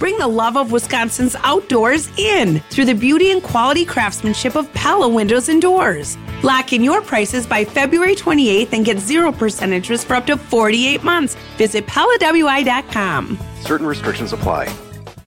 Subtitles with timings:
[0.00, 5.06] Bring the love of Wisconsin's outdoors in through the beauty and quality craftsmanship of Pella
[5.06, 6.16] Windows and Doors.
[6.42, 11.04] Lock in your prices by February 28th and get 0% interest for up to 48
[11.04, 11.36] months.
[11.58, 13.38] Visit PellaWI.com.
[13.60, 14.74] Certain restrictions apply.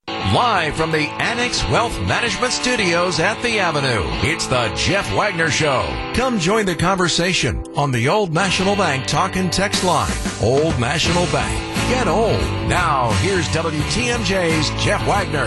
[0.07, 5.85] Live from the Annex Wealth Management Studios at the Avenue, it's the Jeff Wagner Show.
[6.15, 10.11] Come join the conversation on the Old National Bank talk and text line.
[10.41, 11.72] Old National Bank.
[11.93, 12.41] Get old.
[12.67, 15.45] Now, here's WTMJ's Jeff Wagner.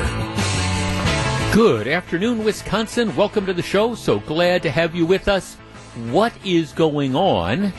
[1.53, 3.17] Good afternoon, Wisconsin.
[3.17, 3.97] Welcome to the show.
[3.97, 5.57] So glad to have you with us.
[6.13, 7.73] What is going on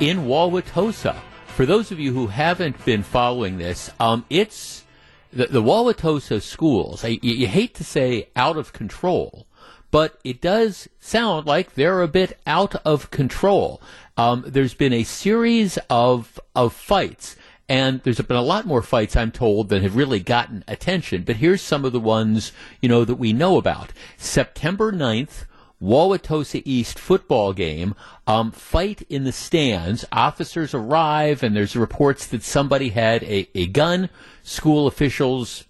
[0.00, 1.16] in Wauwatosa?
[1.46, 4.84] For those of you who haven't been following this, um, it's
[5.32, 9.46] the, the Wauwatosa schools, I, you, hate to say out of control,
[9.90, 13.80] but it does sound like they're a bit out of control.
[14.18, 17.36] Um, there's been a series of of fights,
[17.70, 21.22] and there's been a lot more fights, I'm told, that have really gotten attention.
[21.22, 22.50] But here's some of the ones
[22.82, 23.92] you know that we know about.
[24.16, 25.44] September 9th,
[25.80, 27.94] Wauwatosa East football game.
[28.26, 30.04] Um, fight in the stands.
[30.10, 34.08] Officers arrive, and there's reports that somebody had a, a gun.
[34.42, 35.62] School officials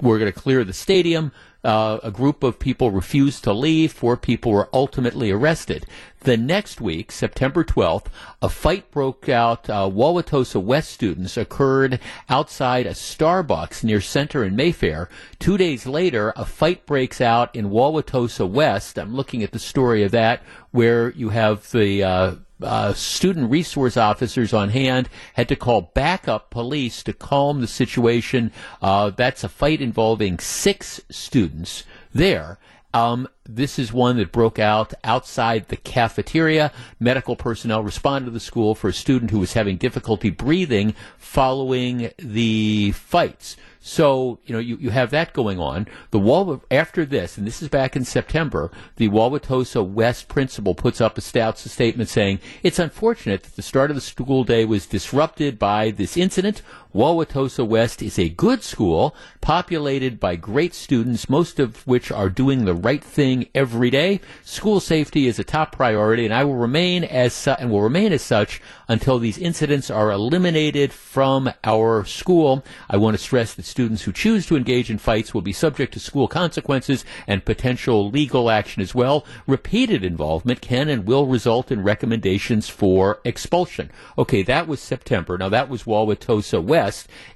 [0.00, 1.32] were going to clear the stadium.
[1.62, 3.92] Uh, a group of people refused to leave.
[3.92, 5.86] Four people were ultimately arrested.
[6.20, 8.06] The next week, September 12th,
[8.42, 9.68] a fight broke out.
[9.68, 15.08] Uh, Wauwatosa West students occurred outside a Starbucks near Center and Mayfair.
[15.38, 18.98] Two days later, a fight breaks out in Wauwatosa West.
[18.98, 23.96] I'm looking at the story of that, where you have the uh, uh, student resource
[23.96, 28.52] officers on hand had to call backup police to calm the situation.
[28.82, 32.58] Uh, that's a fight involving six students there.
[32.92, 36.72] Um, this is one that broke out outside the cafeteria.
[36.98, 42.10] Medical personnel responded to the school for a student who was having difficulty breathing following
[42.18, 43.56] the fights.
[43.82, 45.88] So, you know, you, you have that going on.
[46.10, 51.00] The wall after this, and this is back in September, the Wauwatosa West principal puts
[51.00, 54.86] up a stout statement saying, it's unfortunate that the start of the school day was
[54.86, 56.60] disrupted by this incident.
[56.92, 62.64] Wauwatosa West is a good school, populated by great students, most of which are doing
[62.64, 64.20] the right thing every day.
[64.42, 68.12] School safety is a top priority, and I will remain as su- and will remain
[68.12, 72.64] as such until these incidents are eliminated from our school.
[72.88, 75.94] I want to stress that students who choose to engage in fights will be subject
[75.94, 79.24] to school consequences and potential legal action as well.
[79.46, 83.92] Repeated involvement can and will result in recommendations for expulsion.
[84.18, 85.38] Okay, that was September.
[85.38, 86.79] Now that was Wauwatosa West.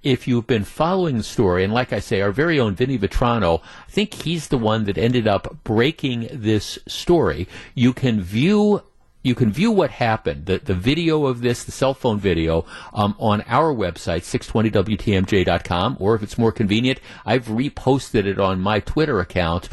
[0.02, 3.60] If you've been following the story, and like I say, our very own Vinny Vitrano,
[3.60, 7.46] I think he's the one that ended up breaking this story.
[7.74, 8.82] You can view
[9.24, 13.16] you can view what happened, the, the video of this, the cell phone video, um,
[13.18, 19.20] on our website, 620wtmj.com, or if it's more convenient, I've reposted it on my Twitter
[19.20, 19.70] account,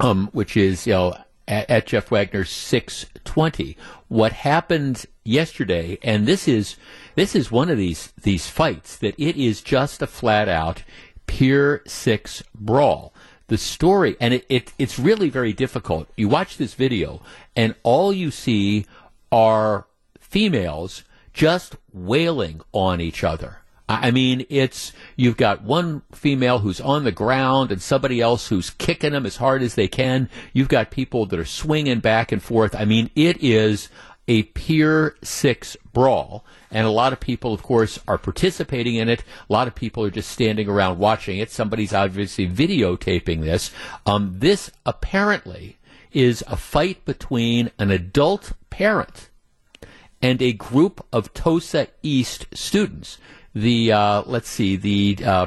[0.00, 1.16] um, which is, you know,
[1.46, 3.76] at, at Jeff Wagner 620.
[4.08, 6.76] What happened yesterday, and this is,
[7.16, 10.84] this is one of these, these fights that it is just a flat out
[11.26, 13.12] Pier 6 brawl
[13.48, 16.08] the story, and it, it, it's really very difficult.
[16.16, 17.22] You watch this video,
[17.54, 18.86] and all you see
[19.30, 19.86] are
[20.18, 23.58] females just wailing on each other.
[23.88, 28.70] I mean, it's you've got one female who's on the ground and somebody else who's
[28.70, 30.28] kicking them as hard as they can.
[30.52, 32.74] You've got people that are swinging back and forth.
[32.74, 33.88] I mean, it is
[34.28, 36.44] a Pier 6 brawl.
[36.70, 39.22] And a lot of people, of course, are participating in it.
[39.48, 41.50] A lot of people are just standing around watching it.
[41.50, 43.70] Somebody's obviously videotaping this.
[44.04, 45.76] Um, this apparently
[46.12, 49.30] is a fight between an adult parent
[50.22, 53.18] and a group of Tosa East students.
[53.54, 55.46] The, uh, let's see, the uh,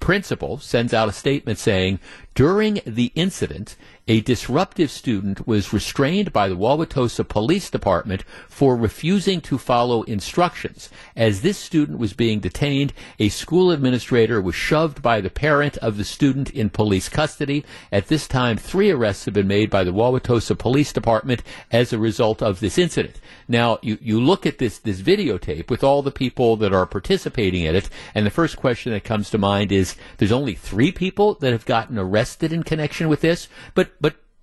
[0.00, 2.00] principal sends out a statement saying,
[2.34, 3.76] during the incident,
[4.08, 10.90] a disruptive student was restrained by the Wauwatosa Police Department for refusing to follow instructions.
[11.16, 15.96] As this student was being detained, a school administrator was shoved by the parent of
[15.96, 17.64] the student in police custody.
[17.90, 21.42] At this time, three arrests have been made by the Wauwatosa Police Department
[21.72, 23.20] as a result of this incident.
[23.48, 27.64] Now, you, you look at this, this videotape with all the people that are participating
[27.64, 31.34] in it, and the first question that comes to mind is there's only three people
[31.34, 33.90] that have gotten arrested in connection with this, but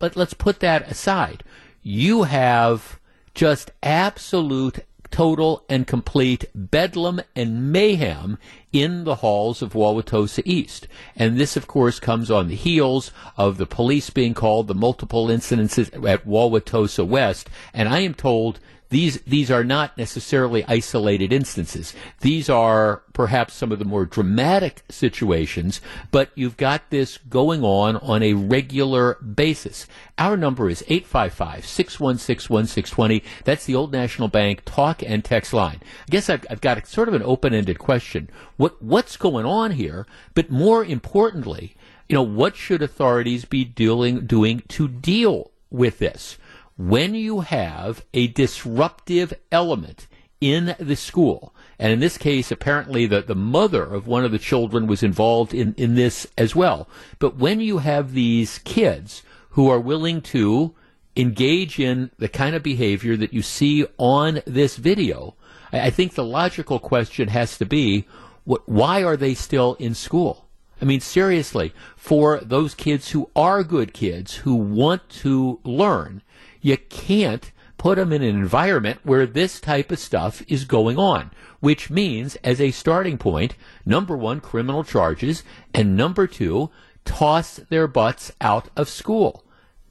[0.04, 1.46] but let's put that aside.
[1.82, 3.00] You have
[3.34, 4.80] just absolute
[5.12, 8.38] total and complete bedlam and mayhem
[8.74, 10.90] in the halls of Wauwatosa East.
[11.16, 15.28] And this, of course, comes on the heels of the police being called, the multiple
[15.28, 17.50] incidences at Wauwatosa West.
[17.74, 18.60] And I am told
[18.94, 21.96] these these are not necessarily isolated instances.
[22.22, 25.82] These are perhaps some of the more dramatic situations,
[26.12, 29.88] but you've got this going on on a regular basis.
[30.20, 33.24] Our number is 855-616-1620.
[33.46, 35.80] That's the Old National Bank talk and text line.
[36.08, 38.30] I guess I've, I've got a, sort of an open-ended question.
[38.58, 40.06] What what's going on here?
[40.36, 41.76] But more importantly,
[42.08, 46.38] you know, what should authorities be doing doing to deal with this?
[46.78, 50.08] When you have a disruptive element
[50.42, 54.40] in the school, and in this case, apparently the, the mother of one of the
[54.40, 56.90] children was involved in, in this as well.
[57.20, 60.76] But when you have these kids who are willing to
[61.16, 65.36] engage in the kind of behavior that you see on this video,
[65.72, 68.06] I, I think the logical question has to be,
[68.44, 70.48] what, why are they still in school?
[70.82, 76.22] I mean, seriously, for those kids who are good kids who want to learn,
[76.64, 81.30] you can't put them in an environment where this type of stuff is going on,
[81.60, 83.56] which means, as a starting point,
[83.86, 85.44] number one, criminal charges,
[85.74, 86.72] and number two,
[87.04, 89.44] toss their butts out of school.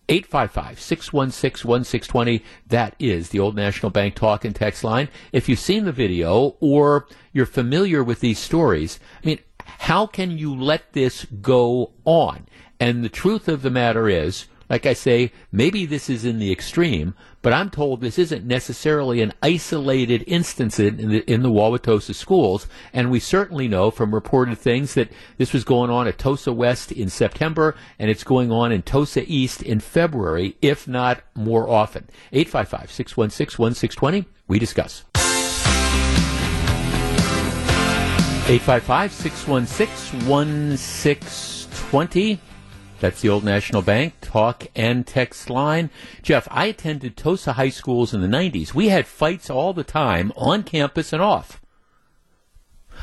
[0.08, 2.44] 855 616 1620.
[2.66, 5.08] That is the Old National Bank talk and text line.
[5.30, 10.36] If you've seen the video or you're familiar with these stories, I mean, how can
[10.36, 12.46] you let this go on?
[12.80, 16.50] And the truth of the matter is, like I say, maybe this is in the
[16.50, 22.14] extreme, but I'm told this isn't necessarily an isolated instance in the, in the Wauwatosa
[22.14, 22.66] schools.
[22.94, 26.90] And we certainly know from reported things that this was going on at Tosa West
[26.90, 32.08] in September and it's going on in Tosa East in February, if not more often.
[32.32, 34.24] 855 616 1620.
[34.48, 35.04] We discuss.
[38.48, 42.40] 855 616 1620.
[43.02, 45.90] That's the Old National Bank talk and text line.
[46.22, 48.74] Jeff, I attended Tosa High Schools in the 90s.
[48.74, 51.60] We had fights all the time on campus and off.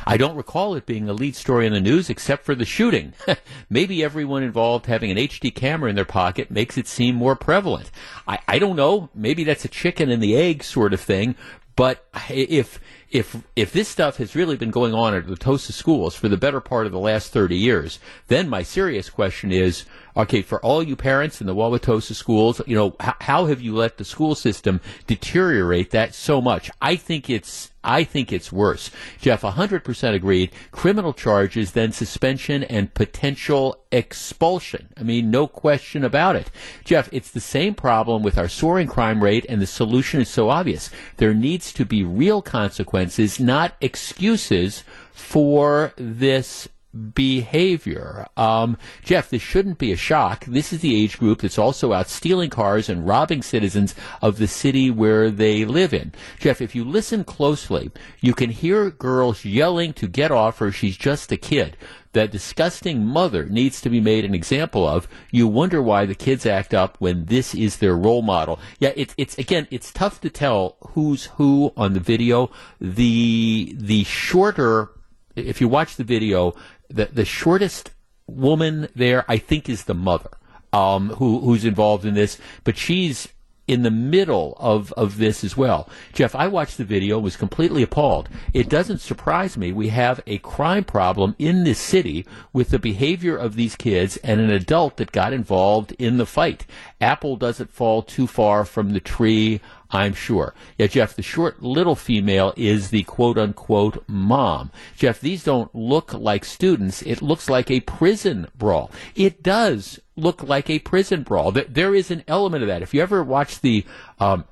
[0.08, 3.12] I don't recall it being a lead story in the news except for the shooting.
[3.70, 7.92] Maybe everyone involved having an HD camera in their pocket makes it seem more prevalent.
[8.26, 9.10] I, I don't know.
[9.14, 11.36] Maybe that's a chicken and the egg sort of thing.
[11.76, 12.80] But if
[13.12, 16.38] if if this stuff has really been going on at the Tosa schools for the
[16.38, 19.86] better part of the last 30 years, then my serious question is,
[20.16, 23.76] okay, for all you parents in the Wauwatosa schools, you know, how, how have you
[23.76, 26.70] let the school system deteriorate that so much?
[26.82, 28.92] I think it's I think it's worse.
[29.20, 30.52] Jeff, 100% agreed.
[30.72, 34.90] Criminal charges, then suspension and potential expulsion.
[34.98, 36.52] I mean, no question about it.
[36.84, 40.50] Jeff, it's the same problem with our soaring crime rate, and the solution is so
[40.50, 40.90] obvious.
[41.18, 44.84] There needs to be real consequences, not excuses
[45.14, 46.68] for this
[47.14, 48.26] behavior.
[48.36, 50.46] Um, Jeff, this shouldn't be a shock.
[50.46, 54.48] This is the age group that's also out stealing cars and robbing citizens of the
[54.48, 56.14] city where they live in.
[56.40, 57.92] Jeff, if you listen closely,
[58.22, 60.72] you can hear girls yelling to get off her.
[60.72, 61.78] She's just a kid.
[62.14, 65.08] That disgusting mother needs to be made an example of.
[65.30, 68.60] You wonder why the kids act up when this is their role model.
[68.80, 72.50] Yeah, it's it's again, it's tough to tell who's who on the video.
[72.82, 74.90] The the shorter
[75.36, 76.54] if you watch the video,
[76.90, 77.92] the the shortest
[78.28, 80.32] woman there, I think, is the mother,
[80.74, 83.30] um, who who's involved in this, but she's
[83.70, 85.88] in the middle of, of this as well.
[86.12, 88.28] Jeff, I watched the video, was completely appalled.
[88.52, 89.72] It doesn't surprise me.
[89.72, 94.42] We have a crime problem in this city with the behavior of these kids and
[94.42, 96.66] an adult that got involved in the fight.
[97.00, 100.54] Apple doesn't fall too far from the tree I'm sure.
[100.78, 104.72] Yeah, Jeff, the short little female is the quote unquote mom.
[104.96, 107.02] Jeff, these don't look like students.
[107.02, 108.92] It looks like a prison brawl.
[109.16, 111.52] It does look like a prison brawl.
[111.52, 112.84] There is an element of that.
[112.84, 113.86] If you ever watch the
[114.20, 114.46] um,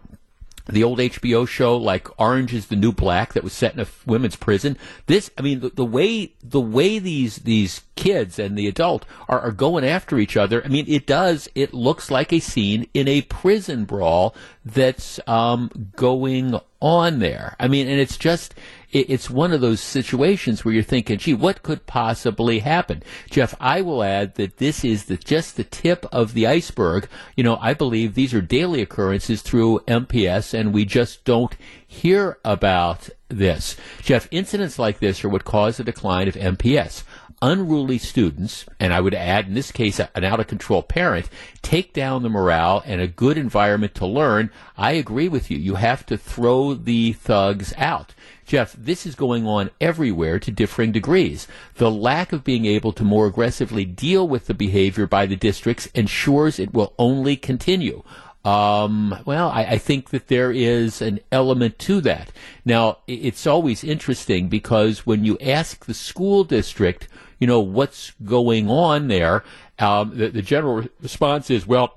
[0.69, 3.87] the old HBO show like Orange is the New Black that was set in a
[4.05, 4.77] women's prison.
[5.05, 9.39] This, I mean, the, the way the way these these kids and the adult are,
[9.39, 10.63] are going after each other.
[10.63, 11.49] I mean, it does.
[11.55, 17.55] It looks like a scene in a prison brawl that's um, going on there.
[17.59, 18.53] I mean, and it's just
[18.91, 23.03] it's one of those situations where you're thinking, gee, what could possibly happen?
[23.29, 27.09] Jeff, I will add that this is the, just the tip of the iceberg.
[27.35, 32.37] You know, I believe these are daily occurrences through MPS, and we just don't hear
[32.45, 33.75] about this.
[34.01, 37.03] Jeff, incidents like this are what cause the decline of MPS
[37.41, 41.29] unruly students, and I would add in this case an out of control parent,
[41.61, 45.57] take down the morale and a good environment to learn, I agree with you.
[45.57, 48.13] You have to throw the thugs out.
[48.45, 51.47] Jeff, this is going on everywhere to differing degrees.
[51.75, 55.87] The lack of being able to more aggressively deal with the behavior by the districts
[55.87, 58.03] ensures it will only continue.
[58.45, 62.31] Um, well, I, I, think that there is an element to that.
[62.63, 68.69] Now, it's always interesting because when you ask the school district, you know, what's going
[68.69, 69.43] on there,
[69.79, 71.93] um, the, the general response is, well,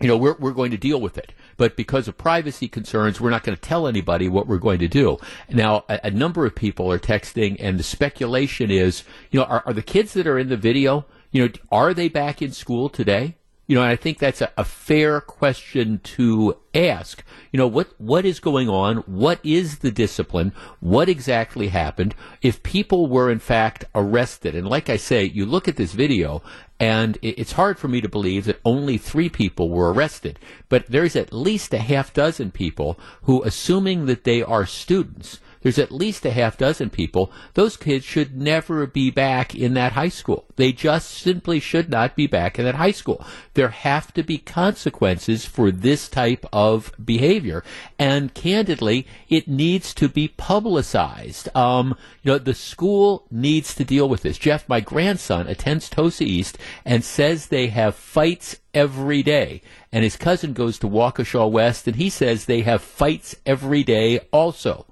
[0.00, 1.32] you know, we're, we're going to deal with it.
[1.56, 4.88] But because of privacy concerns, we're not going to tell anybody what we're going to
[4.88, 5.18] do.
[5.50, 9.62] Now, a, a number of people are texting, and the speculation is, you know, are,
[9.66, 12.88] are the kids that are in the video, you know, are they back in school
[12.88, 13.36] today?
[13.70, 17.22] You know, I think that's a, a, fair question to ask.
[17.52, 18.96] You know, what, what is going on?
[19.06, 20.52] What is the discipline?
[20.80, 22.16] What exactly happened?
[22.42, 26.42] If people were in fact arrested, and like I say, you look at this video
[26.80, 31.14] and it's hard for me to believe that only three people were arrested, but there's
[31.14, 36.24] at least a half dozen people who, assuming that they are students, there's at least
[36.24, 37.30] a half dozen people.
[37.54, 40.46] Those kids should never be back in that high school.
[40.56, 43.24] They just simply should not be back in that high school.
[43.54, 47.62] There have to be consequences for this type of behavior.
[47.98, 51.54] And candidly, it needs to be publicized.
[51.54, 54.38] Um, you know, the school needs to deal with this.
[54.38, 59.62] Jeff, my grandson attends Tosa East and says they have fights every day.
[59.92, 64.20] And his cousin goes to Waukesha West and he says they have fights every day
[64.32, 64.86] also.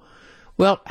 [0.58, 0.84] Well,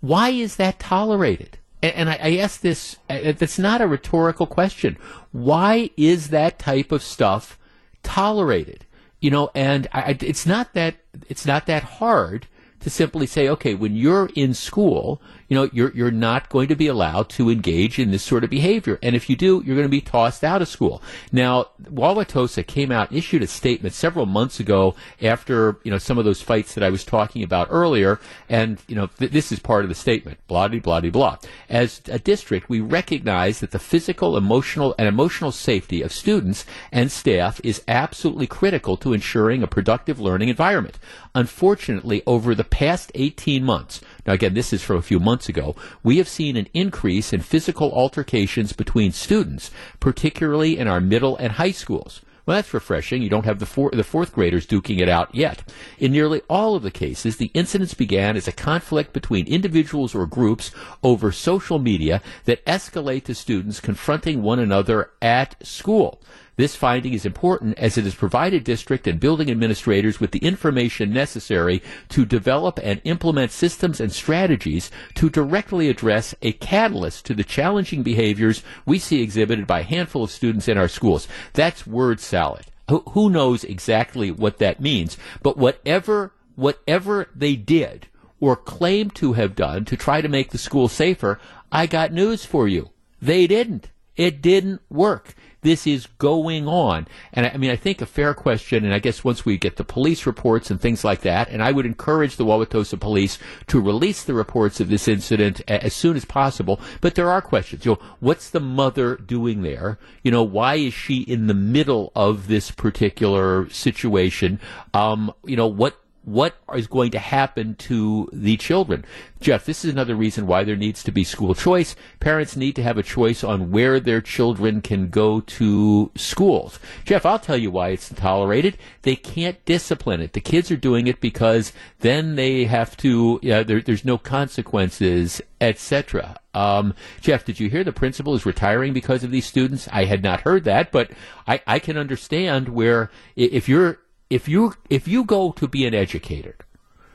[0.00, 1.58] why is that tolerated?
[1.82, 4.96] And I, I ask this, uh, it's not a rhetorical question.
[5.32, 7.58] Why is that type of stuff
[8.02, 8.86] tolerated?
[9.20, 10.96] You know, and I, it's not that,
[11.28, 12.46] it's not that hard
[12.80, 16.76] to simply say, okay, when you're in school, you know, you're, you're not going to
[16.76, 18.98] be allowed to engage in this sort of behavior.
[19.02, 21.02] And if you do, you're going to be tossed out of school.
[21.32, 26.18] Now, Wauwatosa came out, and issued a statement several months ago after, you know, some
[26.18, 28.20] of those fights that I was talking about earlier.
[28.48, 30.38] And, you know, th- this is part of the statement.
[30.46, 31.38] Blah, blah, blah, blah.
[31.68, 37.10] As a district, we recognize that the physical, emotional, and emotional safety of students and
[37.10, 40.98] staff is absolutely critical to ensuring a productive learning environment.
[41.34, 45.76] Unfortunately, over the past 18 months, now again, this is from a few months ago,
[46.02, 51.52] we have seen an increase in physical altercations between students, particularly in our middle and
[51.52, 52.20] high schools.
[52.46, 53.22] Well, that's refreshing.
[53.22, 55.62] You don't have the, four, the fourth graders duking it out yet.
[55.98, 60.26] In nearly all of the cases, the incidents began as a conflict between individuals or
[60.26, 60.70] groups
[61.02, 66.20] over social media that escalate to students confronting one another at school.
[66.56, 71.12] This finding is important as it has provided district and building administrators with the information
[71.12, 77.42] necessary to develop and implement systems and strategies to directly address a catalyst to the
[77.42, 81.26] challenging behaviors we see exhibited by a handful of students in our schools.
[81.54, 82.66] That's word salad.
[82.88, 85.16] Who knows exactly what that means?
[85.42, 88.06] But whatever, whatever they did
[88.38, 91.40] or claimed to have done to try to make the school safer,
[91.72, 92.90] I got news for you.
[93.20, 93.90] They didn't.
[94.16, 95.34] It didn't work
[95.64, 97.08] this is going on.
[97.32, 99.76] And I, I, mean, I think a fair question, and I guess once we get
[99.76, 103.80] the police reports and things like that, and I would encourage the Wauwatosa police to
[103.80, 106.80] release the reports of this incident a, as soon as possible.
[107.00, 107.84] But there are questions.
[107.84, 109.98] You know, what's the mother doing there?
[110.22, 114.60] You know, why is she in the middle of this particular situation?
[114.92, 119.04] Um, you know, what what is going to happen to the children.
[119.40, 121.94] Jeff, this is another reason why there needs to be school choice.
[122.18, 126.78] Parents need to have a choice on where their children can go to schools.
[127.04, 128.78] Jeff, I'll tell you why it's tolerated.
[129.02, 130.32] They can't discipline it.
[130.32, 135.42] The kids are doing it because then they have to, yeah, there, there's no consequences,
[135.60, 136.38] etc.
[136.54, 139.88] Um, Jeff, did you hear the principal is retiring because of these students?
[139.92, 141.10] I had not heard that, but
[141.46, 143.98] I, I can understand where if you're
[144.34, 146.56] if you if you go to be an educator,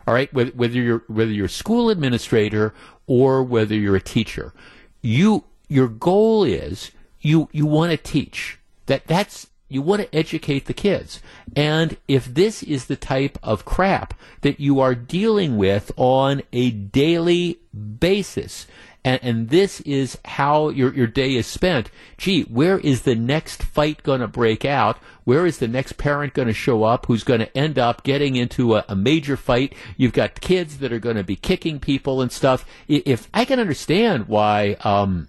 [0.07, 2.73] all right, whether, you're whether you're a school administrator
[3.07, 4.53] or whether you're a teacher,
[5.01, 8.57] you your goal is you you want to teach.
[8.85, 11.21] That that's you want to educate the kids.
[11.57, 16.71] And if this is the type of crap that you are dealing with on a
[16.71, 17.59] daily
[17.99, 18.65] basis,
[19.03, 21.89] and, and this is how your, your day is spent.
[22.18, 24.98] Gee, where is the next fight going to break out?
[25.24, 28.36] Where is the next parent going to show up who's going to end up getting
[28.36, 29.74] into a, a major fight?
[29.96, 32.65] You've got kids that are going to be kicking people and stuff.
[32.88, 35.27] If I can understand why, um,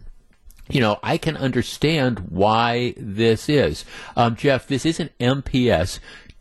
[0.69, 3.85] you know, I can understand why this is.
[4.17, 6.01] Um, Jeff, this isn't MPS.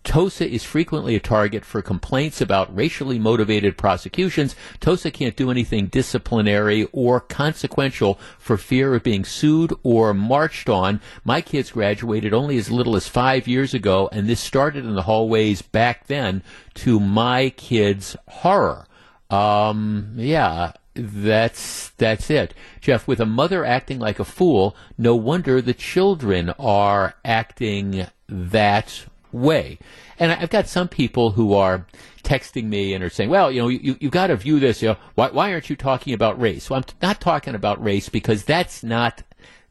[0.10, 4.56] TOSA is frequently a target for complaints about racially motivated prosecutions.
[4.80, 11.00] TOSA can't do anything disciplinary or consequential for fear of being sued or marched on.
[11.24, 15.04] My kids graduated only as little as five years ago, and this started in the
[15.04, 16.42] hallways back then
[16.74, 18.88] to my kids' horror.
[19.30, 22.56] Um, yeah, that's that's it.
[22.82, 29.06] Jeff, with a mother acting like a fool, no wonder the children are acting that
[29.32, 29.80] way.
[30.18, 31.86] And I've got some people who are
[32.24, 34.90] texting me and are saying, well, you know, you, you've got to view this, you
[34.90, 36.70] know, why, why aren't you talking about race?
[36.70, 39.24] Well, I'm not talking about race because that's not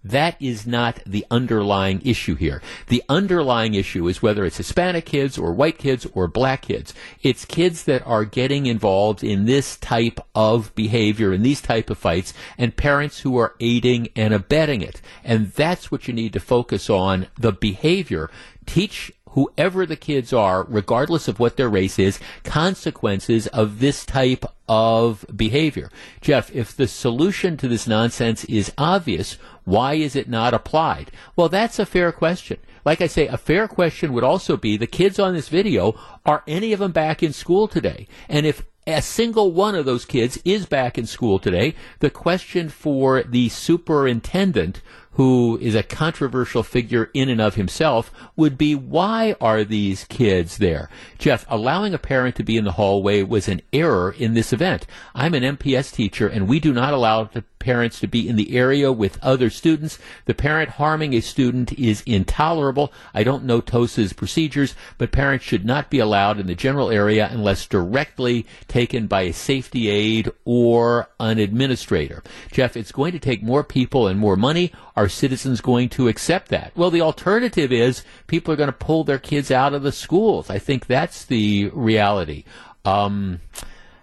[0.05, 2.63] that is not the underlying issue here.
[2.87, 6.95] The underlying issue is whether it's Hispanic kids or white kids or black kids.
[7.23, 11.99] It's kids that are getting involved in this type of behavior, in these type of
[11.99, 15.03] fights, and parents who are aiding and abetting it.
[15.25, 18.31] And that's what you need to focus on, the behavior.
[18.67, 24.45] Teach whoever the kids are, regardless of what their race is, consequences of this type
[24.69, 25.91] of behavior.
[26.21, 31.11] Jeff, if the solution to this nonsense is obvious, why is it not applied?
[31.37, 32.59] Well, that's a fair question.
[32.85, 36.43] Like I say, a fair question would also be the kids on this video, are
[36.47, 38.07] any of them back in school today?
[38.29, 42.71] And if a single one of those kids is back in school today, the question
[42.71, 44.81] for the superintendent
[45.19, 50.59] who is a controversial figure in and of himself, would be why are these kids
[50.59, 50.89] there?
[51.19, 54.87] Jeff, allowing a parent to be in the hallway was an error in this event.
[55.17, 58.57] I'm an MPS teacher and we do not allow the parents to be in the
[58.57, 59.99] area with other students.
[60.25, 62.93] The parent harming a student is intolerable.
[63.15, 67.29] I don't know TOSA's procedures, but parents should not be allowed in the general area
[67.31, 72.23] unless directly taken by a safety aide or an administrator.
[72.51, 74.73] Jeff, it's going to take more people and more money.
[74.97, 76.73] Are citizens going to accept that?
[76.77, 80.51] Well, the alternative is people are going to pull their kids out of the schools.
[80.51, 82.45] I think that's the reality.
[82.85, 83.41] Um,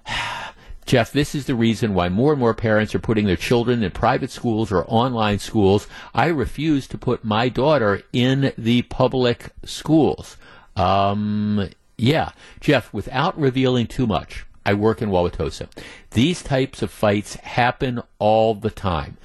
[0.86, 3.92] Jeff, this is the reason why more and more parents are putting their children in
[3.92, 5.88] private schools or online schools.
[6.14, 10.38] I refuse to put my daughter in the public schools.
[10.76, 15.70] Um, yeah, Jeff, without revealing too much, I work in Wauwatosa.
[16.12, 19.18] These types of fights happen all the time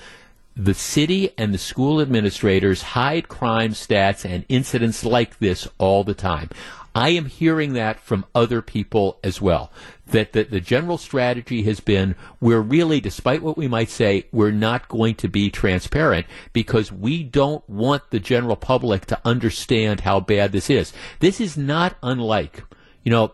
[0.56, 6.14] the city and the school administrators hide crime stats and incidents like this all the
[6.14, 6.50] time.
[6.94, 9.70] I am hearing that from other people as well.
[10.10, 14.88] That, the general strategy has been we're really, despite what we might say, we're not
[14.88, 20.52] going to be transparent because we don't want the general public to understand how bad
[20.52, 20.92] this is.
[21.20, 22.64] This is not unlike,
[23.04, 23.28] you know,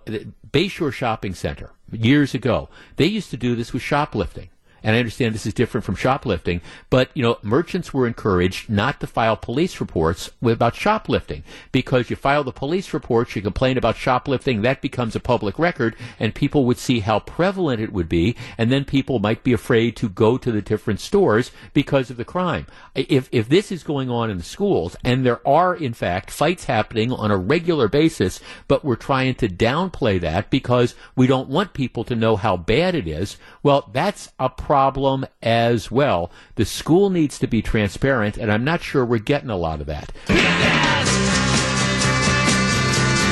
[0.50, 2.68] Bayshore Shopping Center years ago.
[2.96, 4.50] They used to do this with shoplifting
[4.86, 9.00] and I understand this is different from shoplifting, but you know, merchants were encouraged not
[9.00, 13.96] to file police reports about shoplifting because you file the police reports, you complain about
[13.96, 18.36] shoplifting, that becomes a public record, and people would see how prevalent it would be,
[18.56, 22.24] and then people might be afraid to go to the different stores because of the
[22.24, 22.68] crime.
[22.94, 26.66] If if this is going on in the schools, and there are in fact fights
[26.66, 31.72] happening on a regular basis, but we're trying to downplay that because we don't want
[31.72, 36.30] people to know how bad it is, well, that's a problem problem as well.
[36.56, 39.86] The school needs to be transparent, and I'm not sure we're getting a lot of
[39.86, 40.12] that.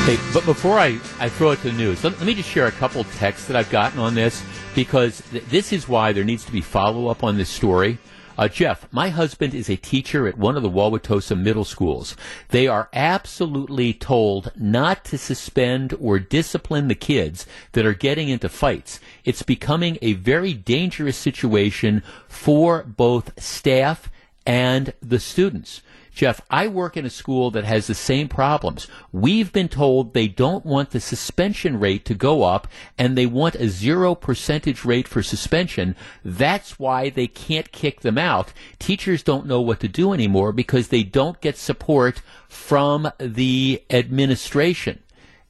[0.07, 2.67] Hey, but before I, I throw it to the news, let, let me just share
[2.67, 4.43] a couple texts that I've gotten on this
[4.75, 7.99] because th- this is why there needs to be follow up on this story.
[8.37, 12.17] Uh, Jeff, my husband is a teacher at one of the Wauwatosa middle schools.
[12.49, 18.49] They are absolutely told not to suspend or discipline the kids that are getting into
[18.49, 18.99] fights.
[19.25, 24.11] It's becoming a very dangerous situation for both staff
[24.45, 25.81] and the students.
[26.15, 28.87] Jeff, I work in a school that has the same problems.
[29.11, 33.57] We've been told they don't want the suspension rate to go up and they want
[33.57, 35.97] a zero percentage rate for suspension.
[36.25, 38.53] That's why they can't kick them out.
[38.79, 45.03] Teachers don't know what to do anymore because they don't get support from the administration.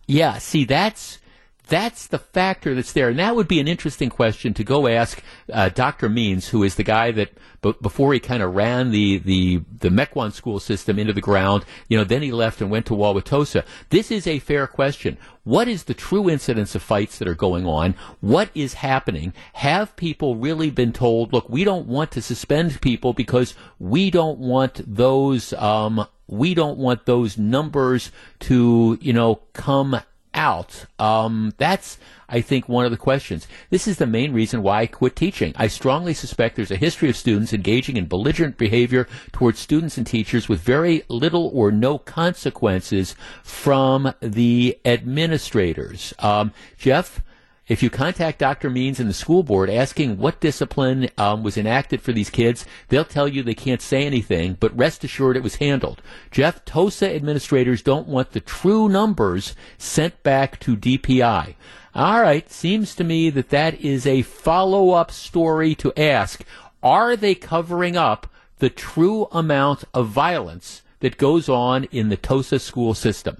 [0.06, 1.18] Yeah, see, that's
[1.66, 3.08] that's the factor that's there.
[3.08, 5.22] And that would be an interesting question to go ask
[5.52, 6.08] uh, Dr.
[6.08, 7.30] Means, who is the guy that
[7.62, 11.64] b- before he kind of ran the, the, the Mequon school system into the ground,
[11.88, 13.64] you know, then he left and went to Wauwatosa.
[13.88, 15.16] This is a fair question.
[15.44, 17.94] What is the true incidence of fights that are going on?
[18.20, 19.32] What is happening?
[19.54, 24.38] Have people really been told, look, we don't want to suspend people because we don't
[24.38, 30.00] want those, um, we don't want those numbers to, you know, come
[30.34, 30.86] out?
[30.98, 33.46] Um, that's, I think, one of the questions.
[33.70, 35.52] This is the main reason why I quit teaching.
[35.56, 40.06] I strongly suspect there's a history of students engaging in belligerent behavior towards students and
[40.06, 46.12] teachers with very little or no consequences from the administrators.
[46.18, 47.22] Um, Jeff?
[47.66, 48.68] If you contact Dr.
[48.68, 53.06] Means and the school board asking what discipline um, was enacted for these kids, they'll
[53.06, 56.02] tell you they can't say anything, but rest assured it was handled.
[56.30, 61.54] Jeff, TOSA administrators don't want the true numbers sent back to DPI.
[61.94, 66.42] All right, seems to me that that is a follow up story to ask.
[66.82, 68.26] Are they covering up
[68.58, 73.38] the true amount of violence that goes on in the TOSA school system?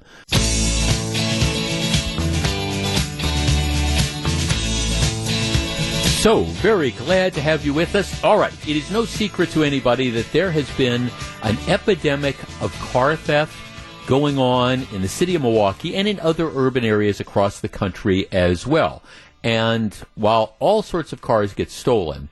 [6.25, 8.25] So, very glad to have you with us.
[8.25, 11.11] All right, it is no secret to anybody that there has been
[11.43, 13.55] an epidemic of car theft
[14.07, 18.27] going on in the city of Milwaukee and in other urban areas across the country
[18.33, 19.03] as well.
[19.43, 22.31] And while all sorts of cars get stolen,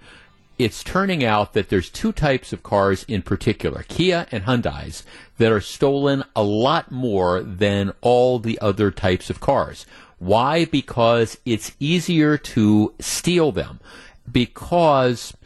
[0.58, 5.04] it's turning out that there's two types of cars in particular, Kia and Hyundai's,
[5.36, 9.84] that are stolen a lot more than all the other types of cars.
[10.22, 10.66] Why?
[10.66, 13.80] Because it's easier to steal them.
[14.30, 15.36] Because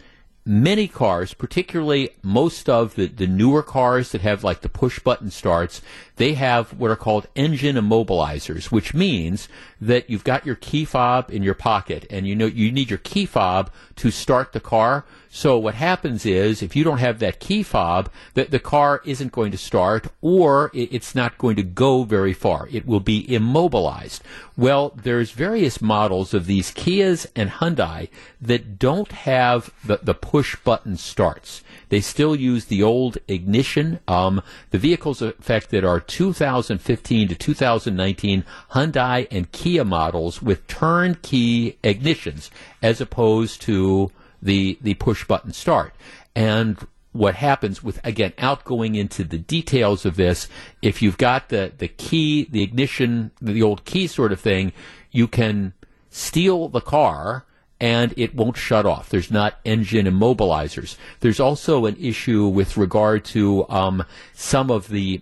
[0.45, 5.31] many cars, particularly most of the, the newer cars that have like the push button
[5.31, 5.81] starts,
[6.17, 9.49] they have what are called engine immobilizers, which means
[9.81, 12.99] that you've got your key fob in your pocket and you know you need your
[12.99, 15.05] key fob to start the car.
[15.29, 19.33] So what happens is if you don't have that key fob, that the car isn't
[19.33, 22.69] going to start or it's not going to go very far.
[22.73, 24.23] It will be immobilized.
[24.57, 28.09] Well, there's various models of these Kias and Hyundai
[28.41, 31.63] that don't have the, the push button starts.
[31.89, 34.01] They still use the old ignition.
[34.09, 42.51] Um, the vehicles affected are 2015 to 2019 Hyundai and Kia models with turnkey ignitions,
[42.83, 44.11] as opposed to
[44.43, 45.95] the the push button start.
[46.35, 46.79] And
[47.13, 50.49] what happens with again out going into the details of this
[50.83, 54.71] if you've got the the key the ignition the old key sort of thing
[55.11, 55.73] you can
[56.11, 57.47] steal the car
[57.81, 59.09] and it won't shut off.
[59.09, 60.97] There's not engine immobilizers.
[61.21, 65.21] There's also an issue with regard to um, some of the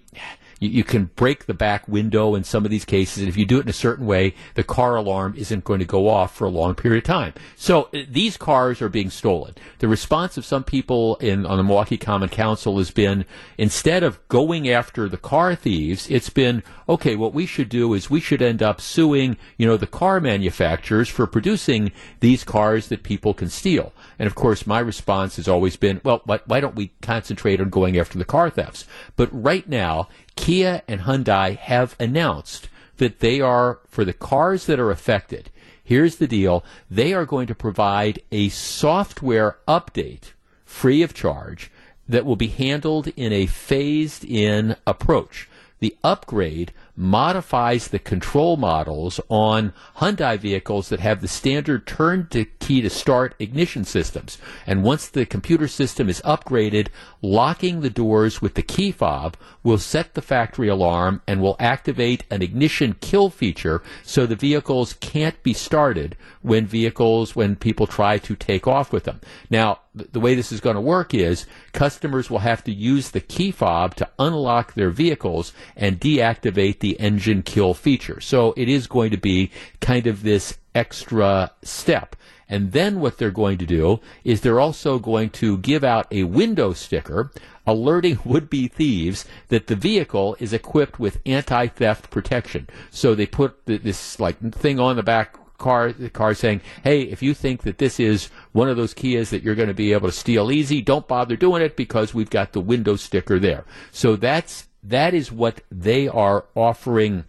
[0.64, 3.46] you, you, can break the back window in some of these cases, and if you
[3.46, 6.46] do it in a certain way, the car alarm isn't going to go off for
[6.46, 7.34] a long period of time.
[7.56, 9.54] So uh, these cars are being stolen.
[9.78, 13.24] The response of some people in on the Milwaukee Common Council has been
[13.58, 17.16] instead of going after the car thieves, it's been okay.
[17.16, 21.08] What we should do is we should end up suing, you know, the car manufacturers
[21.08, 23.92] for producing these cars that people can steal.
[24.18, 27.70] And of course, my response has always been, well, why, why don't we concentrate on
[27.70, 28.86] going after the car thefts?
[29.16, 34.80] But right now, Kia and Hyundai have announced that they are, for the cars that
[34.80, 35.50] are affected,
[35.82, 40.32] here's the deal they are going to provide a software update
[40.64, 41.70] free of charge
[42.08, 45.48] that will be handled in a phased in approach.
[45.80, 52.44] The upgrade modifies the control models on Hyundai vehicles that have the standard turn to
[52.44, 54.38] key to start ignition systems.
[54.66, 56.88] And once the computer system is upgraded,
[57.20, 62.24] locking the doors with the key fob will set the factory alarm and will activate
[62.30, 68.18] an ignition kill feature so the vehicles can't be started when vehicles, when people try
[68.18, 69.20] to take off with them.
[69.50, 73.20] Now, the way this is going to work is customers will have to use the
[73.20, 78.20] key fob to unlock their vehicles and deactivate the engine kill feature.
[78.20, 82.16] So it is going to be kind of this extra step.
[82.48, 86.24] And then what they're going to do is they're also going to give out a
[86.24, 87.30] window sticker
[87.66, 92.68] alerting would-be thieves that the vehicle is equipped with anti-theft protection.
[92.90, 97.22] So they put this like thing on the back car the car saying, "Hey, if
[97.22, 100.08] you think that this is one of those Kias that you're going to be able
[100.08, 104.16] to steal easy, don't bother doing it because we've got the window sticker there." So
[104.16, 107.24] that's that is what they are offering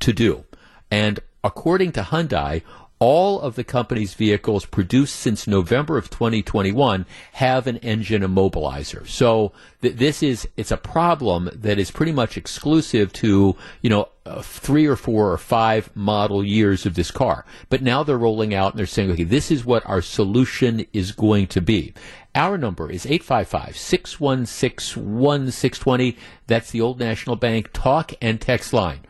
[0.00, 0.44] to do.
[0.90, 2.62] And according to Hyundai,
[3.02, 9.04] all of the company's vehicles produced since November of 2021 have an engine immobilizer.
[9.08, 14.08] So th- this is it's a problem that is pretty much exclusive to you know
[14.24, 17.44] uh, three or four or five model years of this car.
[17.70, 21.10] But now they're rolling out and they're saying, okay, this is what our solution is
[21.10, 21.94] going to be.
[22.36, 26.16] Our number is 855 616 1620.
[26.46, 29.00] That's the Old National Bank talk and text line.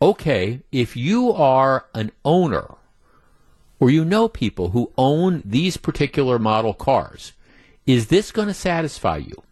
[0.00, 2.76] Okay, if you are an owner
[3.84, 7.34] or you know people who own these particular model cars,
[7.84, 9.42] is this going to satisfy you?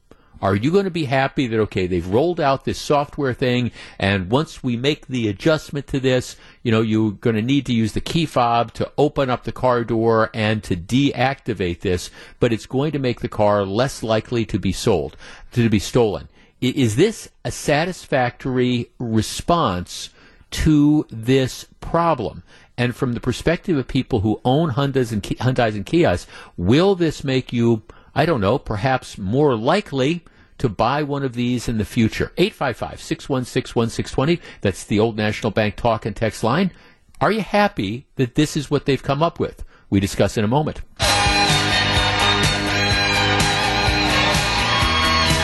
[0.40, 4.31] Are you going to be happy that, okay, they've rolled out this software thing, and
[4.31, 7.92] once we make the adjustment to this, you know, you're going to need to use
[7.92, 12.64] the key fob to open up the car door and to deactivate this, but it's
[12.64, 15.14] going to make the car less likely to be sold,
[15.53, 16.31] to be stolen.
[16.62, 20.09] Is this a satisfactory response
[20.53, 22.42] to this problem?
[22.77, 27.23] And from the perspective of people who own Hyundais and, Hyundais and Kias, will this
[27.23, 27.83] make you,
[28.15, 30.25] I don't know, perhaps more likely
[30.59, 32.33] to buy one of these in the future?
[32.39, 34.41] 855 616 1620.
[34.63, 36.73] That's the old National Bank talk and text line.
[37.21, 39.65] Are you happy that this is what they've come up with?
[39.91, 40.81] We discuss in a moment.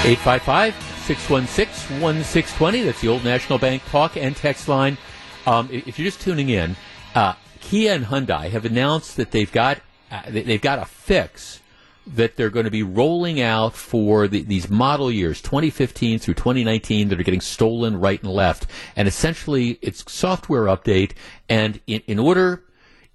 [0.05, 2.83] 855 616 1620.
[2.83, 4.97] That's the old National Bank talk and text line.
[5.47, 6.77] Um, if you're just tuning in,
[7.19, 11.61] uh, Kia and Hyundai have announced that they've got uh, they've got a fix
[12.07, 17.09] that they're going to be rolling out for the, these model years 2015 through 2019
[17.09, 18.67] that are getting stolen right and left.
[18.95, 21.13] And essentially it's software update
[21.49, 22.65] and in, in order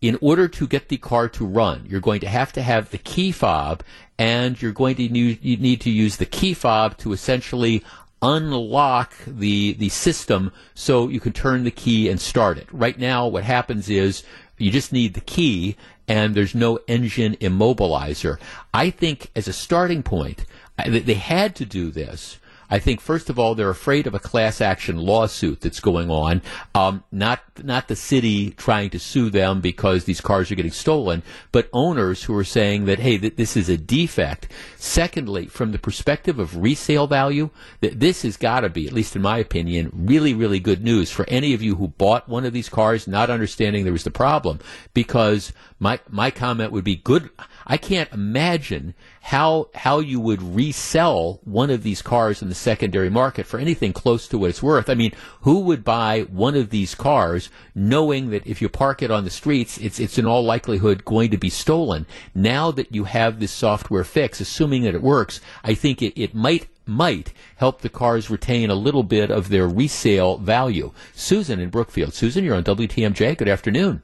[0.01, 2.97] in order to get the car to run you're going to have to have the
[2.97, 3.81] key fob
[4.19, 7.81] and you're going to need, you need to use the key fob to essentially
[8.23, 12.67] unlock the the system so you can turn the key and start it.
[12.71, 14.23] Right now, what happens is
[14.57, 15.75] you just need the key
[16.07, 18.38] and there's no engine immobilizer.
[18.73, 20.45] I think as a starting point,
[20.88, 22.38] they had to do this
[22.69, 26.41] I think first of all they're afraid of a class action lawsuit that's going on.
[26.76, 31.23] Um, not not the city trying to sue them because these cars are getting stolen,
[31.52, 34.47] but owners who are saying that hey, th- this is a defect.
[34.78, 37.49] Secondly, from the perspective of resale value,
[37.82, 41.12] that this has got to be, at least in my opinion, really really good news
[41.12, 44.12] for any of you who bought one of these cars not understanding there was the
[44.12, 44.60] problem.
[44.93, 47.30] Because my my comment would be good.
[47.65, 53.10] I can't imagine how how you would resell one of these cars in the secondary
[53.10, 54.89] market for anything close to what it's worth.
[54.89, 59.12] I mean, who would buy one of these cars knowing that if you park it
[59.12, 62.06] on the streets, it's it's in all likelihood going to be stolen?
[62.36, 66.36] Now that you have this software fix, assuming that it works, I think it, it
[66.36, 70.91] might might help the cars retain a little bit of their resale value.
[71.13, 72.13] Susan in Brookfield.
[72.13, 73.38] Susan, you're on WTMJ.
[73.38, 74.04] Good afternoon.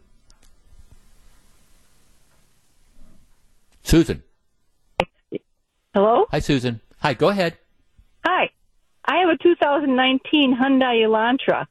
[3.83, 4.23] Susan.
[5.93, 6.25] Hello?
[6.31, 6.81] Hi, Susan.
[6.99, 7.57] Hi, go ahead.
[8.25, 8.49] Hi.
[9.05, 11.65] I have a 2019 Hyundai Elantra,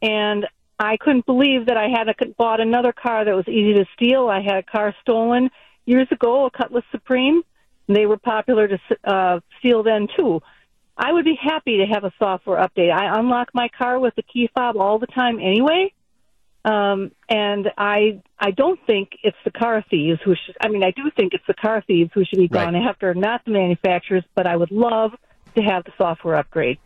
[0.00, 0.46] and
[0.78, 4.28] I couldn't believe that I had a, bought another car that was easy to steal.
[4.28, 5.50] I had a car stolen
[5.86, 7.42] years ago, a Cutlass Supreme.
[7.88, 10.40] And they were popular to uh, steal then, too.
[10.96, 12.92] I would be happy to have a software update.
[12.92, 15.92] I unlock my car with the key fob all the time anyway.
[16.64, 20.56] Um, and I I don't think it's the car thieves who should.
[20.60, 22.88] I mean, I do think it's the car thieves who should be gone right.
[22.88, 24.24] after, not the manufacturers.
[24.34, 25.12] But I would love
[25.56, 26.78] to have the software upgrade.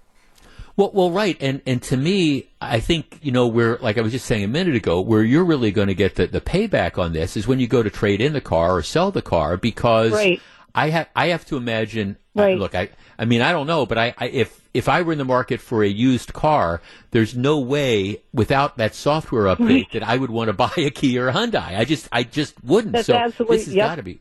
[0.76, 4.12] Well, well, right, and and to me, I think you know where, like I was
[4.12, 7.12] just saying a minute ago, where you're really going to get the, the payback on
[7.12, 10.12] this is when you go to trade in the car or sell the car because
[10.12, 10.40] right.
[10.78, 12.16] I have I have to imagine.
[12.34, 12.56] Right.
[12.56, 15.18] look, I I mean I don't know, but I, I if if I were in
[15.18, 20.16] the market for a used car, there's no way without that software update that I
[20.16, 21.76] would want to buy a Kia or a Hyundai.
[21.76, 22.92] I just I just wouldn't.
[22.92, 23.88] That's so absolutely, this has yep.
[23.88, 24.20] got to be.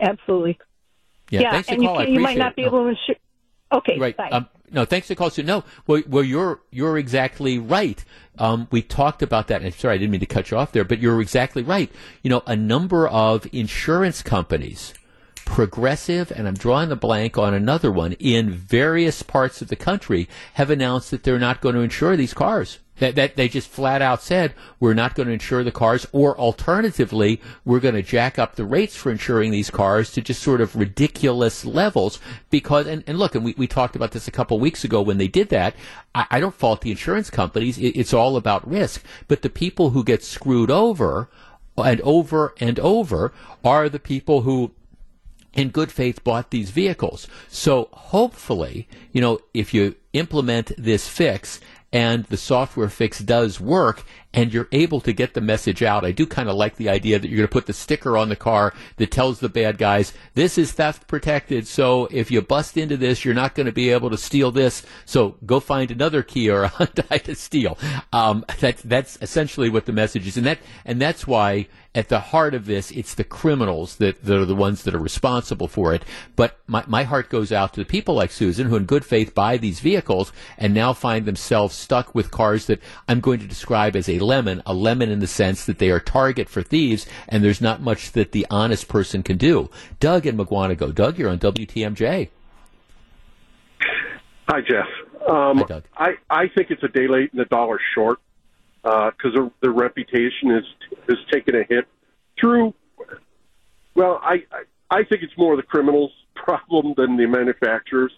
[0.00, 0.58] Absolutely.
[1.28, 2.04] Yeah, yeah thanks and for call.
[2.04, 3.16] you, you might not be able to insure.
[3.72, 4.16] Okay, right.
[4.16, 4.30] Bye.
[4.30, 5.32] Um, no, thanks for calling.
[5.32, 8.02] So no, well, well, you're you're exactly right.
[8.38, 9.60] Um, we talked about that.
[9.60, 11.92] And sorry, I didn't mean to cut you off there, but you're exactly right.
[12.22, 14.94] You know, a number of insurance companies
[15.50, 20.28] Progressive, and I'm drawing a blank on another one, in various parts of the country
[20.54, 22.78] have announced that they're not going to insure these cars.
[22.98, 26.38] That, that they just flat out said we're not going to insure the cars, or
[26.38, 30.60] alternatively, we're going to jack up the rates for insuring these cars to just sort
[30.60, 32.20] of ridiculous levels.
[32.48, 35.18] Because and, and look, and we, we talked about this a couple weeks ago when
[35.18, 35.74] they did that.
[36.14, 39.02] I, I don't fault the insurance companies; it, it's all about risk.
[39.26, 41.28] But the people who get screwed over
[41.76, 43.32] and over and over
[43.64, 44.70] are the people who
[45.54, 47.26] in good faith bought these vehicles.
[47.48, 51.60] So hopefully, you know, if you implement this fix
[51.92, 56.04] and the software fix does work and you're able to get the message out.
[56.04, 58.28] I do kind of like the idea that you're going to put the sticker on
[58.28, 61.66] the car that tells the bad guys, this is theft protected.
[61.66, 64.84] So if you bust into this, you're not going to be able to steal this.
[65.04, 67.76] So go find another Kia or a Hyundai to steal.
[68.12, 70.36] Um, that, that's essentially what the message is.
[70.36, 74.38] And that, and that's why at the heart of this, it's the criminals that, that
[74.38, 76.04] are the ones that are responsible for it.
[76.36, 79.34] But my, my heart goes out to the people like Susan who in good faith
[79.34, 83.96] buy these vehicles and now find themselves stuck with cars that I'm going to describe
[83.96, 87.42] as a lemon, a lemon in the sense that they are target for thieves and
[87.44, 89.70] there's not much that the honest person can do.
[89.98, 90.94] Doug in Mukwonago.
[90.94, 92.28] Doug, you're on WTMJ.
[94.48, 94.86] Hi, Jeff.
[95.28, 95.84] Um, Hi, Doug.
[95.96, 98.18] I, I think it's a day late and a dollar short
[98.82, 100.64] because uh, their, reputation is
[101.08, 101.86] is taking a hit
[102.40, 102.74] through.
[103.94, 108.12] Well, I, I I think it's more the criminals' problem than the manufacturers,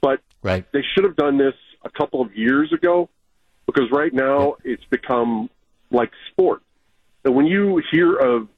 [0.00, 0.64] but right.
[0.72, 3.08] they should have done this a couple of years ago
[3.72, 5.48] because right now it's become
[5.90, 6.62] like sport.
[7.24, 8.48] And when you hear of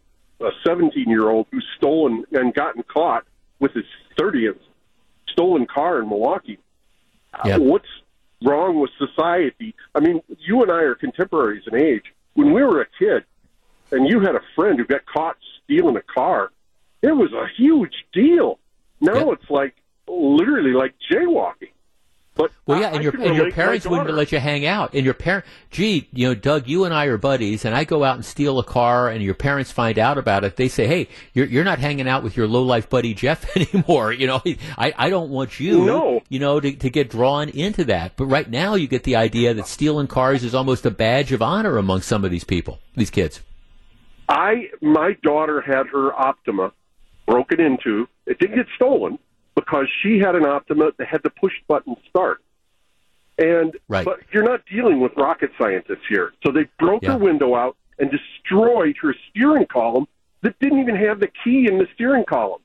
[0.40, 3.24] a 17 year old who's stolen and gotten caught
[3.60, 3.84] with his
[4.18, 4.58] 30th
[5.28, 6.58] stolen car in Milwaukee,
[7.32, 7.60] uh, yep.
[7.60, 7.88] what's
[8.42, 9.74] wrong with society.
[9.94, 12.04] I mean, you and I are contemporaries in age.
[12.34, 13.24] When we were a kid
[13.90, 16.50] and you had a friend who got caught stealing a car,
[17.02, 18.58] it was a huge deal.
[19.00, 19.38] Now yep.
[19.40, 19.74] it's like
[20.06, 21.70] literally like jaywalking.
[22.36, 24.40] But Well, yeah, I- and your and your relate to my parents wouldn't let you
[24.40, 24.92] hang out.
[24.92, 28.02] And your parent, gee, you know, Doug, you and I are buddies, and I go
[28.02, 30.56] out and steal a car, and your parents find out about it.
[30.56, 34.12] They say, "Hey, you're you're not hanging out with your low life buddy Jeff anymore."
[34.12, 34.42] You know,
[34.76, 36.22] I I don't want you, No.
[36.28, 38.16] you know, to to get drawn into that.
[38.16, 41.40] But right now, you get the idea that stealing cars is almost a badge of
[41.40, 43.42] honor among some of these people, these kids.
[44.28, 46.72] I my daughter had her Optima
[47.26, 48.08] broken into.
[48.26, 49.18] It didn't get stolen
[49.54, 52.42] because she had an Optima that had the push button start.
[53.38, 54.04] And Right.
[54.04, 56.32] but you're not dealing with rocket scientists here.
[56.44, 57.12] So they broke Yeah.
[57.12, 60.06] her window out and destroyed her steering column
[60.42, 62.60] that didn't even have the key in the steering column.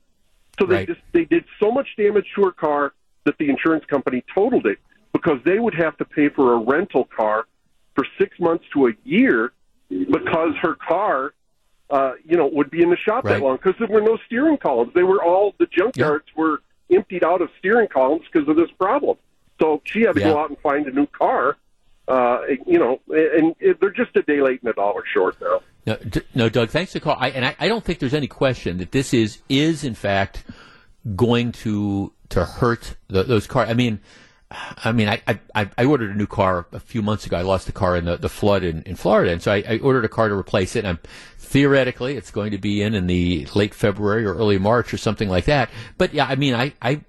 [0.59, 0.87] So they Right.
[0.87, 4.79] just they did so much damage to her car that the insurance company totaled it
[5.13, 7.47] because they would have to pay for a rental car
[7.95, 9.53] for six months to a year
[9.89, 11.33] because her car,
[11.89, 13.33] uh, you know, would be in the shop Right.
[13.39, 14.93] that long because there were no steering columns.
[14.93, 19.17] They were all the junkyards were emptied out of steering columns because of this problem.
[19.61, 20.29] So she had to Yeah.
[20.31, 21.57] go out and find a new car.
[22.07, 25.61] Uh, you know, and, they're just a day late and a dollar short now.
[25.85, 26.69] No, D- no, Doug.
[26.69, 27.15] Thanks for the call.
[27.19, 30.43] I, and I, I don't think there's any question that this is is in fact
[31.15, 33.69] going to to hurt the, those cars.
[33.69, 33.99] I mean,
[34.51, 37.37] I mean, I, I I ordered a new car a few months ago.
[37.37, 39.77] I lost a car in the, the flood in, in Florida, and so I, I
[39.77, 40.79] ordered a car to replace it.
[40.79, 40.99] And I'm
[41.37, 45.29] theoretically it's going to be in in the late February or early March or something
[45.29, 45.69] like that.
[45.99, 47.01] But yeah, I mean, I I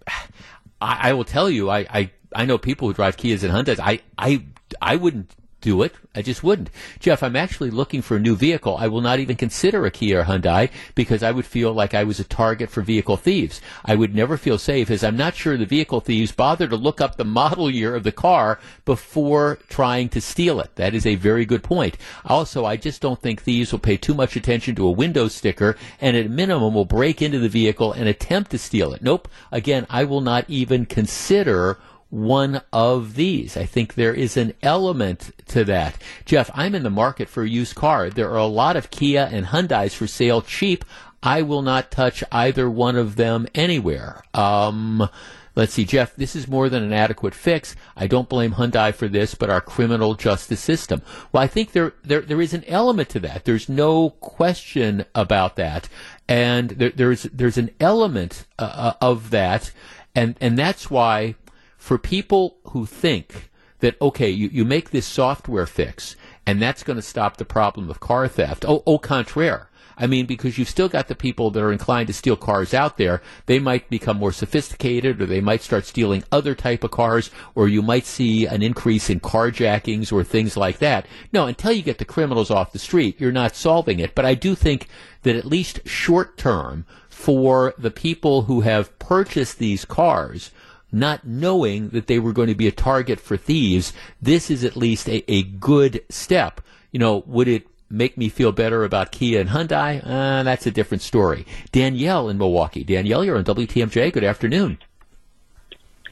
[0.81, 3.81] I, I will tell you, I, I I know people who drive Kias and Hyundais.
[3.81, 4.44] I I
[4.83, 5.94] I wouldn't do it.
[6.14, 6.70] I just wouldn't.
[6.99, 8.77] Jeff, I'm actually looking for a new vehicle.
[8.77, 12.03] I will not even consider a Kia or Hyundai because I would feel like I
[12.03, 13.61] was a target for vehicle thieves.
[13.85, 17.01] I would never feel safe as I'm not sure the vehicle thieves bother to look
[17.01, 20.75] up the model year of the car before trying to steal it.
[20.75, 21.96] That is a very good point.
[22.25, 25.77] Also, I just don't think thieves will pay too much attention to a window sticker
[26.01, 29.03] and at minimum will break into the vehicle and attempt to steal it.
[29.03, 29.29] Nope.
[29.53, 31.79] Again, I will not even consider
[32.11, 33.57] one of these.
[33.57, 35.96] I think there is an element to that.
[36.25, 38.11] Jeff, I'm in the market for a used car.
[38.11, 40.85] There are a lot of Kia and Hyundais for sale cheap.
[41.23, 44.25] I will not touch either one of them anywhere.
[44.35, 45.09] Um,
[45.55, 47.77] let's see, Jeff, this is more than an adequate fix.
[47.96, 51.03] I don't blame Hyundai for this, but our criminal justice system.
[51.31, 53.44] Well, I think there, there, there is an element to that.
[53.44, 55.88] There's no question about that.
[56.27, 59.73] And there, there's, there's an element uh, of that.
[60.14, 61.35] And, and that's why
[61.81, 66.14] for people who think that okay, you, you make this software fix
[66.47, 68.64] and that's going to stop the problem of car theft.
[68.69, 69.71] Oh, au contraire.
[69.97, 72.97] I mean, because you've still got the people that are inclined to steal cars out
[72.97, 73.23] there.
[73.47, 77.69] They might become more sophisticated, or they might start stealing other type of cars, or
[77.69, 81.07] you might see an increase in carjackings or things like that.
[81.33, 84.14] No, until you get the criminals off the street, you're not solving it.
[84.14, 84.87] But I do think
[85.23, 90.51] that at least short term, for the people who have purchased these cars,
[90.92, 94.76] not knowing that they were going to be a target for thieves, this is at
[94.76, 96.61] least a, a good step.
[96.92, 100.00] You know, would it make me feel better about Kia and Hyundai?
[100.05, 101.46] Uh, that's a different story.
[101.72, 102.85] Danielle in Milwaukee.
[102.85, 104.12] Danielle, you're on WTMJ.
[104.12, 104.79] Good afternoon.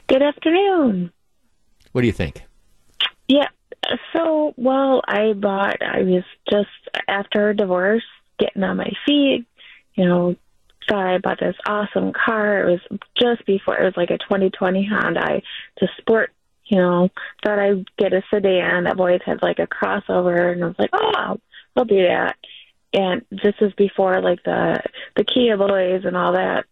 [0.07, 1.11] Good afternoon.
[1.91, 2.43] What do you think?
[3.27, 3.47] Yeah.
[4.13, 6.69] So, well, I bought, I was just
[7.07, 8.03] after a divorce,
[8.37, 9.45] getting on my feet,
[9.95, 10.35] you know,
[10.89, 12.67] thought I bought this awesome car.
[12.67, 15.41] It was just before, it was like a 2020 Hyundai
[15.77, 16.31] to sport,
[16.65, 17.09] you know,
[17.43, 18.87] thought I'd get a sedan.
[18.87, 21.41] I've always had like a crossover, and I was like, oh, I'll,
[21.75, 22.35] I'll do that.
[22.93, 24.79] And this is before like the
[25.15, 26.65] the Kia Boys and all that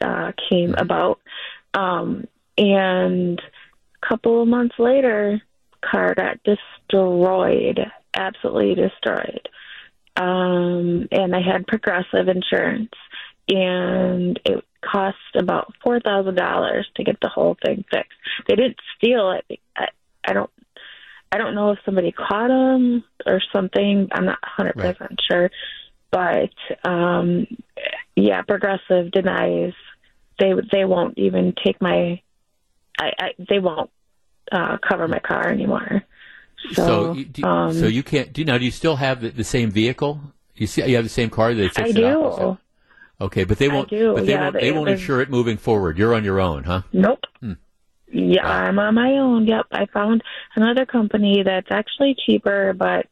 [0.00, 1.20] uh, came about.
[1.72, 2.26] Um,
[2.58, 5.40] and a couple of months later,
[5.82, 7.80] car got destroyed,
[8.14, 9.48] absolutely destroyed.
[10.16, 12.92] Um, and I had progressive insurance,
[13.48, 18.18] and it cost about four thousand dollars to get the whole thing fixed.
[18.48, 19.60] They didn't steal it.
[19.76, 19.88] I,
[20.26, 20.50] I don't.
[21.32, 24.08] I don't know if somebody caught them or something.
[24.12, 25.50] I'm not 100% sure.
[26.10, 27.46] But um
[28.14, 29.72] yeah, Progressive denies
[30.38, 32.20] they they won't even take my
[32.98, 33.90] I, I they won't
[34.52, 36.04] uh cover my car anymore.
[36.72, 38.32] So, you, do, um, so you can't.
[38.32, 40.20] Do, now, do you still have the, the same vehicle?
[40.54, 42.58] You see, you have the same car that I do.
[43.20, 43.88] Okay, but they won't.
[43.88, 44.52] do, But they yeah, won't.
[44.54, 45.96] but They won't insure it moving forward.
[45.98, 46.82] You're on your own, huh?
[46.92, 47.20] Nope.
[47.40, 47.52] Hmm.
[48.12, 48.46] Yeah.
[48.46, 49.46] I'm on my own.
[49.46, 49.66] Yep.
[49.72, 50.22] I found
[50.54, 53.06] another company that's actually cheaper, but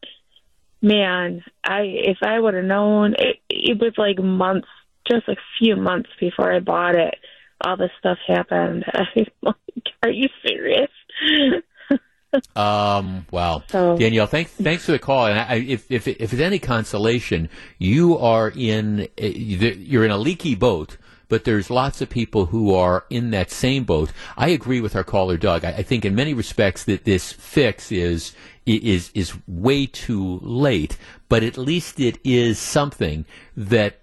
[0.81, 4.67] man, I if I would have known it, it was like months,
[5.09, 7.15] just a few months before I bought it,
[7.65, 8.85] all this stuff happened.
[8.93, 9.55] I'm like,
[10.03, 10.91] are you serious?
[12.55, 13.25] Um.
[13.31, 13.63] Wow.
[13.69, 14.51] So- Danielle, thanks.
[14.51, 15.27] Thanks for the call.
[15.27, 20.17] And I, if if if it's any consolation, you are in a- you're in a
[20.17, 24.11] leaky boat but there's lots of people who are in that same boat.
[24.37, 25.65] I agree with our caller, Doug.
[25.65, 28.33] I, I think in many respects that this fix is
[28.65, 30.97] is is way too late,
[31.29, 33.25] but at least it is something
[33.57, 34.01] that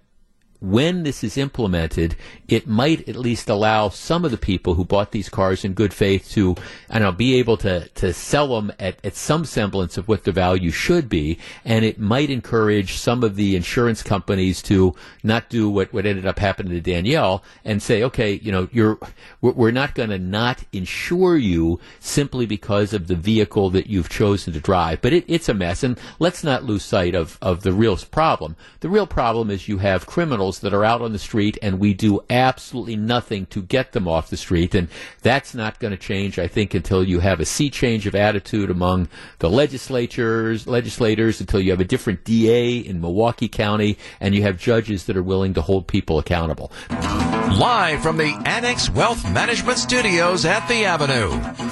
[0.63, 2.15] when this is implemented,
[2.47, 5.93] it might at least allow some of the people who bought these cars in good
[5.93, 6.55] faith to,
[6.89, 10.23] I don't know, be able to, to sell them at, at some semblance of what
[10.23, 11.37] the value should be.
[11.65, 16.25] And it might encourage some of the insurance companies to not do what, what ended
[16.25, 18.97] up happening to Danielle and say, okay, you know, you're,
[19.41, 24.53] we're not going to not insure you simply because of the vehicle that you've chosen
[24.53, 25.01] to drive.
[25.01, 25.83] But it, it's a mess.
[25.83, 28.55] And let's not lose sight of, of the real problem.
[28.79, 31.79] The real problem is you have criminals criminals that are out on the street, and
[31.79, 34.75] we do absolutely nothing to get them off the street.
[34.75, 34.87] And
[35.21, 38.69] that's not going to change, I think, until you have a sea change of attitude
[38.69, 39.07] among
[39.39, 44.57] the legislatures, legislators, until you have a different DA in Milwaukee County, and you have
[44.57, 46.71] judges that are willing to hold people accountable.
[46.89, 51.29] Live from the Annex Wealth Management Studios at the Avenue,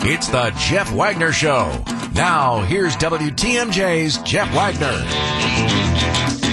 [0.08, 1.84] it's the Jeff Wagner Show.
[2.14, 6.51] Now, here's WTMJ's Jeff Wagner.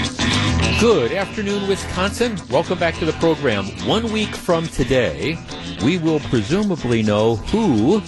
[0.80, 2.38] Good afternoon, Wisconsin.
[2.50, 3.64] Welcome back to the program.
[3.84, 5.36] One week from today,
[5.82, 8.00] we will presumably know who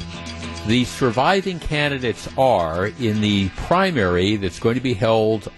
[0.69, 5.51] the surviving candidates are in the primary that's going to be held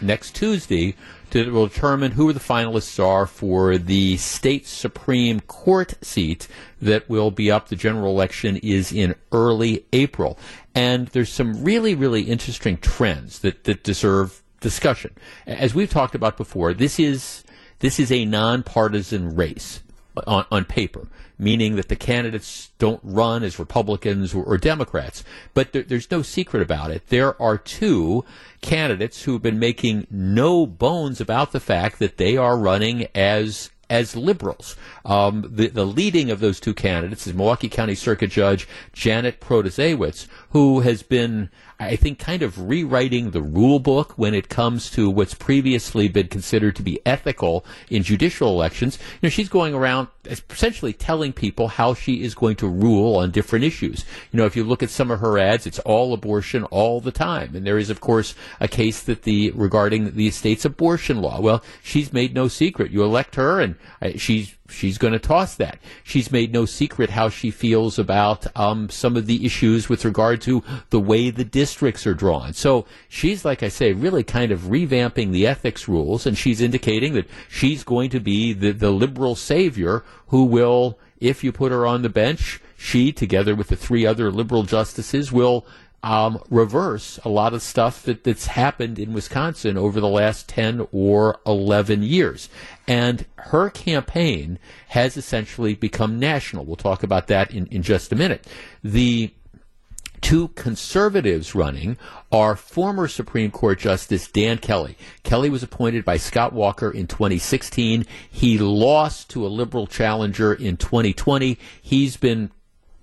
[0.00, 0.94] next Tuesday
[1.30, 6.46] to determine who the finalists are for the state Supreme Court seat
[6.80, 7.70] that will be up.
[7.70, 10.38] The general election is in early April.
[10.76, 15.14] And there's some really, really interesting trends that, that deserve discussion.
[15.46, 17.44] As we've talked about before, this is
[17.80, 19.82] this is a nonpartisan race
[20.26, 21.08] on, on paper,
[21.38, 25.24] meaning that the candidates don't run as Republicans or, or Democrats.
[25.52, 27.08] But there, there's no secret about it.
[27.08, 28.24] There are two
[28.60, 33.70] candidates who have been making no bones about the fact that they are running as
[33.90, 34.74] as liberals.
[35.04, 40.28] Um, the, the leading of those two candidates is Milwaukee County Circuit Judge Janet Protasiewicz,
[40.50, 41.50] who has been,
[41.84, 46.28] I think, kind of rewriting the rule book when it comes to what's previously been
[46.28, 48.98] considered to be ethical in judicial elections.
[49.14, 53.30] You know, she's going around essentially telling people how she is going to rule on
[53.30, 54.04] different issues.
[54.30, 57.12] You know, if you look at some of her ads, it's all abortion all the
[57.12, 57.54] time.
[57.54, 61.40] And there is, of course, a case that the regarding the state's abortion law.
[61.40, 62.90] Well, she's made no secret.
[62.90, 65.78] You elect her, and uh, she's she's going to toss that.
[66.02, 70.40] She's made no secret how she feels about um, some of the issues with regard
[70.42, 72.52] to the way the districts are drawn.
[72.52, 77.14] So she's, like I say, really kind of revamping the ethics rules, and she's indicating
[77.14, 81.86] that she's going to be the, the liberal savior who will, if you put her
[81.86, 85.66] on the bench, she, together with the three other liberal justices, will
[86.02, 90.88] um, reverse a lot of stuff that, that's happened in Wisconsin over the last 10
[90.90, 92.48] or 11 years.
[92.88, 94.58] And her campaign
[94.88, 96.64] has essentially become national.
[96.64, 98.46] We'll talk about that in, in just a minute.
[98.82, 99.32] The
[100.22, 101.98] two conservatives running
[102.30, 104.96] are former Supreme Court Justice Dan Kelly.
[105.24, 108.06] Kelly was appointed by Scott Walker in 2016.
[108.30, 111.58] He lost to a liberal challenger in 2020.
[111.82, 112.50] He's been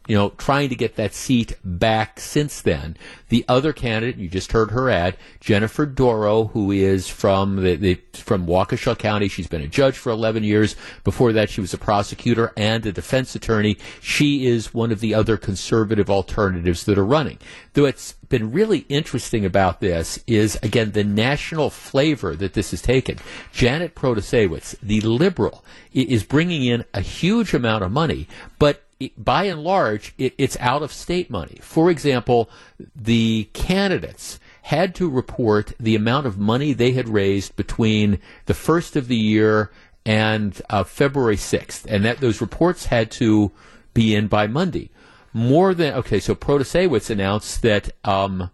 [0.10, 2.98] you know, trying to get that seat back since then.
[3.30, 7.94] The other candidate, you just heard her ad, Jennifer Dorow, who is from the, the,
[8.14, 9.28] from Waukesha County.
[9.28, 10.76] She's been a judge for 11 years.
[11.04, 13.78] Before that, she was a prosecutor and a defense attorney.
[14.02, 17.38] She is one of the other conservative alternatives that are running.
[17.74, 22.82] Though it's been really interesting about this is again the national flavor that this has
[22.82, 23.20] taken.
[23.52, 28.84] Janet Protasiewicz, the liberal, is bringing in a huge amount of money, but
[29.18, 31.58] by and large, it, it's out of state money.
[31.62, 32.50] For example,
[32.96, 38.96] the candidates had to report the amount of money they had raised between the first
[38.96, 39.72] of the year
[40.06, 43.52] and uh, February 6th, and that those reports had to
[43.94, 44.90] be in by Monday.
[45.34, 48.50] More than okay, so Protasiewicz announced that um,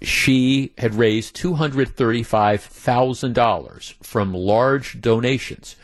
[0.00, 5.76] she had raised two hundred thirty-five thousand dollars from large donations.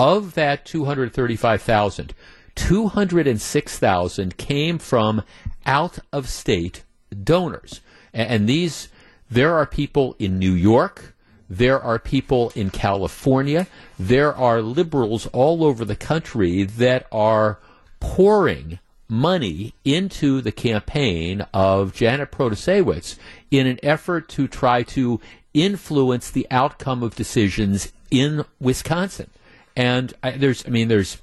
[0.00, 2.14] Of that two hundred thirty-five thousand,
[2.54, 5.22] 206,000 came from
[5.66, 6.84] out of state
[7.22, 7.82] donors.
[8.14, 8.88] And these,
[9.30, 11.14] there are people in New York,
[11.50, 13.66] there are people in California,
[13.98, 17.58] there are liberals all over the country that are
[18.00, 23.18] pouring money into the campaign of Janet Protasiewicz
[23.50, 25.20] in an effort to try to
[25.52, 29.28] influence the outcome of decisions in Wisconsin.
[29.76, 31.18] And I, there's, I mean, there's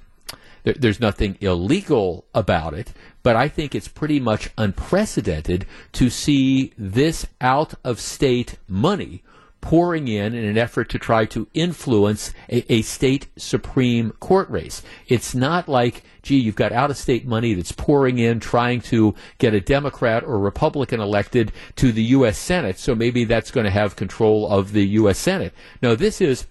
[0.64, 2.91] there, there's nothing illegal about it,
[3.24, 9.24] but I think it's pretty much unprecedented to see this out of state money
[9.62, 14.84] pouring in in an effort to try to influence a, a state Supreme Court race.
[15.08, 19.16] It's not like, gee, you've got out of state money that's pouring in trying to
[19.39, 22.38] get a Democrat or Republican elected to the U.S.
[22.38, 25.18] Senate, so maybe that's going to have control of the U.S.
[25.18, 25.54] Senate.
[25.82, 26.45] No, this is,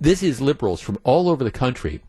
[0.00, 2.02] this is liberals from all over the country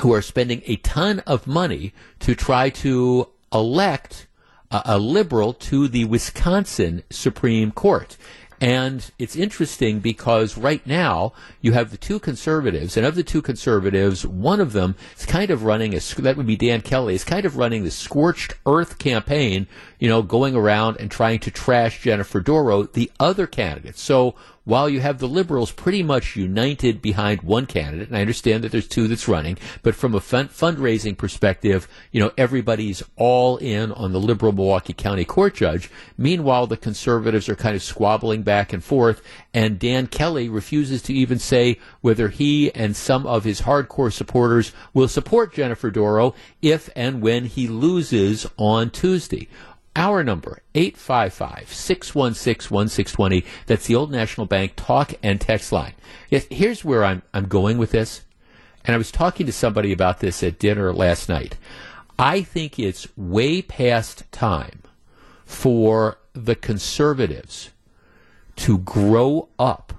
[0.00, 4.26] who are spending a ton of money to try to elect
[4.70, 8.16] a, a liberal to the Wisconsin Supreme Court.
[8.62, 11.32] And it's interesting because right now
[11.62, 15.50] you have the two conservatives, and of the two conservatives, one of them is kind
[15.50, 18.98] of running a that would be Dan Kelly is kind of running the scorched earth
[18.98, 19.66] campaign,
[20.00, 23.96] you know, going around and trying to trash Jennifer Dorow, the other candidate.
[23.96, 24.34] So
[24.64, 28.70] while you have the liberals pretty much united behind one candidate, and I understand that
[28.70, 33.90] there's two that's running, but from a fund- fundraising perspective, you know, everybody's all in
[33.92, 35.90] on the liberal Milwaukee County Court judge.
[36.16, 39.22] Meanwhile, the conservatives are kind of squabbling back and forth,
[39.52, 44.72] and Dan Kelly refuses to even say whether he and some of his hardcore supporters
[44.94, 49.48] will support Jennifer Dorow if and when he loses on Tuesday.
[49.96, 53.44] Our number, 855-616-1620.
[53.66, 55.94] That's the Old National Bank talk and text line.
[56.28, 58.22] Here's where I'm, I'm going with this.
[58.84, 61.56] And I was talking to somebody about this at dinner last night.
[62.18, 64.82] I think it's way past time
[65.44, 67.70] for the conservatives
[68.56, 69.92] to grow up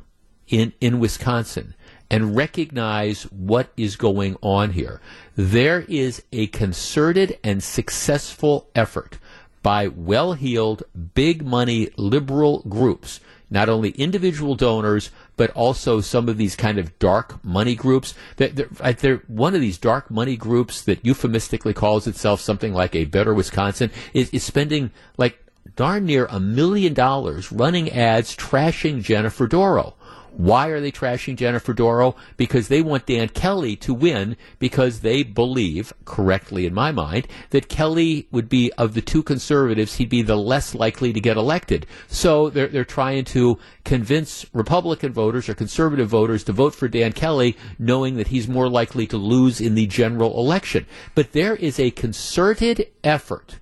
[0.48, 1.76] in, in Wisconsin
[2.10, 5.02] and recognize what is going on here.
[5.36, 9.18] There is a concerted and successful effort
[9.64, 10.84] by well heeled,
[11.14, 16.97] big money liberal groups, not only individual donors, but also some of these kind of
[16.99, 18.14] dark money groups.
[18.38, 23.05] They're, they're, one of these dark money groups that euphemistically calls itself something like a
[23.05, 25.43] Better Wisconsin is, is spending like
[25.76, 29.95] darn near a million dollars running ads trashing Jennifer Dorow.
[30.38, 32.15] Why are they trashing Jennifer Dorow?
[32.38, 37.67] Because they want Dan Kelly to win because they believe, correctly in my mind, that
[37.67, 41.86] Kelly would be, of the two conservatives, he'd be the less likely to get elected.
[42.07, 47.11] So they're, they're trying to convince Republican voters or conservative voters to vote for Dan
[47.11, 50.86] Kelly, knowing that he's more likely to lose in the general election.
[51.13, 53.59] But there is a concerted effort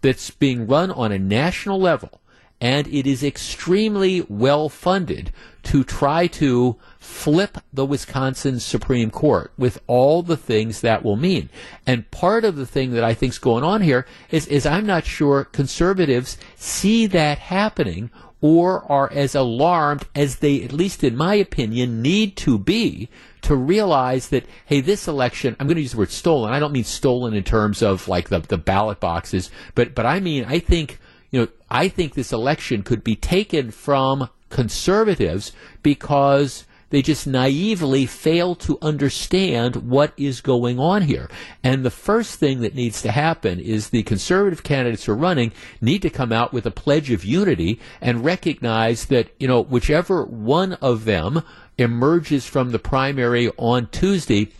[0.00, 2.20] that's being run on a national level
[2.60, 5.32] and it is extremely well funded
[5.68, 11.50] to try to flip the Wisconsin Supreme Court with all the things that will mean.
[11.86, 14.86] And part of the thing that I think is going on here is, is I'm
[14.86, 18.10] not sure conservatives see that happening
[18.40, 23.10] or are as alarmed as they, at least in my opinion, need to be
[23.42, 26.54] to realize that, hey, this election, I'm going to use the word stolen.
[26.54, 30.18] I don't mean stolen in terms of like the, the ballot boxes, but, but I
[30.18, 30.98] mean, I think
[31.30, 38.06] you know, I think this election could be taken from conservatives because they just naively
[38.06, 41.28] fail to understand what is going on here.
[41.62, 45.52] And the first thing that needs to happen is the conservative candidates who are running
[45.80, 50.24] need to come out with a pledge of unity and recognize that, you know, whichever
[50.24, 51.42] one of them
[51.76, 54.50] emerges from the primary on Tuesday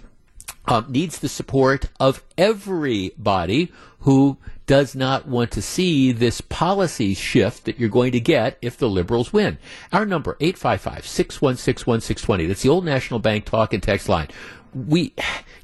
[0.66, 4.36] um, needs the support of everybody who
[4.66, 8.88] does not want to see this policy shift that you're going to get if the
[8.88, 9.58] liberals win.
[9.92, 12.46] Our number, 855-616-1620.
[12.46, 14.28] That's the old National Bank talk and text line.
[14.74, 15.14] We,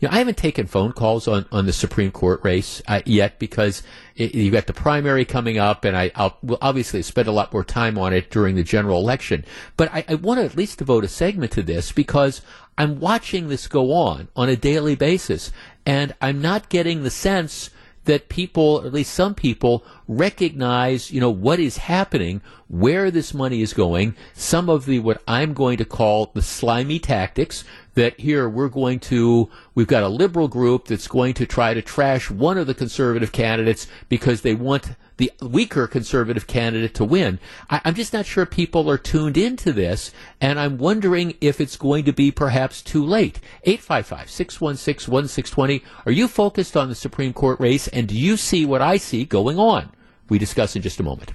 [0.01, 3.39] you know, I haven't taken phone calls on, on the Supreme Court race uh, yet
[3.39, 3.83] because
[4.17, 7.53] it, you've got the primary coming up, and I, will will obviously spend a lot
[7.53, 9.45] more time on it during the general election.
[9.77, 12.41] But I, I want to at least devote a segment to this because
[12.79, 15.53] I'm watching this go on on a daily basis,
[15.85, 17.69] and I'm not getting the sense
[18.05, 23.33] that people, or at least some people, recognize, you know, what is happening, where this
[23.33, 28.19] money is going, some of the, what I'm going to call the slimy tactics, that
[28.21, 32.31] here we're going to, we've got a liberal group that's going to try to trash
[32.31, 37.39] one of the conservative candidates because they want the weaker conservative candidate to win.
[37.71, 41.77] I, am just not sure people are tuned into this, and I'm wondering if it's
[41.77, 43.41] going to be perhaps too late.
[43.65, 45.85] 855 616 1620.
[46.07, 49.25] Are you focused on the Supreme Court race, and do you see what I see
[49.25, 49.91] going on?
[50.29, 51.33] We discuss in just a moment.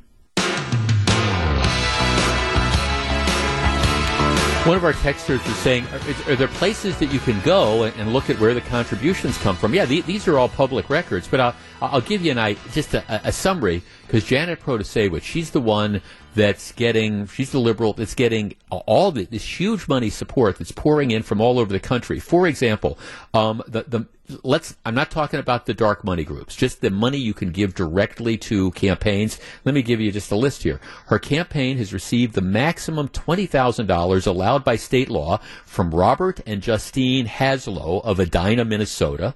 [4.65, 7.95] One of our texters was saying, are, are, there places that you can go and,
[7.95, 9.73] and, look at where the contributions come from?
[9.73, 13.27] Yeah, the, these are all public records, but I'll, I'll give you an just a,
[13.27, 16.01] a summary because Janet Protasiewicz, she's the one
[16.35, 21.11] that's getting, she's the liberal that's getting all the, this huge money support that's pouring
[21.11, 22.19] in from all over the country.
[22.19, 22.97] For example,
[23.33, 24.07] um, the, the,
[24.43, 27.73] let's, I'm not talking about the dark money groups, just the money you can give
[27.73, 29.39] directly to campaigns.
[29.65, 30.79] Let me give you just a list here.
[31.07, 37.27] Her campaign has received the maximum $20,000 allowed by state law from Robert and Justine
[37.27, 39.35] Haslow of Edina, Minnesota.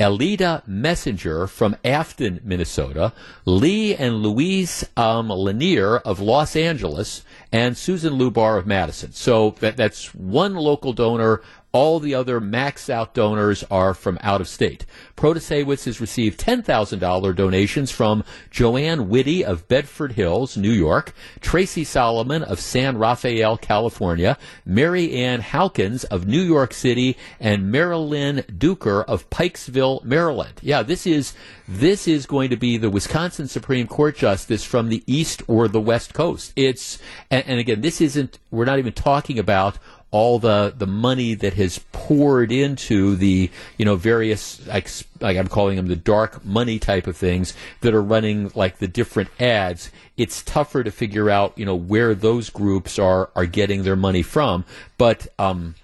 [0.00, 3.12] Elida Messenger from Afton, Minnesota,
[3.44, 7.22] Lee and Louise um, Lanier of Los Angeles,
[7.52, 9.12] and Susan Lubar of Madison.
[9.12, 11.42] So that, that's one local donor
[11.72, 14.84] all the other max out donors are from out of state.
[15.16, 22.42] Protasiewicz has received $10,000 donations from Joanne Whitty of Bedford Hills, New York, Tracy Solomon
[22.42, 29.28] of San Rafael, California, Mary Ann Halkins of New York City, and Marilyn Duker of
[29.30, 30.54] Pikesville, Maryland.
[30.62, 31.34] Yeah, this is
[31.68, 35.80] this is going to be the Wisconsin Supreme Court justice from the east or the
[35.80, 36.52] west coast.
[36.56, 36.98] It's
[37.30, 39.78] and, and again, this isn't we're not even talking about
[40.10, 44.66] all the the money that has poured into the you know various
[45.20, 48.88] like, I'm calling them the dark money type of things that are running like the
[48.88, 49.90] different ads.
[50.16, 54.22] It's tougher to figure out you know where those groups are are getting their money
[54.22, 54.64] from.
[54.98, 55.74] But um,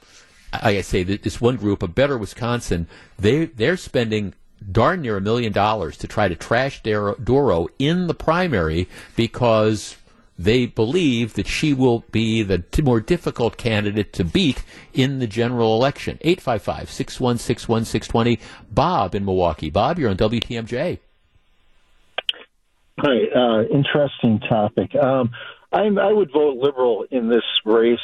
[0.53, 4.35] like I say, this one group, a Better Wisconsin, they they're spending
[4.73, 9.97] darn near a million dollars to try to trash Dorow in the primary because
[10.39, 14.63] they believe that she will be the t- more difficult candidate to beat
[14.93, 16.19] in the general election.
[16.21, 18.39] 855 616 1620.
[18.71, 19.71] Bob in Milwaukee.
[19.71, 20.99] Bob, you're on WTMJ.
[22.99, 24.95] Hi, uh, interesting topic.
[24.95, 25.31] Um,
[25.73, 27.99] i would vote liberal in this race,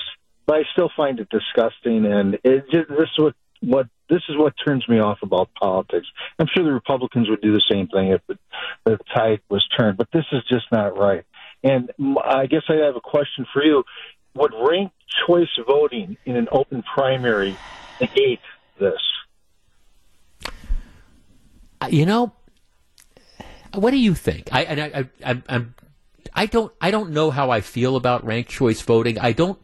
[0.47, 4.37] but I still find it disgusting, and it just, this is what what this is
[4.37, 6.07] what turns me off about politics.
[6.39, 8.39] I'm sure the Republicans would do the same thing if the,
[8.85, 11.25] the tide was turned, but this is just not right.
[11.65, 11.91] And
[12.25, 13.85] I guess I have a question for you.
[14.35, 14.95] Would ranked
[15.27, 17.57] choice voting in an open primary
[18.01, 18.41] negate
[18.79, 19.01] this?
[21.81, 22.33] Uh, you know,
[23.75, 24.49] what do you think?
[24.53, 25.75] I, I, I, I'm,
[26.35, 29.19] I don't, I don't know how I feel about ranked choice voting.
[29.19, 29.59] I don't,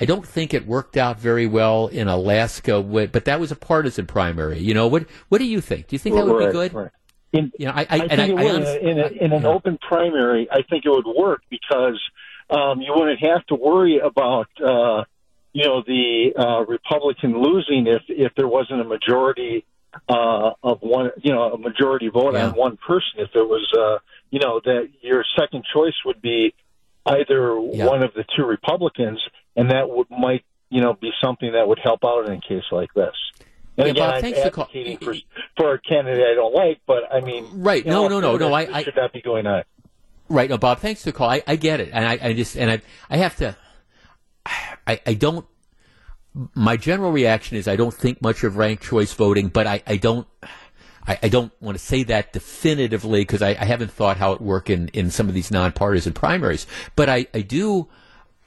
[0.00, 4.06] I don't think it worked out very well in Alaska, but that was a partisan
[4.06, 4.58] primary.
[4.58, 5.88] You know, what, what do you think?
[5.88, 6.72] Do you think that would right, be good?
[6.72, 6.90] Right.
[7.34, 8.62] In, you know, I, I, I think it would.
[8.62, 9.48] in, a, in an yeah.
[9.48, 12.00] open primary, I think it would work because
[12.48, 15.04] um, you wouldn't have to worry about uh,
[15.52, 19.64] you know the uh, Republican losing if if there wasn't a majority
[20.08, 22.46] uh, of one, you know, a majority vote yeah.
[22.46, 23.18] on one person.
[23.18, 23.98] If it was, uh,
[24.30, 26.54] you know, that your second choice would be
[27.06, 27.86] either yeah.
[27.86, 29.20] one of the two Republicans,
[29.56, 32.64] and that would might you know be something that would help out in a case
[32.70, 33.14] like this.
[33.76, 35.14] And yeah, again, Bob, thanks I'm advocating for,
[35.56, 37.84] for a candidate I don't like, but I mean, right?
[37.84, 38.52] No, know, no, no, no.
[38.54, 39.64] I, I should not be going on.
[40.28, 40.78] Right, no, Bob.
[40.78, 41.28] Thanks for the call.
[41.28, 43.56] I, I get it, and I, I just and I, I have to.
[44.86, 45.46] I, I don't.
[46.54, 49.96] My general reaction is I don't think much of ranked choice voting, but I, I
[49.96, 50.26] don't.
[51.06, 54.40] I, I don't want to say that definitively because I, I haven't thought how it
[54.40, 56.66] work in, in some of these nonpartisan primaries.
[56.96, 57.88] But I, I do.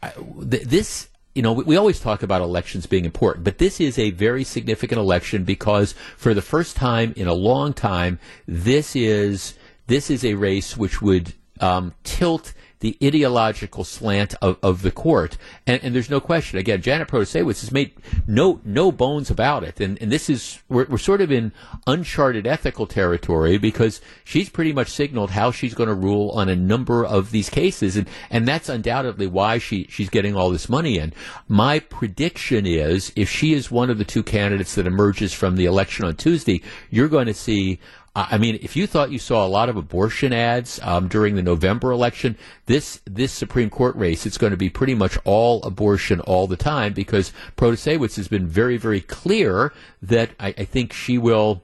[0.01, 3.79] I, th- this you know, we, we, always talk about elections being important, but this
[3.79, 8.95] is a very significant election because for the first time in a long time, this
[8.95, 9.53] is
[9.85, 15.37] this is a race which would um, tilt the ideological slant of, of the court.
[15.65, 16.59] And, and there's no question.
[16.59, 17.93] Again, Janet Protasiewicz has made
[18.27, 19.79] no no bones about it.
[19.79, 21.51] And, and this is we're, we're sort of in
[21.87, 26.55] uncharted ethical territory because she's pretty much signaled how she's going to rule on a
[26.55, 30.97] number of these cases, and and that's undoubtedly why she she's getting all this money
[30.97, 31.13] in.
[31.47, 35.65] My prediction is if she is one of the two candidates that emerges from the
[35.65, 37.79] election on Tuesday, you're going to see
[38.17, 41.43] I mean, if you thought you saw a lot of abortion ads um, during the
[41.43, 46.19] November election, this this Supreme Court race, it's going to be pretty much all abortion
[46.21, 51.19] all the time because Protasiewicz has been very, very clear that I, I think she
[51.19, 51.61] will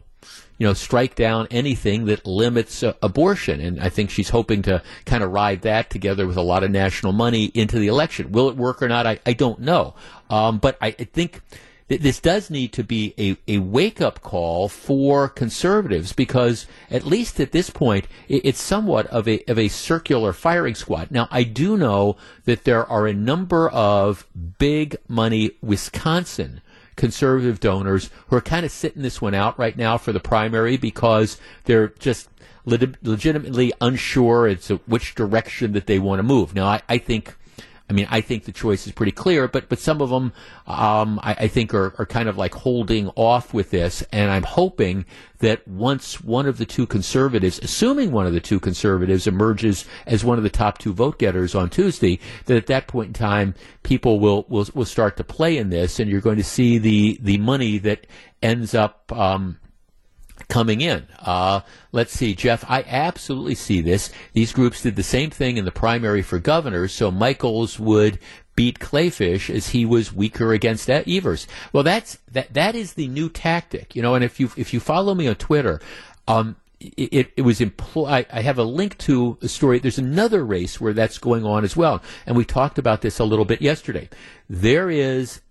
[0.59, 3.59] you know, strike down anything that limits uh, abortion.
[3.59, 6.69] And I think she's hoping to kind of ride that together with a lot of
[6.69, 8.31] national money into the election.
[8.31, 9.07] Will it work or not?
[9.07, 9.95] I, I don't know.
[10.29, 11.41] Um, but I, I think
[11.97, 17.39] this does need to be a, a wake up call for conservatives because at least
[17.39, 21.11] at this point it's somewhat of a of a circular firing squad.
[21.11, 24.27] Now I do know that there are a number of
[24.57, 26.61] big money Wisconsin
[26.95, 30.77] conservative donors who are kind of sitting this one out right now for the primary
[30.77, 32.29] because they're just
[32.65, 36.55] legitimately unsure as to which direction that they want to move.
[36.55, 37.35] Now I, I think
[37.89, 40.31] I mean, I think the choice is pretty clear, but but some of them,
[40.67, 44.43] um, I, I, think, are, are kind of like holding off with this, and I'm
[44.43, 45.05] hoping
[45.39, 50.23] that once one of the two conservatives, assuming one of the two conservatives emerges as
[50.23, 53.53] one of the top two vote getters on Tuesday, that at that point in time,
[53.83, 57.19] people will will will start to play in this, and you're going to see the
[57.21, 58.07] the money that
[58.41, 59.11] ends up.
[59.11, 59.59] Um,
[60.53, 61.07] coming in.
[61.19, 64.11] Uh, let's see, Jeff, I absolutely see this.
[64.33, 68.19] These groups did the same thing in the primary for governor, so Michels would
[68.55, 71.47] beat Kleefisch as he was weaker against Evers.
[71.73, 74.13] Well, that's that that is the new tactic, you know.
[74.13, 75.81] And if you if you follow me on Twitter,
[76.27, 79.79] um, it, it was impl- I, I, have a link to a story.
[79.79, 83.25] There's another race where that's going on as well, and we talked about this a
[83.25, 84.07] little bit yesterday.
[84.47, 85.41] There is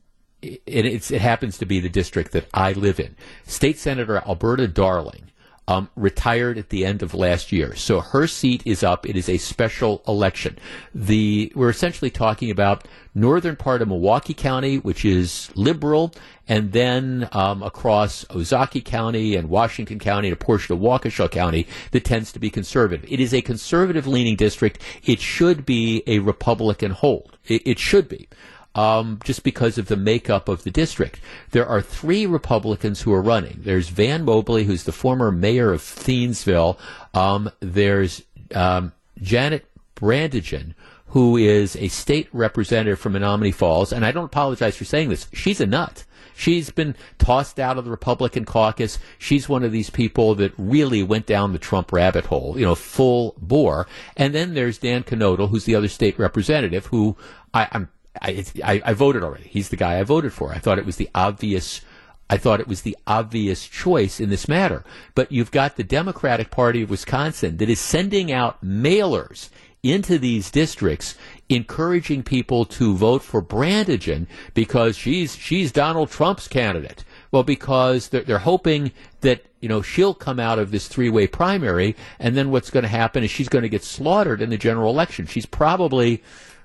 [0.43, 3.14] it, it happens to be the district that I live in.
[3.47, 5.30] State Senator Alberta Darling
[5.68, 9.09] um, retired at the end of last year, so her seat is up.
[9.09, 10.59] It is a special election.
[10.93, 16.12] The we're essentially talking about northern part of Milwaukee County, which is liberal,
[16.49, 21.68] and then um, across Ozaukee County and Washington County and a portion of Waukesha County
[21.93, 23.11] that tends to be conservative.
[23.11, 24.82] It is a conservative leaning district.
[25.05, 27.38] It should be a Republican hold.
[27.47, 28.28] It, it should be
[28.75, 31.20] um, just because of the makeup of the district.
[31.51, 33.61] There are three Republicans who are running.
[33.62, 36.79] There's Van Mobley, who's the former mayor of Thiensville.
[37.14, 38.23] Um, there's
[38.55, 39.66] um, Janet
[39.97, 40.75] Brandtjen,
[41.09, 43.93] who is a state representative from Menomonee Falls.
[43.93, 45.29] And I don't apologize for saying this.
[45.33, 46.05] She's a nut.
[46.35, 48.99] She's been tossed out of the Republican caucus.
[49.18, 52.75] She's one of these people that really went down the Trump rabbit hole, you know,
[52.75, 53.87] full bore.
[54.16, 57.16] And then there's Dan Knodl, who's the other state representative, who
[57.53, 57.91] I, I'm
[58.21, 58.45] I,
[58.85, 59.49] I, voted already.
[59.49, 60.53] He's the guy I voted for.
[60.53, 61.81] I thought it was the obvious.
[62.29, 64.85] I thought it was the obvious choice in this matter.
[65.15, 69.49] But you've got the Democratic Party of Wisconsin that is sending out mailers
[69.83, 71.17] into these districts
[71.49, 77.05] encouraging people to vote for Brandtjen because she's she's Donald Trump's candidate.
[77.31, 78.93] Well, because they're, they're hoping
[79.23, 82.89] that you know she'll come out of this three-way primary, and then what's going to
[82.89, 85.27] happen is she's going to get slaughtered in the general election.
[85.27, 86.23] She's probably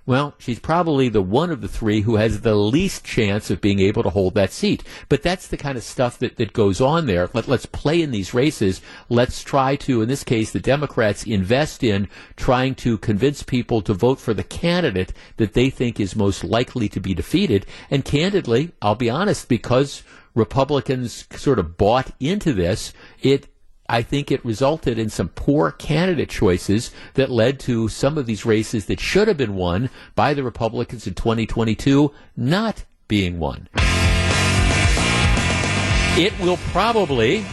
[0.07, 3.81] well, she's probably the one of the three who has the least chance of being
[3.81, 4.81] able to hold that seat.
[5.09, 7.29] But that's the kind of stuff that, that goes on there.
[7.33, 8.81] Let, let's play in these races.
[9.09, 13.93] Let's try to, in this case, the Democrats invest in trying to convince people to
[13.93, 17.65] vote for the candidate that they think is most likely to be defeated.
[17.91, 20.03] And candidly, I'll be honest, because
[20.33, 23.49] Republicans sort of bought into this, it
[23.89, 28.45] I think it resulted in some poor candidate choices that led to some of these
[28.45, 33.69] races that should have been won by the Republicans in 2022 not being won.
[36.17, 37.45] It will probably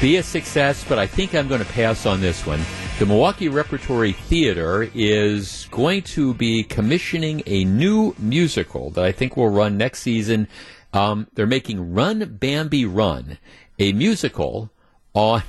[0.00, 2.60] be a success, but I think I'm going to pass on this one.
[2.98, 9.36] The Milwaukee Repertory Theater is going to be commissioning a new musical that I think
[9.36, 10.48] will run next season.
[10.92, 13.38] Um, they're making Run Bambi Run,
[13.78, 14.72] a musical
[15.14, 15.42] on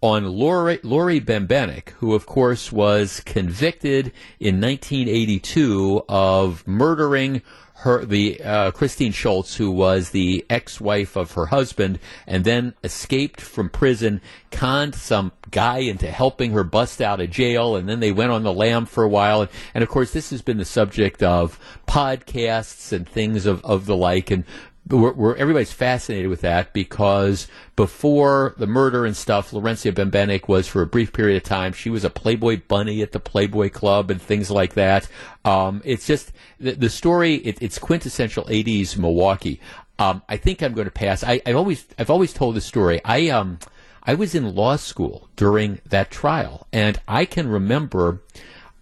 [0.00, 7.42] on Lori, Lori Bembenek, who of course was convicted in 1982 of murdering
[7.78, 13.40] her the uh, Christine Schultz, who was the ex-wife of her husband, and then escaped
[13.40, 14.20] from prison,
[14.50, 18.42] conned some guy into helping her bust out of jail, and then they went on
[18.42, 19.42] the lam for a while.
[19.42, 23.86] And, and of course, this has been the subject of podcasts and things of, of
[23.86, 24.32] the like.
[24.32, 24.44] And
[24.90, 30.66] we're, we're, everybody's fascinated with that because before the murder and stuff, Lawrencia Bembenek was
[30.66, 31.72] for a brief period of time.
[31.72, 35.08] She was a Playboy bunny at the Playboy Club and things like that.
[35.44, 37.36] Um, it's just the, the story.
[37.36, 39.60] It, it's quintessential '80s Milwaukee.
[39.98, 41.24] Um, I think I'm going to pass.
[41.24, 43.00] I, have always I've always told this story.
[43.04, 43.58] I um
[44.02, 48.22] I was in law school during that trial, and I can remember.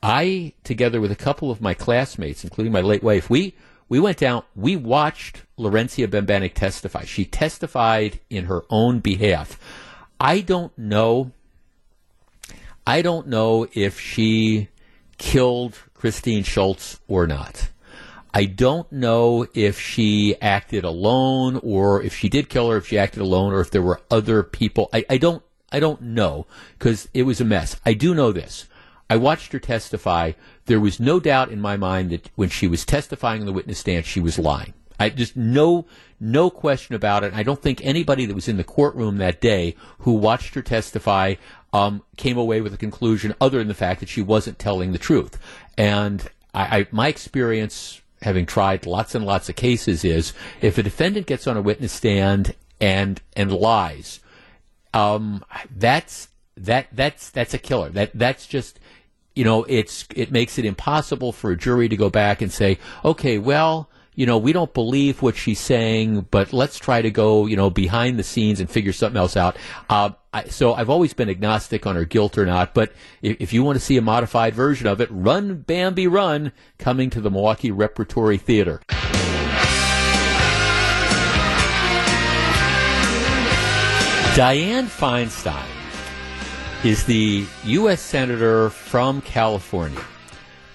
[0.02, 3.54] I, together with a couple of my classmates, including my late wife, we
[3.88, 7.04] we went down, we watched Lawrencia Bembenek testify.
[7.04, 9.58] She testified in her own behalf.
[10.20, 11.32] I don't know.
[12.86, 14.68] I don't know if she
[15.18, 17.68] killed Christine Schultz or not.
[18.34, 22.98] I don't know if she acted alone or if she did kill her, if she
[22.98, 24.90] acted alone or if there were other people.
[24.92, 26.46] I, I don't I don't know
[26.78, 27.80] because it was a mess.
[27.84, 28.66] I do know this.
[29.08, 30.32] I watched her testify.
[30.66, 33.78] There was no doubt in my mind that when she was testifying in the witness
[33.78, 34.74] stand, she was lying.
[34.98, 35.86] I just no
[36.18, 37.34] no question about it.
[37.34, 41.34] I don't think anybody that was in the courtroom that day who watched her testify
[41.72, 44.98] um, came away with a conclusion other than the fact that she wasn't telling the
[44.98, 45.38] truth.
[45.76, 50.32] And I, I, my experience, having tried lots and lots of cases, is
[50.62, 54.20] if a defendant gets on a witness stand and and lies,
[54.94, 57.90] um, that's that that's that's a killer.
[57.90, 58.80] That that's just
[59.36, 62.78] you know, it's it makes it impossible for a jury to go back and say,
[63.04, 67.44] okay, well, you know, we don't believe what she's saying, but let's try to go,
[67.44, 69.58] you know, behind the scenes and figure something else out.
[69.90, 73.52] Uh, I, so I've always been agnostic on her guilt or not, but if, if,
[73.52, 77.30] you want to see a modified version of it, Run Bambi Run, coming to the
[77.30, 78.80] Milwaukee Repertory Theater.
[84.34, 85.75] Dianne Feinstein
[86.84, 88.00] is the U.S.
[88.00, 90.04] Senator from California.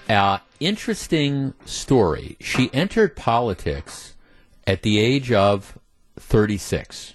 [0.08, 2.36] Uh, interesting story.
[2.40, 4.14] She entered politics
[4.66, 5.78] at the age of
[6.16, 7.14] 36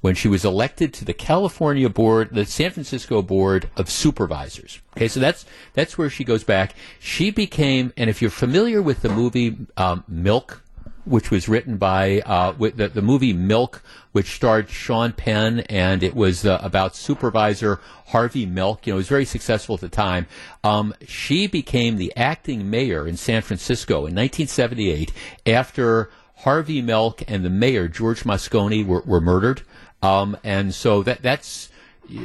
[0.00, 4.80] when she was elected to the California board, the San Francisco Board of Supervisors.
[4.96, 6.74] Okay, so that's that's where she goes back.
[6.98, 10.61] She became, and if you're familiar with the movie um, Milk,
[11.04, 13.82] which was written by uh, the, the movie Milk,
[14.12, 18.86] which starred Sean Penn, and it was uh, about supervisor Harvey Milk.
[18.86, 20.26] You know, it was very successful at the time.
[20.62, 25.12] Um, she became the acting mayor in San Francisco in 1978
[25.46, 29.62] after Harvey Milk and the mayor George Moscone were, were murdered.
[30.02, 31.70] Um, and so that that's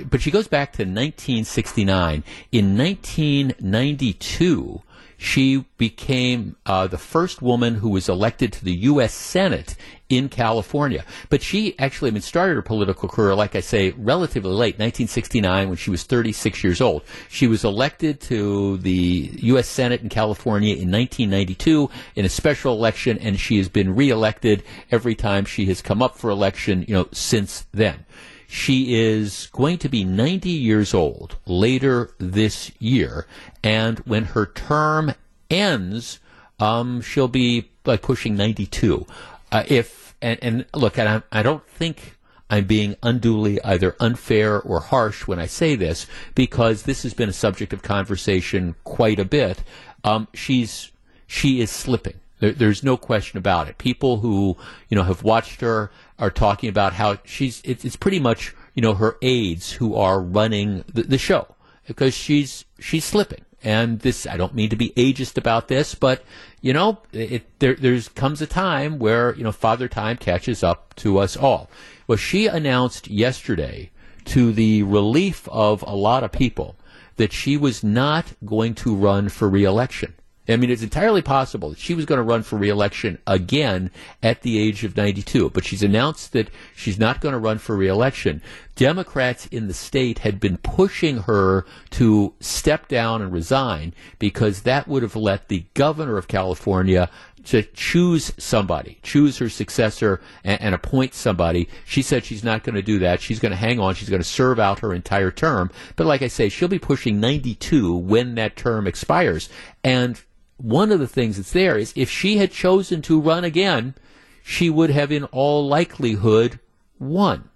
[0.06, 2.24] but she goes back to 1969.
[2.52, 4.82] In 1992,
[5.18, 9.14] she became uh, the first woman who was elected to the U.S.
[9.14, 9.76] Senate
[10.10, 11.04] in California.
[11.30, 15.68] But she actually I mean, started her political career, like I say, relatively late, 1969,
[15.68, 17.04] when she was 36 years old.
[17.30, 19.68] She was elected to the U.S.
[19.68, 25.16] Senate in California in 1992 in a special election, and she has been reelected every
[25.16, 28.06] time she has come up for election, you know, since then.
[28.50, 33.28] She is going to be 90 years old later this year,
[33.64, 35.14] and when her term
[35.50, 36.20] ends,
[36.60, 39.06] um, she'll be like pushing 92.
[39.52, 42.18] Uh, if and, and look, and I, I don't think
[42.50, 47.30] I'm being unduly either unfair or harsh when I say this, because this has been
[47.30, 49.64] a subject of conversation quite a bit.
[50.04, 50.92] Um, she's
[51.28, 52.16] she is slipping.
[52.40, 53.78] There, there's no question about it.
[53.78, 54.58] People who
[54.90, 58.82] you know have watched her are talking about how she's it, it's pretty much you
[58.82, 61.56] know her aides who are running the, the show
[61.86, 66.24] because she's she's slipping and this I don't mean to be ageist about this, but
[66.62, 70.96] you know, it, there there's comes a time where you know Father Time catches up
[70.98, 71.70] to us all.
[72.08, 73.92] Well, she announced yesterday,
[74.26, 76.76] to the relief of a lot of people,
[77.18, 80.14] that she was not going to run for reelection.
[80.50, 83.92] I mean, it's entirely possible that she was going to run for reelection again
[84.24, 87.76] at the age of 92, but she's announced that she's not going to run for
[87.76, 88.42] reelection.
[88.76, 94.88] Democrats in the state had been pushing her to step down and resign because that
[94.88, 97.10] would have let the governor of California
[97.48, 101.70] to choose somebody, choose her successor, and, and, appoint somebody.
[101.86, 103.22] She said she's not going to do that.
[103.22, 103.96] She's going to hang on.
[103.96, 105.72] She's going to serve out her entire term.
[105.96, 109.48] But like I say, she'll be pushing 92 when that term expires.
[109.82, 110.22] And
[110.58, 113.96] one of the things that's there is if she had chosen to run again,
[114.44, 116.60] she would have in all likelihood
[117.00, 117.50] won.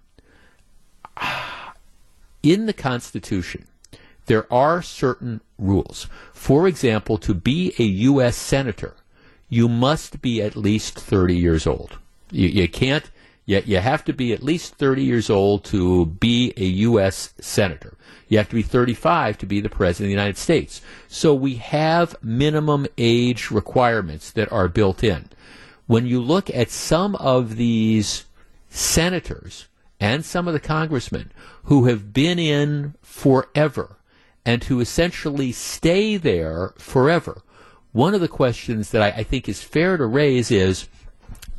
[2.42, 3.66] In the Constitution,
[4.26, 6.06] there are certain rules.
[6.32, 8.36] For example, to be a U.S.
[8.36, 8.94] Senator,
[9.48, 11.98] you must be at least 30 years old.
[12.30, 13.10] You, you can't,
[13.44, 17.34] you, you have to be at least 30 years old to be a U.S.
[17.40, 17.96] Senator.
[18.28, 20.80] You have to be 35 to be the President of the United States.
[21.08, 25.28] So we have minimum age requirements that are built in.
[25.86, 28.24] When you look at some of these
[28.70, 29.66] senators
[30.00, 31.32] and some of the congressmen
[31.64, 33.96] who have been in forever
[34.46, 37.42] and who essentially stay there forever,
[37.90, 40.88] one of the questions that I, I think is fair to raise is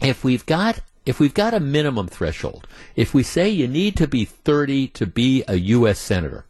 [0.02, 4.08] if we've got if we've got a minimum threshold, if we say you need to
[4.08, 6.00] be 30 to be a U.S.
[6.00, 6.46] Senator,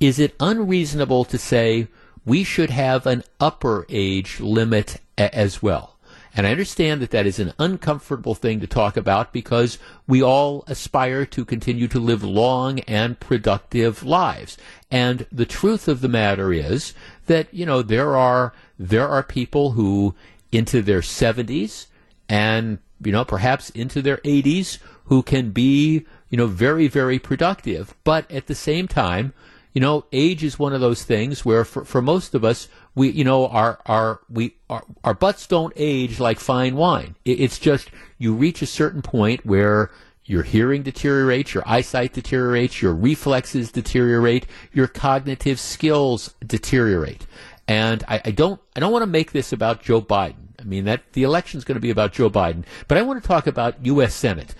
[0.00, 1.88] is it unreasonable to say
[2.24, 5.96] we should have an upper age limit a- as well?
[6.34, 10.62] And I understand that that is an uncomfortable thing to talk about because we all
[10.68, 14.56] aspire to continue to live long and productive lives.
[14.90, 16.94] And the truth of the matter is
[17.26, 20.14] that, you know, there are, there are people who
[20.52, 21.86] into their 70s
[22.28, 27.94] and, you know, perhaps into their 80s who can be, you know, very, very productive.
[28.04, 29.32] But at the same time,
[29.72, 33.10] you know, age is one of those things where for, for most of us, we,
[33.10, 37.14] you know, our, our, we, our, our butts don't age like fine wine.
[37.24, 39.90] It, it's just, you reach a certain point where
[40.24, 47.26] your hearing deteriorates, your eyesight deteriorates, your reflexes deteriorate, your cognitive skills deteriorate.
[47.66, 50.49] And I, I don't, I don't want to make this about Joe Biden.
[50.60, 53.22] I mean, that the election is going to be about Joe Biden, but I want
[53.22, 54.14] to talk about U.S.
[54.14, 54.54] Senate.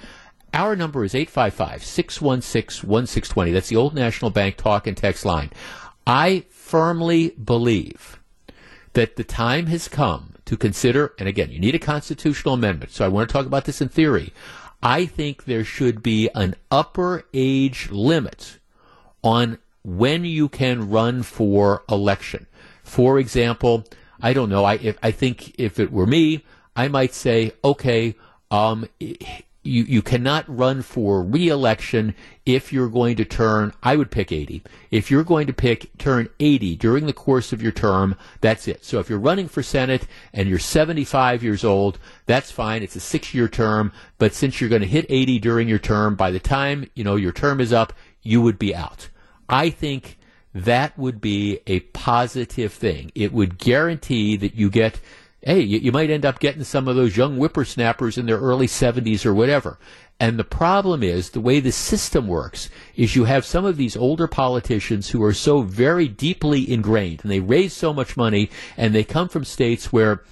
[0.52, 3.52] Our number is 855 616 1620.
[3.52, 5.50] That's the Old National Bank talk and text line.
[6.06, 8.18] I firmly believe
[8.94, 13.04] that the time has come to consider, and again, you need a constitutional amendment, so
[13.04, 14.32] I want to talk about this in theory.
[14.82, 18.58] I think there should be an upper age limit
[19.22, 22.46] on when you can run for election.
[22.82, 23.84] For example,
[24.22, 24.64] I don't know.
[24.64, 26.44] I if, I think if it were me,
[26.76, 28.14] I might say, okay,
[28.50, 28.88] um,
[29.62, 32.14] you, you cannot run for reelection
[32.46, 34.62] if you're going to turn, I would pick 80.
[34.90, 38.84] If you're going to pick, turn 80 during the course of your term, that's it.
[38.84, 42.82] So if you're running for Senate and you're 75 years old, that's fine.
[42.82, 43.92] It's a six year term.
[44.18, 47.16] But since you're going to hit 80 during your term, by the time, you know,
[47.16, 47.92] your term is up,
[48.22, 49.08] you would be out.
[49.48, 50.18] I think
[50.54, 53.12] that would be a positive thing.
[53.14, 55.00] It would guarantee that you get
[55.42, 58.66] hey, you, you might end up getting some of those young whippersnappers in their early
[58.66, 59.78] 70s or whatever.
[60.18, 63.96] And the problem is the way the system works is you have some of these
[63.96, 68.94] older politicians who are so very deeply ingrained and they raise so much money and
[68.94, 70.22] they come from states where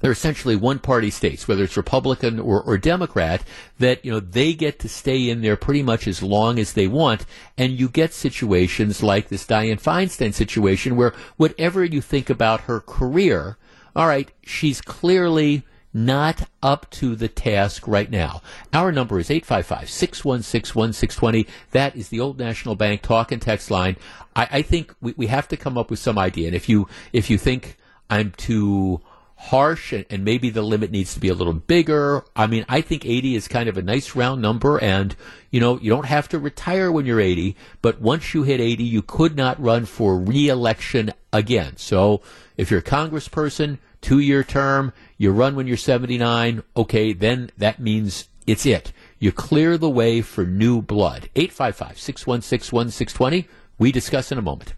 [0.00, 3.42] they're essentially one party states, whether it's Republican or, or, Democrat,
[3.78, 6.86] that, you know, they get to stay in there pretty much as long as they
[6.86, 7.24] want.
[7.56, 12.80] And you get situations like this Dianne Feinstein situation where whatever you think about her
[12.80, 13.56] career,
[13.94, 15.62] all right, she's clearly
[15.94, 18.42] not up to the task right now.
[18.74, 21.46] Our number is 855 616 1620.
[21.70, 23.96] That is the Old National Bank talk and text line.
[24.34, 26.48] I, I think we, we have to come up with some idea.
[26.48, 27.78] And if you, if you think
[28.10, 29.00] I'm too
[29.36, 32.24] harsh and, and, maybe the limit needs to be a little bigger.
[32.34, 35.14] I mean, I think 80 is kind of a nice round number and,
[35.50, 38.82] you know, you don't have to retire when you're 80, but once you hit 80,
[38.82, 41.76] you could not run for re-election again.
[41.76, 42.22] So
[42.56, 47.78] if you're a congressperson, two year term, you run when you're 79, okay, then that
[47.78, 48.92] means it's it.
[49.18, 51.28] You clear the way for new blood.
[51.36, 53.48] 855 616 1620.
[53.78, 54.74] We discuss in a moment.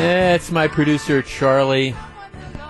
[0.00, 1.94] That's my producer, Charlie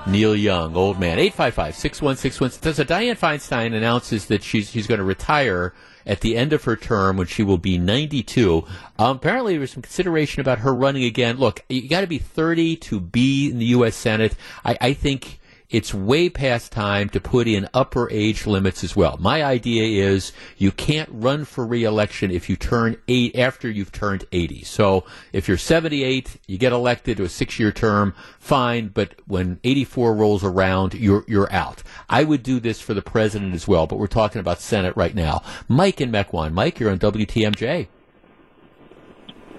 [0.04, 1.20] Neil Young, old man.
[1.20, 5.72] 855 616 So Dianne Feinstein announces that she's, she's going to retire
[6.04, 8.66] at the end of her term when she will be 92.
[8.98, 11.36] Um, apparently, there was some consideration about her running again.
[11.36, 13.94] Look, you got to be 30 to be in the U.S.
[13.94, 14.34] Senate.
[14.64, 15.39] I, I think
[15.70, 19.16] it's way past time to put in upper age limits as well.
[19.20, 24.24] My idea is you can't run for reelection if you turn eight after you've turned
[24.32, 24.64] 80.
[24.64, 28.88] So if you're 78, you get elected to a six-year term, fine.
[28.88, 31.82] But when 84 rolls around, you're you're out.
[32.08, 35.14] I would do this for the president as well, but we're talking about Senate right
[35.14, 35.42] now.
[35.68, 36.52] Mike in Mequon.
[36.52, 37.86] Mike, you're on WTMJ.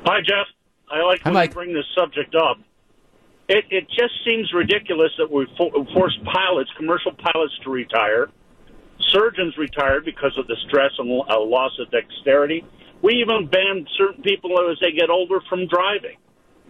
[0.05, 0.47] Hi, Jeff.
[0.91, 1.49] I like Hi, when Mike.
[1.51, 2.57] you bring this subject up.
[3.51, 8.29] It, it just seems ridiculous that we fo- force pilots, commercial pilots, to retire.
[9.09, 12.63] Surgeons retired because of the stress and uh, loss of dexterity.
[13.03, 16.15] We even banned certain people as they get older from driving.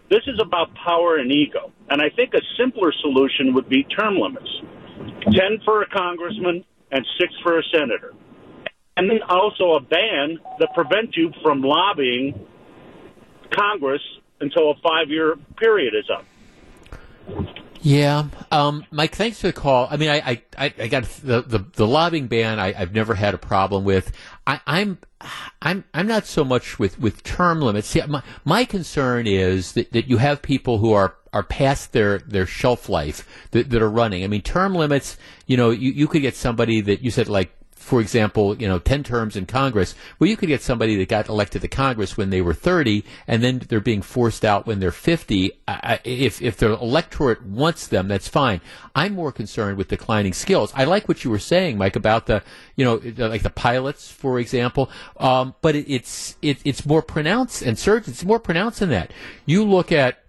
[0.09, 1.71] This is about power and ego.
[1.87, 4.49] And I think a simpler solution would be term limits
[5.21, 8.11] 10 for a congressman and six for a senator.
[8.97, 12.47] And then also a ban that prevents you from lobbying
[13.51, 14.01] Congress
[14.39, 16.25] until a five year period is up.
[17.83, 19.15] Yeah, um, Mike.
[19.15, 19.87] Thanks for the call.
[19.89, 22.59] I mean, I, I, I got the, the, the lobbying ban.
[22.59, 24.11] I, have never had a problem with.
[24.45, 25.29] I, am I'm,
[25.61, 27.87] I'm, I'm not so much with, with term limits.
[27.87, 32.19] See, my, my concern is that, that you have people who are are past their,
[32.19, 34.23] their shelf life that, that are running.
[34.23, 35.17] I mean, term limits.
[35.47, 38.77] You know, you, you could get somebody that you said like for example, you know,
[38.77, 42.29] 10 terms in Congress, well, you could get somebody that got elected to Congress when
[42.29, 45.51] they were 30 and then they're being forced out when they're 50.
[46.05, 48.61] if, if their electorate wants them, that's fine.
[48.95, 50.71] I'm more concerned with declining skills.
[50.75, 52.43] I like what you were saying, Mike, about the,
[52.75, 54.89] you know, like the pilots, for example.
[55.17, 59.11] Um, but it, it's, it, it's more pronounced and surgeons, it's more pronounced than that.
[59.45, 60.20] You look at,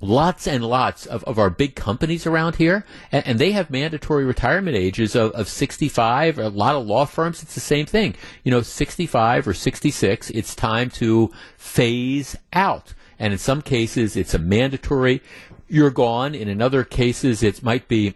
[0.00, 4.24] lots and lots of, of our big companies around here, and, and they have mandatory
[4.24, 6.38] retirement ages of, of 65.
[6.38, 8.14] A lot of law firms, it's the same thing.
[8.42, 12.94] You know, 65 or 66, it's time to phase out.
[13.18, 15.22] And in some cases, it's a mandatory,
[15.68, 16.34] you're gone.
[16.34, 18.14] In other cases, it might be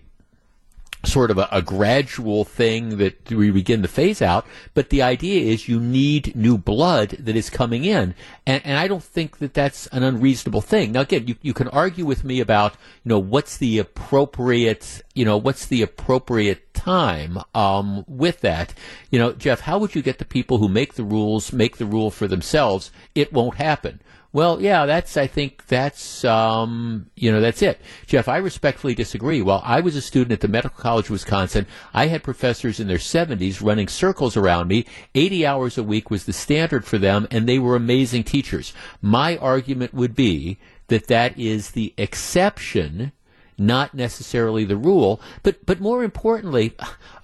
[1.05, 4.46] sort of a, a, gradual thing that we begin to phase out.
[4.74, 8.14] But the idea is you need new blood that is coming in.
[8.46, 10.92] And, and I don't think that that's an unreasonable thing.
[10.92, 12.72] Now, again, you, you can argue with me about,
[13.05, 18.74] you know, what's the appropriate, you know, what's the appropriate time um, with that.
[19.11, 21.86] You know, Jeff, how would you get the people who make the rules make the
[21.86, 22.90] rule for themselves?
[23.14, 24.01] It won't happen
[24.31, 27.81] Well, yeah, that's, I think that's, um, you know, that's it.
[28.07, 29.41] Jeff, I respectfully disagree.
[29.41, 32.89] While I was a student at the Medical College of Wisconsin, I had professors in
[32.89, 34.85] their 70s running circles around me.
[35.14, 38.74] 80 hours a week was the standard for them, and they were amazing teachers.
[39.01, 40.59] My argument would be
[40.89, 43.12] that that is the exception
[43.59, 45.20] not necessarily the rule.
[45.43, 46.76] But but more importantly,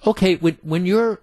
[0.05, 1.21] okay, when when you're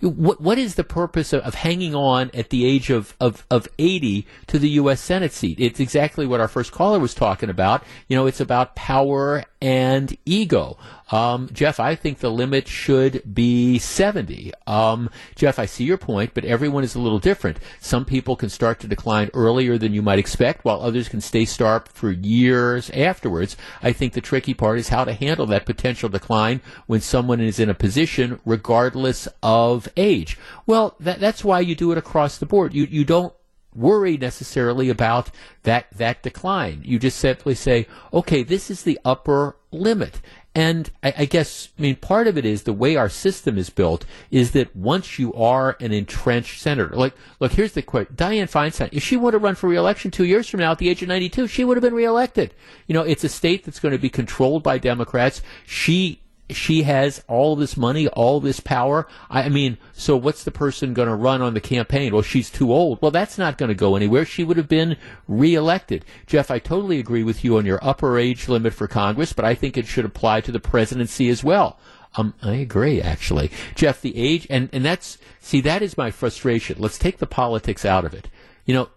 [0.00, 3.68] what what is the purpose of, of, hanging on at the age of, of, of
[3.78, 5.00] 80 to the U.S.
[5.00, 5.60] Senate seat?
[5.60, 7.82] It's exactly what our first caller was talking about.
[8.08, 10.78] You know, it's about power and ego.
[11.10, 14.52] Um, Jeff, I think the limit should be 70.
[14.66, 17.58] Um, Jeff, I see your point, but everyone is a little different.
[17.80, 21.44] Some people can start to decline earlier than you might expect, while others can stay
[21.46, 23.56] sharp for years afterwards.
[23.82, 27.58] I think the tricky part is how to handle that potential decline when someone is
[27.58, 30.38] in a position, regardless of age.
[30.66, 32.74] Well, that, that's why you do it across the board.
[32.74, 33.32] You, you don't
[33.74, 35.30] worry necessarily about
[35.62, 36.82] that that decline.
[36.84, 40.20] You just simply say, okay, this is the upper limit.
[40.54, 43.70] And I, I, guess, I mean, part of it is the way our system is
[43.70, 48.16] built is that once you are an entrenched senator, like, look, here's the quote.
[48.16, 50.88] Dianne Feinstein, if she would have run for reelection two years from now at the
[50.88, 52.54] age of 92, she would have been reelected.
[52.88, 55.42] You know, it's a state that's going to be controlled by Democrats.
[55.64, 59.06] She she has all this money, all this power.
[59.28, 62.12] I mean, so what's the person going to run on the campaign?
[62.12, 63.00] Well, she's too old.
[63.02, 64.24] Well, that's not going to go anywhere.
[64.24, 64.96] She would have been
[65.26, 66.04] reelected.
[66.26, 69.54] Jeff, I totally agree with you on your upper age limit for Congress, but I
[69.54, 71.78] think it should apply to the presidency as well.
[72.16, 73.50] Um, I agree, actually.
[73.74, 76.76] Jeff, the age, and, and that's, see, that is my frustration.
[76.78, 78.28] Let's take the politics out of it.
[78.64, 78.88] You know,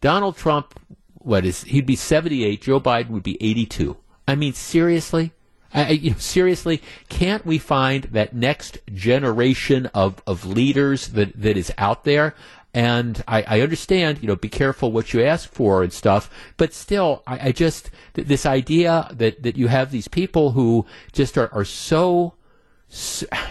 [0.00, 0.78] Donald Trump,
[1.14, 3.96] what is, he'd be 78, Joe Biden would be 82.
[4.26, 5.32] I mean, seriously?
[5.72, 11.56] I, you know, seriously, can't we find that next generation of, of leaders that, that
[11.56, 12.34] is out there?
[12.74, 16.72] And I, I understand, you know, be careful what you ask for and stuff, but
[16.72, 21.36] still, I, I just, th- this idea that, that you have these people who just
[21.38, 22.34] are, are so,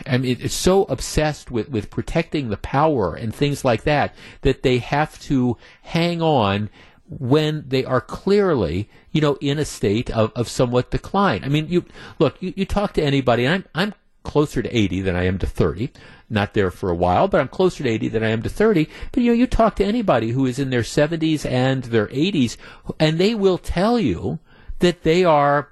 [0.05, 4.63] I mean, it's so obsessed with, with protecting the power and things like that that
[4.63, 6.69] they have to hang on
[7.09, 11.43] when they are clearly, you know, in a state of, of somewhat decline.
[11.43, 11.85] I mean, you
[12.19, 13.93] look, you, you talk to anybody, and I'm, I'm
[14.23, 15.89] closer to 80 than I am to 30.
[16.29, 18.89] Not there for a while, but I'm closer to 80 than I am to 30.
[19.11, 22.57] But you know, you talk to anybody who is in their 70s and their 80s,
[22.99, 24.39] and they will tell you
[24.79, 25.69] that they are,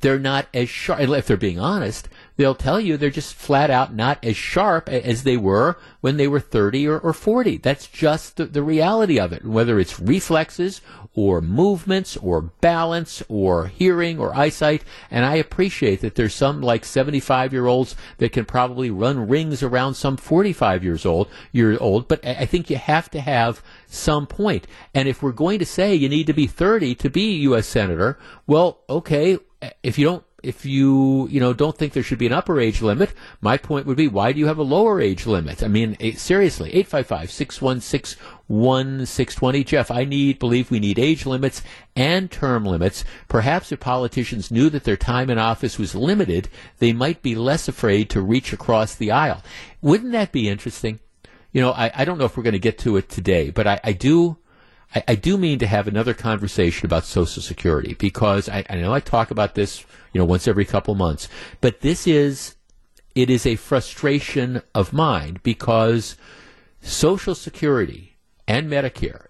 [0.00, 3.94] they're not as sharp, if they're being honest, they'll tell you they're just flat out
[3.94, 7.58] not as sharp as they were when they were 30 or, or 40.
[7.58, 9.44] That's just the, the reality of it.
[9.44, 10.80] Whether it's reflexes
[11.14, 14.84] or movements or balance or hearing or eyesight.
[15.10, 19.62] And I appreciate that there's some like 75 year olds that can probably run rings
[19.62, 22.08] around some 45 years old, year old.
[22.08, 24.66] But I think you have to have some point.
[24.92, 27.66] And if we're going to say you need to be 30 to be a U.S.
[27.66, 29.38] Senator, well, okay,
[29.82, 32.82] if you don't if you you know don't think there should be an upper age
[32.82, 35.62] limit, my point would be why do you have a lower age limit?
[35.62, 39.66] I mean, seriously, 855-616-1620.
[39.66, 41.62] Jeff, I need believe we need age limits
[41.96, 43.04] and term limits.
[43.28, 47.68] Perhaps if politicians knew that their time in office was limited, they might be less
[47.68, 49.42] afraid to reach across the aisle.
[49.80, 51.00] Wouldn't that be interesting?
[51.52, 53.66] You know, I, I don't know if we're going to get to it today, but
[53.66, 54.38] I, I do
[54.94, 58.92] I, I, do mean to have another conversation about Social Security because I, I know
[58.92, 61.28] I talk about this, you know, once every couple months,
[61.60, 62.56] but this is
[63.14, 66.16] it is a frustration of mine because
[66.80, 68.16] Social Security
[68.46, 69.26] and Medicare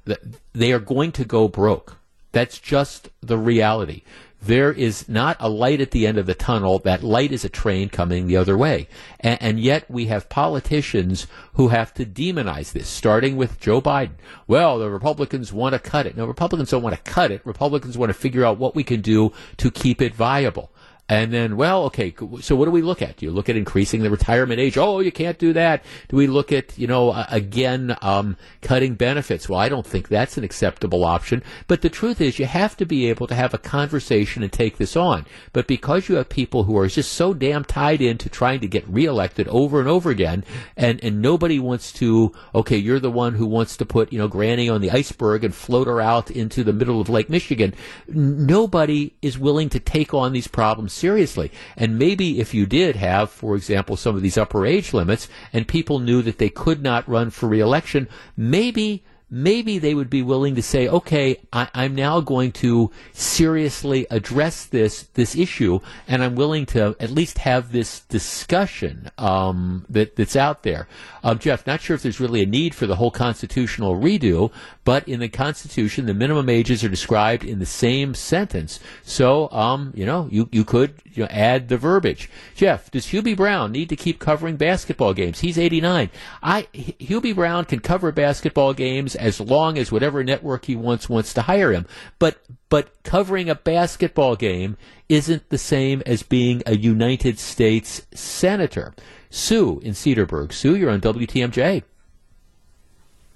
[0.53, 1.99] they are going to go broke.
[2.33, 4.03] That's just the reality
[4.45, 6.79] there is not a light at the end of the tunnel.
[6.81, 8.89] That light is a train coming the other way.
[9.21, 14.17] And, and, yet we have politicians who have to demonize this, starting with Joe Biden.
[14.47, 16.17] Well, the Republicans want to cut it.
[16.17, 17.45] No, Republicans don't want to cut it.
[17.45, 20.71] Republicans want to figure out what we can do to keep it viable.
[21.07, 23.19] And then, well, okay, so what do we look at?
[23.19, 24.79] Do you look at increasing the retirement age?
[24.79, 25.85] Oh, you can't do that.
[26.09, 29.47] Do we look at, you know, again, um, cutting benefits?
[29.47, 31.43] Well, I don't think that's an acceptable option.
[31.67, 34.79] But the truth is, you have to be able to have a conversation and take
[34.79, 35.27] this on.
[35.53, 38.89] But because you have people who are just so damn tied into trying to get
[38.89, 40.43] reelected over and over again,
[40.75, 44.29] and, and nobody wants to, okay, you're the one who wants to put, you know,
[44.29, 47.75] Granny on the iceberg and float her out into the middle of Lake Michigan.
[48.09, 51.51] Nobody is willing to take on these problems seriously.
[51.77, 55.69] And maybe if you did have, for example, some of these upper age limits and
[55.69, 59.05] people knew that they could not run for reelection, maybe
[59.35, 64.67] maybe they would be willing to say, okay, I, am now going to seriously address
[64.67, 70.37] this this issue, and I'm willing to at least have this discussion um, that that's
[70.37, 70.87] out there.
[71.25, 74.53] Um, Jeff, not sure if there's really a need for the whole constitutional redo,
[74.85, 78.79] but in the Constitution, the minimum ages are described in the same sentence.
[79.03, 82.31] So, um, you know, you you could you know, add the verbiage.
[82.55, 85.41] Jeff, does Hubie Brown need to keep covering basketball games?
[85.41, 86.11] He's 89.
[86.43, 91.33] I Hubie Brown can cover basketball games as long as whatever network he wants wants
[91.35, 91.87] to hire him.
[92.19, 92.39] But
[92.69, 94.77] but covering a basketball game
[95.09, 98.95] isn't the same as being a United States senator.
[99.31, 100.53] Sue in Cedarburg.
[100.53, 101.83] Sue, you're on WTMJ.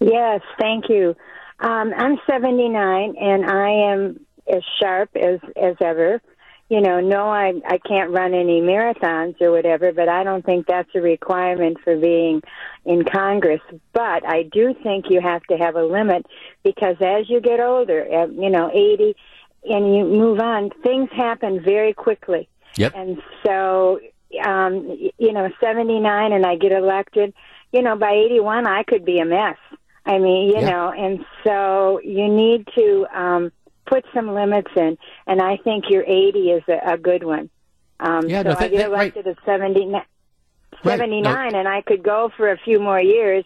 [0.01, 1.17] Yes, thank you.
[1.61, 4.21] Um, I'm 79 and I am
[4.53, 6.21] as sharp as as ever
[6.69, 10.67] you know, no, I I can't run any marathons or whatever, but I don't think
[10.67, 12.43] that's a requirement for being
[12.85, 13.63] in Congress.
[13.95, 16.27] But I do think you have to have a limit
[16.63, 19.17] because as you get older, you know, 80,
[19.65, 22.49] and you move on, things happen very quickly.
[22.77, 22.93] Yep.
[22.95, 24.01] And so,
[24.45, 27.33] um, you know, 79 and I get elected,
[27.73, 29.57] you know, by 81 I could be a mess.
[30.09, 33.53] I mean, you know, and so you need to um
[33.87, 37.51] put some limits in, and I think your 80 is a, a good one.
[38.01, 39.37] Um, yeah, so no, that, I get elected right.
[39.39, 39.93] at 70,
[40.85, 41.53] 79, right.
[41.53, 41.59] no.
[41.59, 43.45] and I could go for a few more years,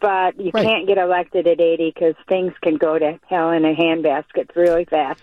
[0.00, 0.64] but you right.
[0.64, 4.84] can't get elected at 80 because things can go to hell in a handbasket really
[4.84, 5.22] fast.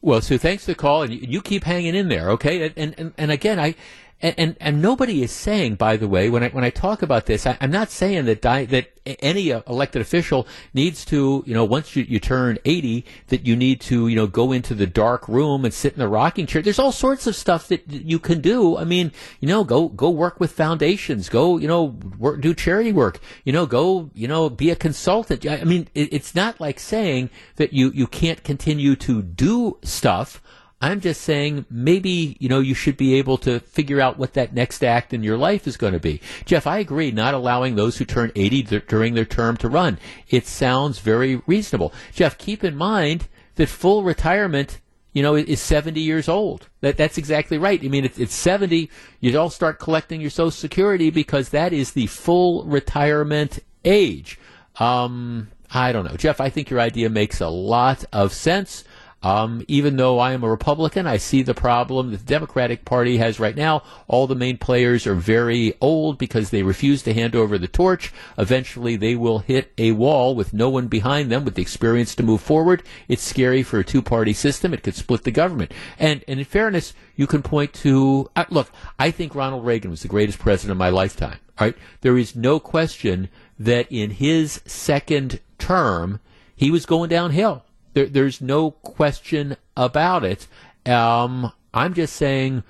[0.00, 2.72] Well, Sue, thanks for the call, and you, you keep hanging in there, okay?
[2.76, 3.74] And, and and again, I
[4.20, 7.26] and, and, and nobody is saying, by the way, when I when I talk about
[7.26, 8.90] this, I, am not saying that di- that
[9.20, 13.54] any uh, elected official needs to, you know, once you, you turn 80, that you
[13.54, 16.62] need to, you know, go into the dark room and sit in the rocking chair.
[16.62, 18.76] There's all sorts of stuff that you can do.
[18.76, 22.92] I mean, you know, go go work with foundations, go, you know, work, do charity
[22.92, 25.46] work, you know, go, you know, be a consultant.
[25.46, 30.42] I mean, it, it's not like saying that you you can't continue to do stuff
[30.80, 34.54] I'm just saying maybe, you know, you should be able to figure out what that
[34.54, 36.20] next act in your life is going to be.
[36.44, 39.98] Jeff, I agree, not allowing those who turn 80 th- during their term to run.
[40.28, 41.92] It sounds very reasonable.
[42.12, 43.26] Jeff, keep in mind
[43.56, 44.80] that full retirement,
[45.12, 46.68] you know, is 70 years old.
[46.80, 47.82] That, that's exactly right.
[47.82, 48.88] I mean, it's, it's 70,
[49.18, 54.38] you all start collecting your Social Security because that is the full retirement age.
[54.78, 56.16] Um, I don't know.
[56.16, 58.84] Jeff, I think your idea makes a lot of sense.
[59.20, 63.16] Um, even though I am a Republican, I see the problem that the Democratic Party
[63.16, 63.82] has right now.
[64.06, 68.12] All the main players are very old because they refuse to hand over the torch.
[68.36, 72.22] Eventually, they will hit a wall with no one behind them with the experience to
[72.22, 72.82] move forward.
[73.08, 74.72] It's scary for a two-party system.
[74.72, 75.72] It could split the government.
[75.98, 78.70] And, and in fairness, you can point to uh, look.
[79.00, 81.38] I think Ronald Reagan was the greatest president of my lifetime.
[81.60, 81.76] Right?
[82.02, 83.28] There is no question
[83.58, 86.20] that in his second term,
[86.54, 87.64] he was going downhill.
[87.98, 90.46] There, there's no question about it.
[90.86, 92.62] Um, I'm just saying,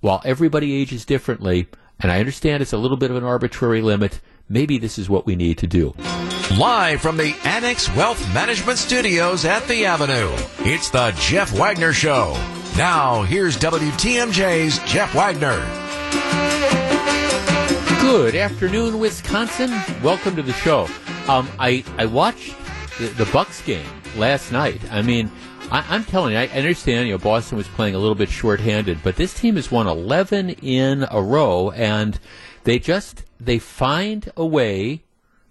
[0.00, 1.68] while everybody ages differently,
[2.00, 4.18] and I understand it's a little bit of an arbitrary limit,
[4.48, 5.94] maybe this is what we need to do.
[6.58, 10.34] Live from the Annex Wealth Management Studios at the Avenue,
[10.68, 12.32] it's the Jeff Wagner Show.
[12.76, 15.60] Now, here's WTMJ's Jeff Wagner.
[18.00, 19.70] Good afternoon, Wisconsin.
[20.02, 20.88] Welcome to the show.
[21.28, 22.56] Um, I, I watched
[22.98, 23.86] the, the Bucks game
[24.16, 24.80] last night.
[24.90, 25.30] I mean,
[25.70, 27.08] I, am telling you, I understand.
[27.08, 30.50] You know, Boston was playing a little bit shorthanded, but this team has won 11
[30.50, 32.18] in a row, and
[32.64, 35.02] they just they find a way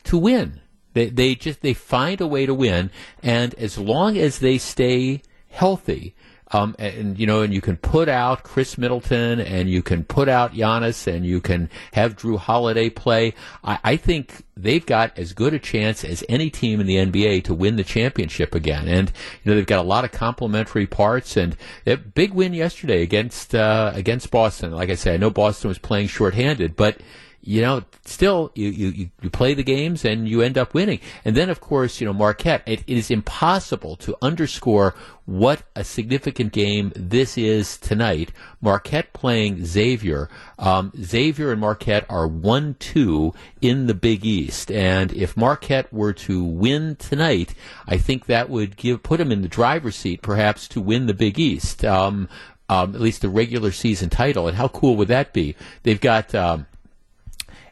[0.03, 0.61] to win.
[0.93, 2.91] They they just they find a way to win,
[3.23, 6.13] and as long as they stay healthy,
[6.53, 10.27] um, and you know, and you can put out Khris Middleton, and you can put
[10.27, 13.33] out Giannis, and you can have Jrue Holiday play.
[13.63, 17.45] I, I think they've got as good a chance as any team in the NBA
[17.45, 18.87] to win the championship again.
[18.87, 19.11] And
[19.43, 21.55] you know, they've got a lot of complementary parts, and
[21.85, 24.71] a big win yesterday against uh, against Boston.
[24.71, 26.97] Like I said, I know Boston was playing shorthanded, but
[27.43, 30.99] you know, still you, you, you play the games and you end up winning.
[31.25, 34.93] And then, of course, you know, Marquette, it, it is impossible to underscore
[35.25, 38.31] what a significant game this is tonight.
[38.61, 40.29] Marquette playing Xavier.
[40.59, 44.71] Um, Xavier and Marquette are 1 2 in the Big East.
[44.71, 47.55] And if Marquette were to win tonight,
[47.87, 51.13] I think that would give put them in the driver's seat, perhaps, to win the
[51.15, 51.83] Big East.
[51.83, 52.29] Um,
[52.69, 54.47] um, at least the regular season title.
[54.47, 55.55] And how cool would that be?
[55.83, 56.35] They've got.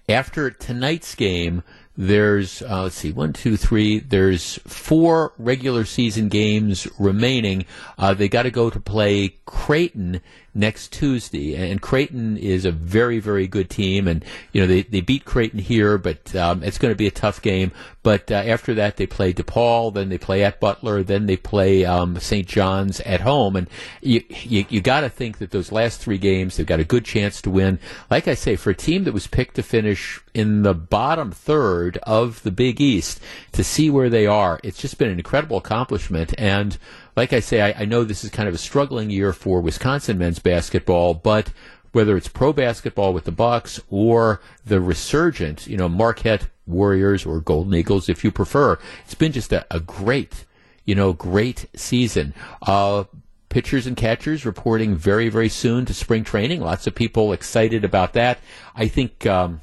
[0.10, 1.62] After tonight's game,
[1.96, 4.00] there's uh, let's see, one, two, three.
[4.00, 7.66] There's four regular season games remaining.
[7.98, 10.22] Uh, they got to go to play Creighton
[10.56, 14.08] next Tuesday, and Creighton is a very, very good team.
[14.08, 17.12] And you know they, they beat Creighton here, but um, it's going to be a
[17.12, 17.72] tough game.
[18.02, 21.84] But uh, after that, they play DePaul, then they play at Butler, then they play
[21.84, 22.48] um, St.
[22.48, 23.68] John's at home, and
[24.02, 27.04] you you, you got to think that those last three games they've got a good
[27.04, 27.78] chance to win.
[28.10, 31.98] Like I say, for a team that was picked to finish in the bottom third
[32.04, 33.20] of the Big East,
[33.52, 36.34] to see where they are, it's just been an incredible accomplishment.
[36.38, 36.78] And
[37.18, 40.18] like I say, I, I know this is kind of a struggling year for Wisconsin
[40.18, 41.52] men's basketball, but
[41.92, 47.40] whether it's pro basketball with the Bucks or the resurgent, you know, Marquette Warriors or
[47.40, 50.46] Golden Eagles, if you prefer, it's been just a, a great,
[50.86, 52.34] you know, great season.
[52.62, 53.06] Uh,
[53.50, 56.62] pitchers and catchers reporting very, very soon to spring training.
[56.62, 58.40] Lots of people excited about that.
[58.76, 59.62] I think, um,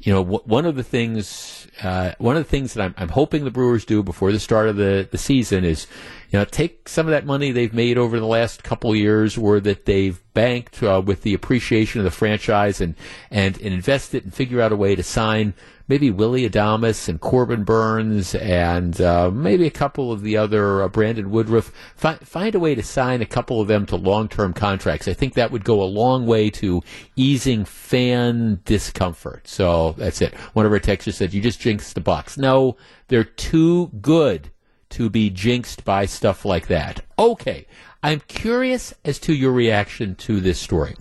[0.00, 3.44] you know, one of the things, uh, one of the things that I'm, I'm, hoping
[3.44, 5.86] the Brewers do before the start of the, the season is,
[6.34, 9.38] you know, take some of that money they've made over the last couple of years
[9.38, 12.96] or that they've banked uh, with the appreciation of the franchise and,
[13.30, 15.54] and, and invest it and figure out a way to sign
[15.86, 20.88] maybe Willie Adames and Corbin Burnes and uh, maybe a couple of the other uh,
[20.88, 21.70] Brandon Woodruff.
[21.94, 25.06] Fi- find a way to sign a couple of them to long-term contracts.
[25.06, 26.82] I think that would go a long way to
[27.14, 29.46] easing fan discomfort.
[29.46, 30.34] So that's it.
[30.54, 34.50] One of our texters said, "You just jinxed the Bucks." No, they're too good
[34.94, 37.04] to be jinxed by stuff like that.
[37.18, 37.66] Okay,
[38.02, 40.94] I'm curious as to your reaction to this story.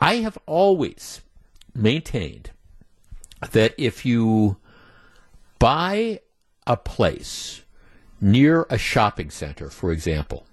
[0.00, 1.22] I have always
[1.74, 2.50] maintained
[3.50, 4.58] that if you
[5.58, 6.20] buy
[6.68, 7.62] a place
[8.20, 10.45] near a shopping center, for example,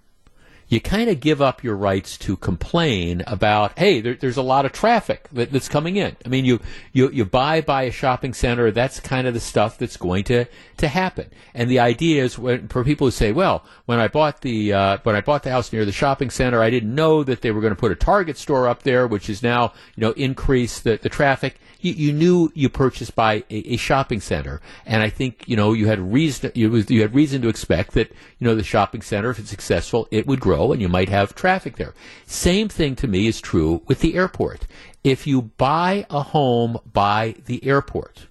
[0.68, 4.66] you kind of give up your rights to complain about, hey, there, there's a lot
[4.66, 6.16] of traffic that, that's coming in.
[6.26, 6.60] I mean, you,
[6.92, 10.46] you, you buy by a shopping center, that's kind of the stuff that's going to,
[10.78, 11.30] to happen.
[11.54, 14.98] And the idea is when, for people who say, well, when I bought the, uh,
[15.04, 17.62] when I bought the house near the shopping center, I didn't know that they were
[17.62, 20.98] going to put a Target store up there, which is now, you know, increase the,
[21.02, 25.44] the traffic you, you knew you purchased by a, a, shopping center, and I think
[25.48, 28.56] you know you had reason you, was, you had reason to expect that you know
[28.56, 31.94] the shopping center, if it's successful, it would grow and you might have traffic there.
[32.26, 34.66] Same thing to me is true with the airport.
[35.04, 38.28] If you buy a home by the airport,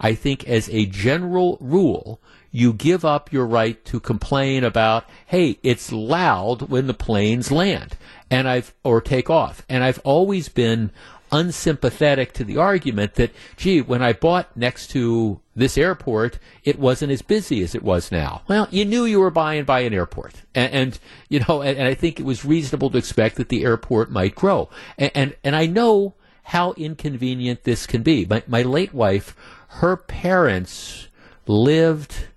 [0.00, 5.58] I think as a general rule, you give up your right to complain about, hey,
[5.62, 7.96] it's loud when the planes land
[8.30, 9.64] and I've or take off.
[9.68, 10.90] And I've always been
[11.36, 17.12] unsympathetic to the argument that, gee, when I bought next to this airport, it wasn't
[17.12, 18.42] as busy as it was now.
[18.48, 20.98] Well, you knew you were buying by an airport, and, and
[21.28, 24.34] you know, and, and, I think it was reasonable to expect that the airport might
[24.34, 24.68] grow.
[24.98, 26.14] And and, and I know
[26.44, 28.24] how inconvenient this can be.
[28.24, 29.36] My my late wife,
[29.80, 31.08] her parents
[31.46, 32.28] lived,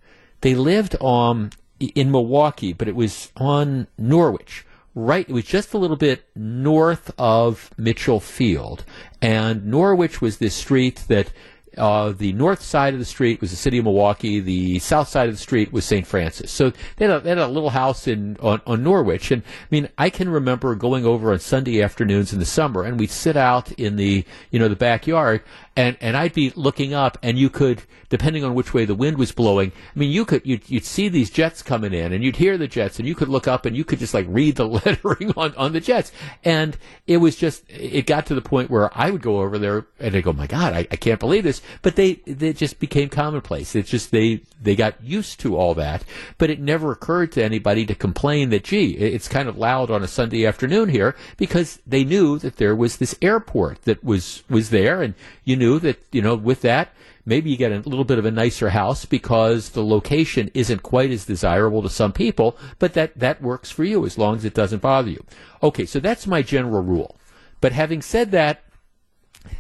[0.41, 1.49] they lived um
[1.79, 4.65] in Milwaukee, but it was on Norwich
[4.95, 8.83] right, it was just a little bit north of Mitchell Field.
[9.21, 11.31] And Norwich was this street that
[11.79, 14.39] uh, the north side of the street was the city of Milwaukee.
[14.39, 16.05] The south side of the street was St.
[16.05, 16.51] Francis.
[16.51, 19.67] So they had a, they had a little house in on, on, Norwich, and I
[19.71, 23.37] mean, I can remember going over on Sunday afternoons in the summer, and we'd sit
[23.37, 25.41] out in the you know the backyard,
[25.75, 29.17] and and I'd be looking up, and you could, depending on which way the wind
[29.17, 32.35] was blowing, I mean, you could you'd, you'd see these jets coming in, and you'd
[32.35, 34.67] hear the jets, and you could look up, and you could just like read the
[34.67, 36.11] lettering on on the jets,
[36.43, 36.77] and
[37.07, 40.15] it was just it got to the point where I would go over there, and
[40.15, 43.75] I go, my God, I, I can't believe this, but they they just became commonplace.
[43.75, 46.03] It's just they they got used to all that,
[46.37, 50.03] but it never occurred to anybody to complain that gee, it's kind of loud on
[50.03, 54.69] a Sunday afternoon here because they knew that there was this airport that was was
[54.69, 55.13] there, and
[55.43, 56.93] you knew that, you know, with that,
[57.25, 61.11] maybe you get a little bit of a nicer house because the location isn't quite
[61.11, 64.53] as desirable to some people, but that, that works for you as long as it
[64.53, 65.23] doesn't bother you.
[65.61, 67.17] Okay, so that's my general rule.
[67.61, 68.63] But having said that,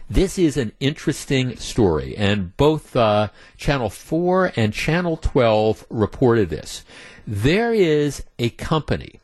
[0.09, 6.83] this is an interesting story, and both uh, Channel 4 and Channel 12 reported this.
[7.27, 9.19] There is a company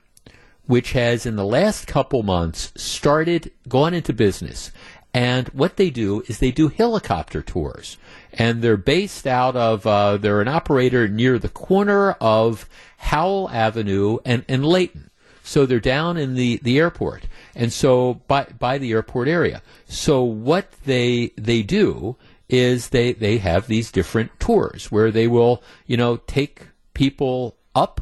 [0.67, 4.71] which has, in the last couple months, started, gone into business
[5.15, 7.97] and what they do is they do helicopter tours.
[8.33, 12.67] And they're based out of, uh, they're an operator near the corner of
[12.97, 15.09] Howell Avenue and, and Layton.
[15.45, 17.27] So they're down in the, the airport.
[17.55, 19.61] And so by, by the airport area.
[19.87, 22.17] So what they, they do
[22.49, 28.01] is they, they have these different tours where they will, you know, take people up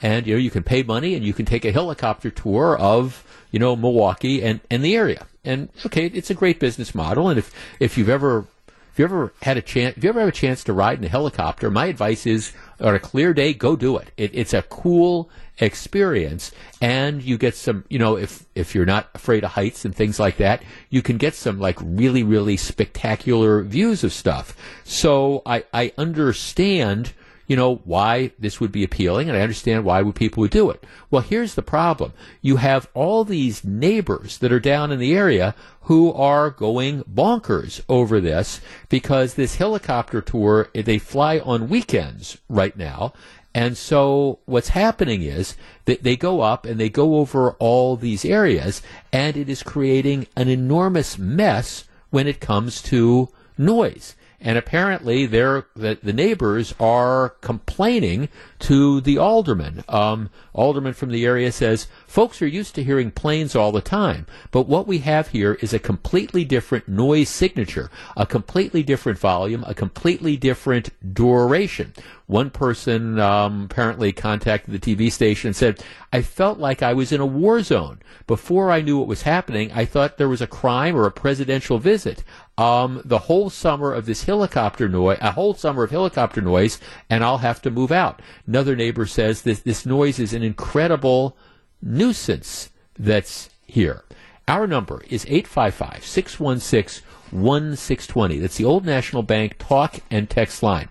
[0.00, 3.24] and, you know, you can pay money and you can take a helicopter tour of,
[3.50, 7.28] you know, Milwaukee and, and the area and okay, it's a great business model.
[7.28, 8.46] And if if you've ever
[8.92, 11.04] if you ever had a chance, if you ever have a chance to ride in
[11.04, 14.10] a helicopter, my advice is on a clear day, go do it.
[14.18, 14.32] it.
[14.34, 16.52] It's a cool experience,
[16.82, 17.84] and you get some.
[17.88, 21.16] You know, if if you're not afraid of heights and things like that, you can
[21.16, 24.54] get some like really really spectacular views of stuff.
[24.84, 27.14] So I I understand
[27.52, 30.82] you know, why this would be appealing, and I understand why people would do it.
[31.10, 32.14] Well, here's the problem.
[32.40, 37.82] You have all these neighbors that are down in the area who are going bonkers
[37.90, 43.12] over this because this helicopter tour, they fly on weekends right now.
[43.54, 45.54] And so what's happening is
[45.84, 48.80] that they go up and they go over all these areas,
[49.12, 55.64] and it is creating an enormous mess when it comes to noise and apparently the,
[55.74, 58.28] the neighbors are complaining
[58.58, 59.84] to the alderman.
[59.88, 64.26] Um, alderman from the area says, folks are used to hearing planes all the time,
[64.50, 69.64] but what we have here is a completely different noise signature, a completely different volume,
[69.66, 71.92] a completely different duration.
[72.26, 75.82] One person um, apparently contacted the TV station and said,
[76.12, 78.00] I felt like I was in a war zone.
[78.26, 81.78] Before I knew what was happening, I thought there was a crime or a presidential
[81.78, 82.24] visit.
[82.58, 87.24] Um, the whole summer of this helicopter noise, a whole summer of helicopter noise, and
[87.24, 88.20] I'll have to move out.
[88.46, 91.36] Another neighbor says this, this noise is an incredible
[91.80, 94.04] nuisance that's here.
[94.46, 97.02] Our number is 855 616
[97.32, 98.38] 1620.
[98.38, 100.90] That's the Old National Bank talk and text line.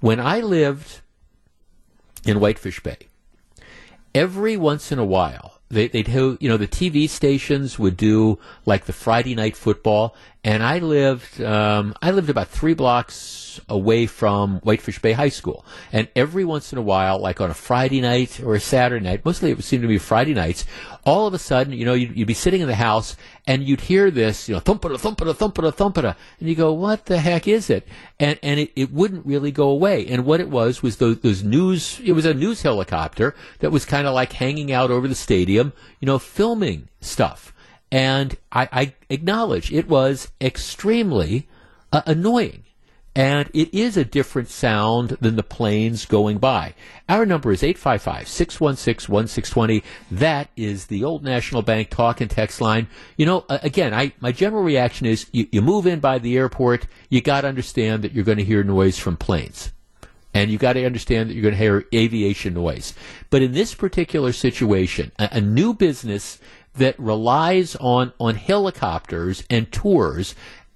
[0.00, 1.00] When I lived
[2.24, 2.98] in Whitefish Bay,
[4.14, 8.38] every once in a while, they, they'd do, you know, the TV stations would do
[8.66, 14.06] like the Friday night football, and I lived, um, I lived about three blocks away
[14.06, 15.64] from Whitefish Bay High School.
[15.92, 19.24] And every once in a while, like on a Friday night or a Saturday night,
[19.24, 20.64] mostly it would seem to be Friday nights,
[21.04, 23.16] all of a sudden, you know, you'd, you'd be sitting in the house
[23.46, 27.18] and you'd hear this, you know, thumpada, thumpada, thumpada, thumpada, and you go, what the
[27.18, 27.86] heck is it?
[28.18, 30.06] And, and it, it wouldn't really go away.
[30.06, 33.84] And what it was was those, those news, it was a news helicopter that was
[33.84, 37.52] kind of like hanging out over the stadium, you know, filming stuff.
[37.92, 41.48] And I, I acknowledge it was extremely
[41.92, 42.64] uh, annoying.
[43.16, 46.74] And it is a different sound than the planes going by.
[47.08, 49.84] Our number is 855 616 1620.
[50.10, 52.88] That is the old National Bank talk and text line.
[53.16, 56.88] You know, again, I, my general reaction is you, you move in by the airport,
[57.08, 59.70] you got to understand that you're going to hear noise from planes.
[60.36, 62.94] And you got to understand that you're going to hear aviation noise.
[63.30, 66.40] But in this particular situation, a, a new business
[66.74, 70.34] that relies on, on helicopters and tours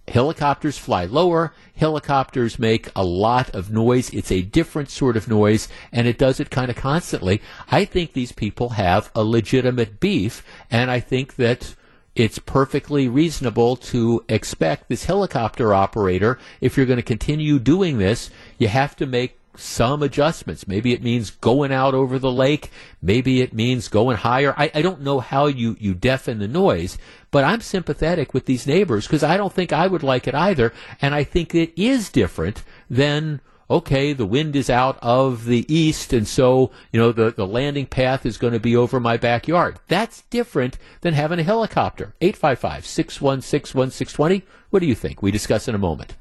[0.08, 1.52] Helicopters fly lower.
[1.76, 4.10] Helicopters make a lot of noise.
[4.10, 7.40] It's a different sort of noise, and it does it kind of constantly.
[7.70, 11.74] I think these people have a legitimate beef, and I think that
[12.18, 18.30] it's perfectly reasonable to expect this helicopter operator, if you're going to continue doing this,
[18.58, 20.68] you have to make some adjustments.
[20.68, 22.70] Maybe it means going out over the lake.
[23.02, 24.54] Maybe it means going higher.
[24.56, 26.98] I, I don't know how you, you deafen the noise,
[27.30, 30.72] but I'm sympathetic with these neighbors because I don't think I would like it either.
[31.00, 33.40] And I think it is different than
[33.70, 37.86] okay, the wind is out of the east, and so, you know, the, the landing
[37.86, 39.78] path is going to be over my backyard.
[39.88, 42.14] That's different than having a helicopter.
[42.20, 44.46] 855 616 1620.
[44.70, 45.22] What do you think?
[45.22, 46.16] We discuss in a moment.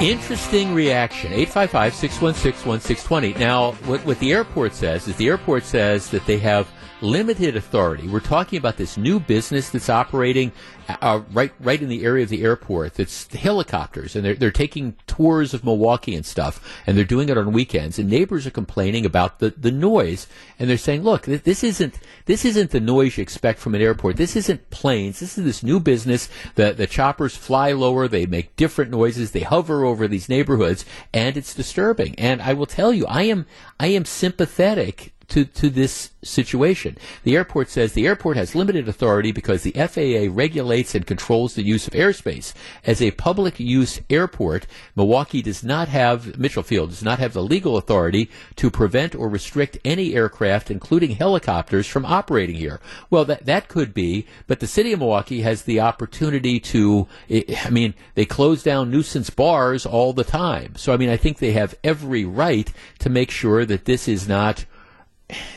[0.00, 1.32] Interesting reaction.
[1.32, 3.34] 855 616 1620.
[3.34, 6.68] Now, what, what the airport says is the airport says that they have
[7.00, 8.08] limited authority.
[8.08, 10.52] We're talking about this new business that's operating
[10.88, 12.94] uh, right right in the area of the airport.
[12.94, 17.38] That's helicopters, and they're they're taking tours of Milwaukee and stuff, and they're doing it
[17.38, 17.98] on weekends.
[17.98, 20.26] And neighbors are complaining about the, the noise,
[20.58, 24.16] and they're saying, "Look, this isn't this isn't the noise you expect from an airport.
[24.16, 25.20] This isn't planes.
[25.20, 26.28] This is this new business.
[26.54, 28.08] The the choppers fly lower.
[28.08, 29.32] They make different noises.
[29.32, 32.14] They hover over these neighborhoods, and it's disturbing.
[32.16, 33.46] And I will tell you, I am
[33.78, 36.96] I am sympathetic to, to this situation.
[37.22, 41.62] The airport says the airport has limited authority because the FAA regulates and controls the
[41.62, 42.54] use of airspace.
[42.84, 47.42] As a public use airport, Milwaukee does not have, Mitchell Field does not have the
[47.42, 52.80] legal authority to prevent or restrict any aircraft, including helicopters, from operating here.
[53.10, 57.42] Well, that, that could be, but the city of Milwaukee has the opportunity to, eh,
[57.64, 60.74] I mean, they close down nuisance bars all the time.
[60.76, 64.26] So, I mean, I think they have every right to make sure that this is
[64.26, 64.64] not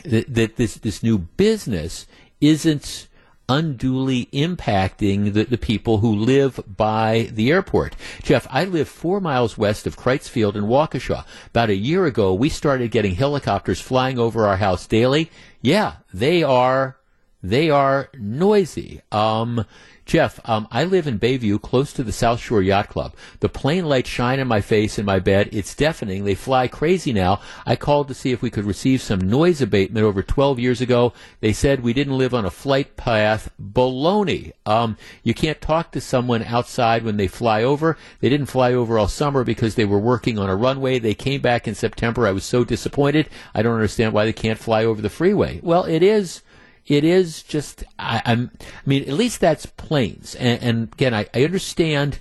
[0.04, 2.06] that, that this this new business
[2.40, 3.08] isn't
[3.48, 7.94] unduly impacting the, the people who live by the airport.
[8.22, 11.24] Jeff, I live four miles west of Crites Field in Waukesha.
[11.48, 15.30] About a year ago, we started getting helicopters flying over our house daily.
[15.60, 16.96] Yeah, they are
[17.42, 19.02] they are noisy.
[19.10, 19.66] Um,
[20.04, 23.14] Jeff, um, I live in Bayview, close to the South Shore Yacht Club.
[23.40, 25.48] The plane lights shine in my face in my bed.
[25.52, 26.24] It's deafening.
[26.24, 27.40] They fly crazy now.
[27.64, 31.12] I called to see if we could receive some noise abatement over 12 years ago.
[31.40, 33.50] They said we didn't live on a flight path.
[33.62, 34.52] Baloney.
[34.66, 37.96] Um, you can't talk to someone outside when they fly over.
[38.20, 40.98] They didn't fly over all summer because they were working on a runway.
[40.98, 42.26] They came back in September.
[42.26, 43.28] I was so disappointed.
[43.54, 45.60] I don't understand why they can't fly over the freeway.
[45.62, 46.42] Well, it is
[46.86, 50.34] it is just I, am I mean, at least that's planes.
[50.34, 52.20] And, and again, I, I understand.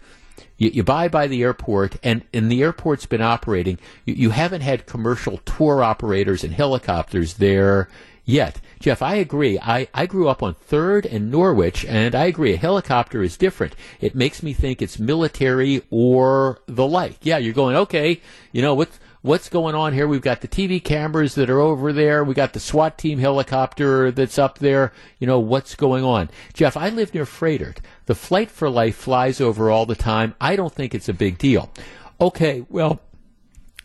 [0.58, 3.80] You, you, buy by the airport, and, and the airport's been operating.
[4.06, 7.90] You, you haven't had commercial tour operators and helicopters there
[8.26, 8.62] yet.
[8.80, 9.60] Jeff, I agree.
[9.60, 12.54] I, I grew up on 3rd and Norwich, and I agree.
[12.54, 13.76] A helicopter is different.
[14.00, 17.18] It makes me think it's military or the like.
[17.22, 18.22] Yeah, you're going, okay,
[18.52, 20.08] you know, what's, what's going on here.
[20.08, 22.24] We've got the TV cameras that are over there.
[22.24, 24.92] We got the SWAT team helicopter that's up there.
[25.20, 26.30] You know, what's going on?
[26.54, 27.82] Jeff, I live near Frederick.
[28.06, 30.36] The Flight for Life flies over all the time.
[30.42, 31.72] I don't think it's a big deal.
[32.20, 33.02] Okay, well,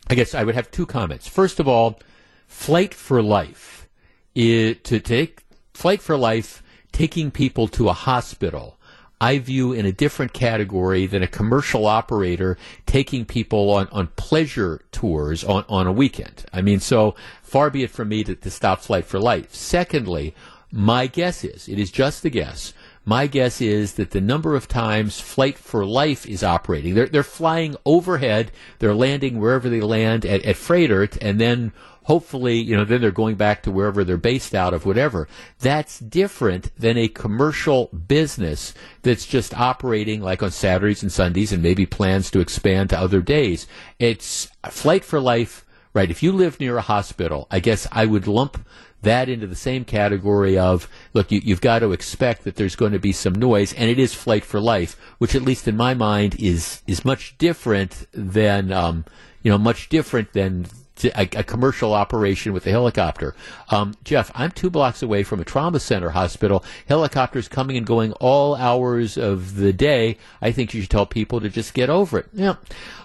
[0.09, 1.29] I guess I would have two comments.
[1.29, 1.99] First of all,
[2.47, 3.89] Flight for Life
[4.35, 5.45] is to take
[5.75, 8.76] Flight for Life taking people to a hospital
[9.21, 14.83] I view in a different category than a commercial operator taking people on, on pleasure
[14.93, 16.45] tours on, on a weekend.
[16.53, 19.55] I mean, so far be it from me to, to stop Flight for Life.
[19.55, 20.35] Secondly,
[20.71, 22.75] my guess is, it is just a guess,
[23.07, 27.23] my guess is that the number of times Flight for Life is operating, they're, they're
[27.23, 31.73] flying overhead, they're landing wherever they land at, at Frederick, and then
[32.07, 35.27] hopefully, you know, then they're going back to wherever they're based out of, whatever.
[35.59, 41.63] That's different than a commercial business that's just operating like on Saturdays and Sundays and
[41.63, 43.67] maybe plans to expand to other days.
[43.99, 46.09] It's flight for life, right?
[46.09, 48.65] If you live near a hospital, I guess I would lump
[49.03, 52.93] that into the same category of look, you, have got to expect that there's going
[52.93, 55.93] to be some noise, and it is flight for life, which at least in my
[55.93, 59.05] mind is is much different than um,
[59.43, 60.67] you know much different than
[61.05, 63.35] a, a, commercial operation with a helicopter.
[63.71, 66.65] Um, Jeff, I'm two blocks away from a trauma center hospital.
[66.89, 70.19] Helicopters coming and going all hours of the day.
[70.41, 72.29] I think you should tell people to just get over it.
[72.33, 72.57] Yeah.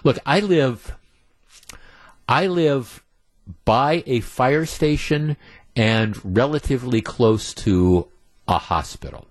[0.04, 0.96] Look, I live,
[2.28, 3.02] I live
[3.64, 5.36] by a fire station
[5.76, 8.08] and relatively close to
[8.48, 9.26] a hospital.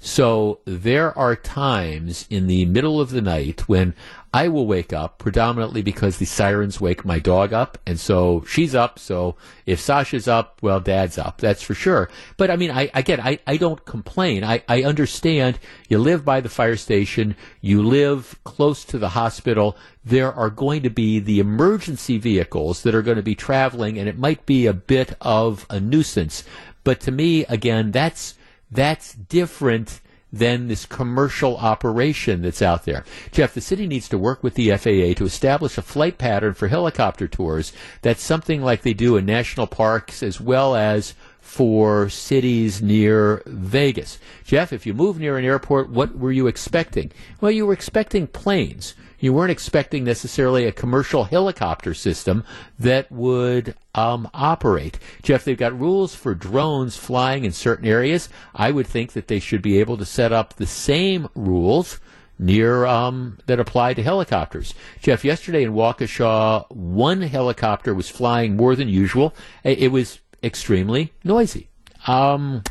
[0.00, 3.94] So there are times in the middle of the night when
[4.34, 8.74] I will wake up predominantly because the sirens wake my dog up, and so she's
[8.74, 8.98] up.
[8.98, 11.38] So if Sasha's up, well, Dad's up.
[11.38, 12.10] That's for sure.
[12.36, 14.42] But I mean, I again, I, I don't complain.
[14.42, 15.60] I, I understand.
[15.88, 17.36] You live by the fire station.
[17.60, 19.76] You live close to the hospital.
[20.04, 24.08] There are going to be the emergency vehicles that are going to be traveling, and
[24.08, 26.42] it might be a bit of a nuisance.
[26.82, 28.34] But to me, again, that's
[28.68, 30.00] that's different
[30.38, 33.04] than this commercial operation that's out there.
[33.32, 36.68] Jeff, the city needs to work with the FAA to establish a flight pattern for
[36.68, 42.82] helicopter tours that's something like they do in national parks as well as for cities
[42.82, 44.18] near Vegas.
[44.44, 47.12] Jeff, if you move near an airport, what were you expecting?
[47.40, 52.44] Well, you were expecting planes you weren't expecting necessarily a commercial helicopter system
[52.78, 54.98] that would um, operate.
[55.22, 58.28] Jeff, they've got rules for drones flying in certain areas.
[58.54, 62.00] I would think that they should be able to set up the same rules
[62.38, 64.74] near um, that apply to helicopters.
[65.00, 69.34] Jeff, yesterday in Waukesha, one helicopter was flying more than usual.
[69.62, 71.68] It was extremely noisy.
[72.06, 72.62] Um,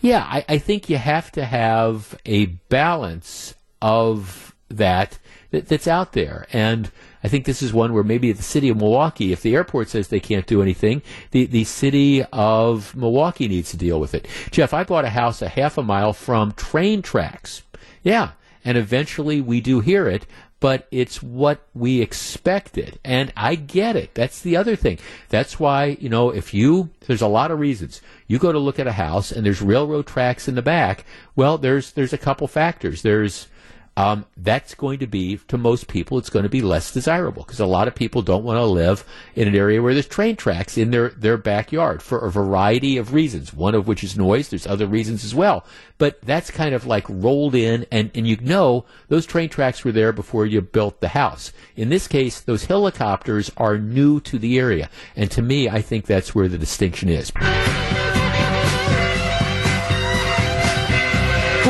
[0.00, 5.18] yeah, I, I think you have to have a balance of that
[5.50, 6.46] that, that's out there.
[6.52, 6.90] And
[7.22, 10.08] I think this is one where maybe the city of Milwaukee, if the airport says
[10.08, 14.28] they can't do anything, the, the city of Milwaukee needs to deal with it.
[14.50, 17.62] Jeff, I bought a house a half a mile from train tracks.
[18.02, 18.32] Yeah.
[18.64, 20.26] And eventually we do hear it,
[20.60, 22.98] but it's what we expected.
[23.04, 24.14] And I get it.
[24.14, 24.98] That's the other thing.
[25.28, 28.00] That's why, you know, if you, there's a lot of reasons.
[28.26, 31.04] You go to look at a house and there's railroad tracks in the back.
[31.36, 33.02] Well, there's, there's a couple factors.
[33.02, 33.46] There's,
[33.98, 37.58] um, that's going to be, to most people, it's going to be less desirable because
[37.58, 39.04] a lot of people don't want to live
[39.34, 43.12] in an area where there's train tracks in their, their backyard for a variety of
[43.12, 44.50] reasons, one of which is noise.
[44.50, 45.66] There's other reasons as well.
[45.98, 49.90] But that's kind of like rolled in, and, and you know those train tracks were
[49.90, 51.52] there before you built the house.
[51.74, 54.90] In this case, those helicopters are new to the area.
[55.16, 57.32] And to me, I think that's where the distinction is.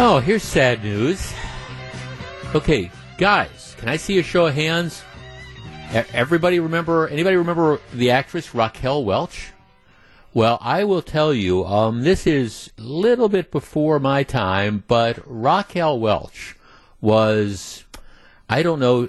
[0.00, 1.32] Oh, here's sad news.
[2.54, 5.02] Okay, guys, can I see a show of hands?
[6.14, 7.06] Everybody remember?
[7.06, 9.50] Anybody remember the actress Raquel Welch?
[10.32, 15.18] Well, I will tell you, um, this is a little bit before my time, but
[15.26, 16.56] Raquel Welch
[17.02, 17.84] was,
[18.48, 19.08] I don't know,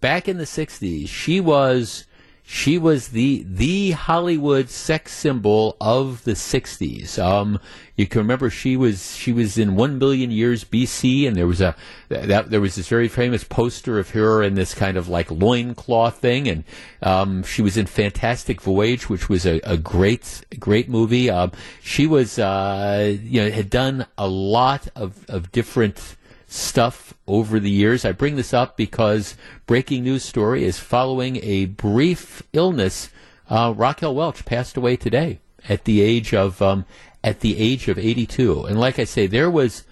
[0.00, 2.06] back in the 60s, she was
[2.52, 7.16] she was the the Hollywood sex symbol of the '60s.
[7.16, 7.60] Um,
[7.94, 11.60] you can remember she was she was in One Billion Years BC, and there was
[11.60, 11.76] a
[12.08, 16.18] that there was this very famous poster of her in this kind of like loincloth
[16.18, 16.64] thing, and
[17.04, 21.30] um, she was in Fantastic Voyage, which was a, a great great movie.
[21.30, 21.52] Um,
[21.84, 26.16] she was uh, you know had done a lot of of different
[26.50, 28.04] stuff over the years.
[28.04, 29.36] I bring this up because
[29.66, 33.08] breaking news story is following a brief illness.
[33.48, 36.84] Uh, Raquel Welch passed away today at the age of um,
[37.22, 38.64] at the age of 82.
[38.64, 39.84] And like I say, there was.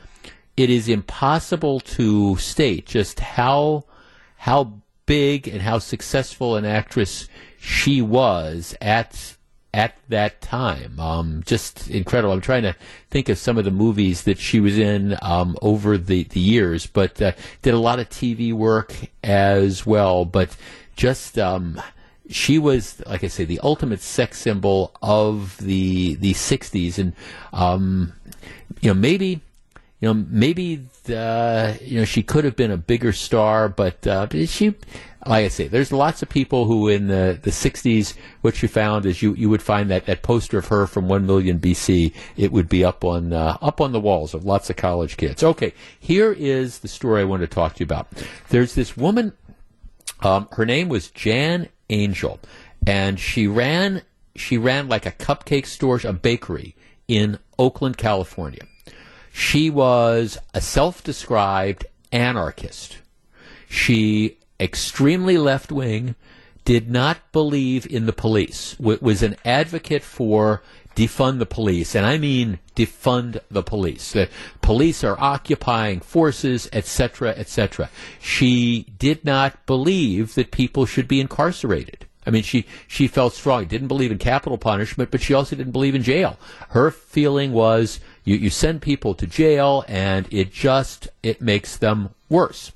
[0.56, 3.84] It is impossible to state just how
[4.38, 7.28] how big and how successful an actress
[7.60, 9.36] she was at
[9.78, 10.98] at that time.
[10.98, 12.32] Um, just incredible.
[12.32, 12.74] I'm trying to
[13.10, 16.86] think of some of the movies that she was in um, over the, the years,
[16.86, 17.30] but uh,
[17.62, 18.92] did a lot of TV work
[19.22, 20.24] as well.
[20.24, 20.56] But
[20.96, 21.80] just um,
[22.28, 27.12] she was, like I say, the ultimate sex symbol of the the '60s, and
[27.52, 28.14] um,
[28.80, 29.42] you know maybe
[30.00, 34.26] you know, maybe the, you know she could have been a bigger star, but uh,
[34.46, 34.74] she,
[35.28, 39.06] like I say, there's lots of people who in the, the 60s, what you found
[39.06, 42.50] is you, you would find that, that poster of her from 1 million BC, it
[42.50, 45.42] would be up on uh, up on the walls of lots of college kids.
[45.42, 48.08] Okay, here is the story I want to talk to you about.
[48.48, 49.32] There's this woman,
[50.20, 52.40] um, her name was Jen Angel,
[52.86, 54.02] and she ran
[54.34, 56.76] she ran like a cupcake store, a bakery
[57.06, 58.66] in Oakland, California.
[59.32, 62.98] She was a self described anarchist.
[63.68, 66.14] She, extremely left wing,
[66.64, 70.62] did not believe in the police, was an advocate for
[70.94, 74.12] defund the police, and I mean defund the police.
[74.12, 74.28] The
[74.60, 77.88] police are occupying forces, etc., etc.
[78.20, 82.04] She did not believe that people should be incarcerated.
[82.26, 83.64] I mean, she, she felt strong.
[83.64, 86.36] Didn't believe in capital punishment, but she also didn't believe in jail.
[86.70, 92.10] Her feeling was you, you send people to jail and it just it makes them
[92.28, 92.72] worse.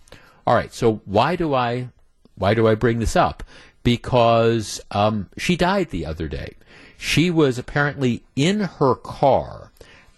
[0.46, 1.88] All right, so why do I
[2.34, 3.42] why do I bring this up?
[3.82, 6.54] Because um, she died the other day.
[6.96, 9.70] She was apparently in her car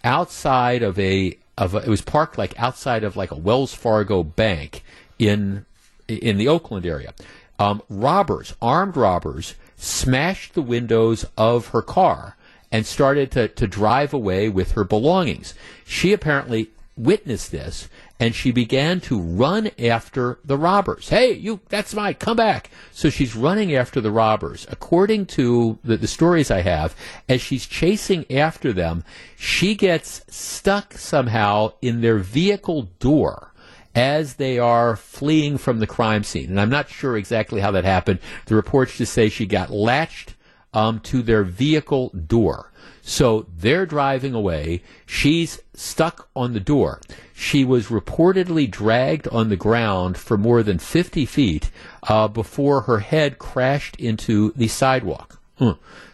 [0.03, 4.23] outside of a of a, it was parked like outside of like a Wells Fargo
[4.23, 4.83] bank
[5.19, 5.65] in
[6.07, 7.13] in the Oakland area.
[7.57, 12.35] Um, robbers, armed robbers, smashed the windows of her car
[12.71, 15.53] and started to, to drive away with her belongings.
[15.85, 17.89] She apparently witnessed this
[18.19, 21.09] and she began to run after the robbers.
[21.09, 22.69] Hey, you, that's mine, come back.
[22.91, 24.65] So she's running after the robbers.
[24.69, 26.95] According to the, the stories I have,
[27.27, 29.03] as she's chasing after them,
[29.35, 33.51] she gets stuck somehow in their vehicle door
[33.93, 36.49] as they are fleeing from the crime scene.
[36.49, 38.19] And I'm not sure exactly how that happened.
[38.45, 40.35] The reports just say she got latched
[40.73, 42.71] um, to their vehicle door.
[43.07, 44.81] So they're driving away.
[45.05, 47.01] She's stuck on the door.
[47.35, 51.69] She was reportedly dragged on the ground for more than 50 feet
[52.03, 55.39] uh, before her head crashed into the sidewalk.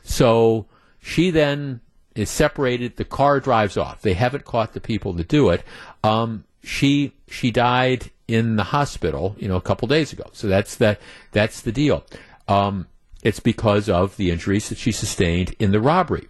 [0.03, 0.65] So
[0.99, 1.79] she then
[2.13, 2.97] is separated.
[2.97, 4.01] The car drives off.
[4.01, 5.63] They haven't caught the people to do it.
[6.03, 10.25] Um, she she died in the hospital, you know, a couple days ago.
[10.33, 10.97] So that's the
[11.31, 12.03] that's the deal.
[12.49, 12.87] Um,
[13.23, 16.27] it's because of the injuries that she sustained in the robbery.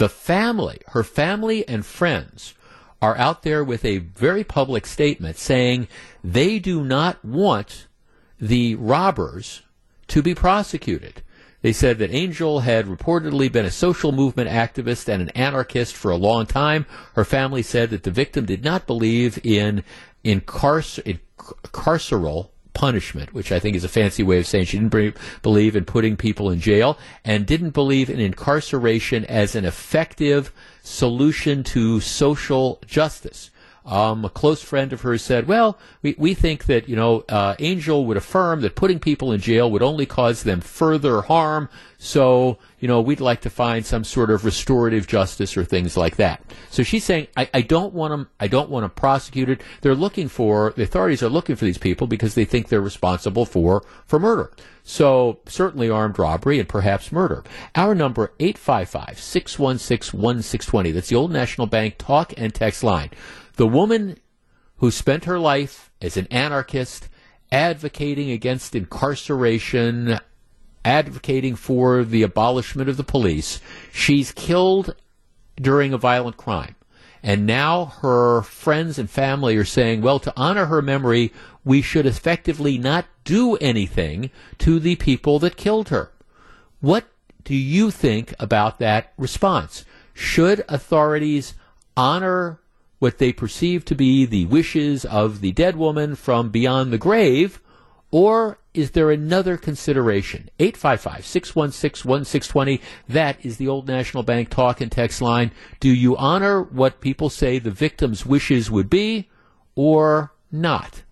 [0.00, 2.54] The family, her family and friends,
[3.02, 5.88] are out there with a very public statement saying
[6.24, 7.86] they do not want
[8.40, 9.60] the robbers
[10.08, 11.20] to be prosecuted.
[11.60, 16.10] They said that Angel had reportedly been a social movement activist and an anarchist for
[16.10, 16.86] a long time.
[17.12, 19.84] Her family said that the victim did not believe in,
[20.24, 24.92] in, in carceral punishment, which I think is a fancy way of saying she didn't
[24.92, 30.52] be- believe in putting people in jail and didn't believe in incarceration as an effective
[30.82, 33.50] solution to social justice.
[33.84, 37.54] Um, a close friend of hers said, "Well, we, we think that you know uh,
[37.58, 41.68] Angel would affirm that putting people in jail would only cause them further harm.
[41.96, 46.16] So you know we'd like to find some sort of restorative justice or things like
[46.16, 48.28] that." So she's saying, "I, I don't want them.
[48.38, 49.62] I don't want them prosecuted.
[49.80, 53.46] They're looking for the authorities are looking for these people because they think they're responsible
[53.46, 54.52] for for murder."
[54.82, 57.44] So certainly armed robbery and perhaps murder.
[57.74, 60.92] Our number 855-616-1620.
[60.92, 63.10] That's the Old National Bank talk and text line.
[63.60, 64.16] The woman
[64.76, 67.10] who spent her life as an anarchist
[67.52, 70.18] advocating against incarceration
[70.82, 73.60] advocating for the abolishment of the police.
[73.92, 74.96] She's killed
[75.56, 76.74] during a violent crime.
[77.22, 81.30] And now her friends and family are saying, well, to honor her memory,
[81.62, 84.30] we should effectively not do anything
[84.60, 86.12] to the people that killed her.
[86.80, 87.04] What
[87.44, 89.84] do you think about that response?
[90.14, 91.52] Should authorities
[91.94, 92.58] honor
[93.00, 97.60] what they perceive to be the wishes of the dead woman from beyond the grave,
[98.12, 100.48] or is there another consideration?
[100.60, 102.80] 855 616 1620.
[103.08, 105.50] That is the Old National Bank talk and text line.
[105.80, 109.28] Do you honor what people say the victim's wishes would be
[109.74, 111.02] or not?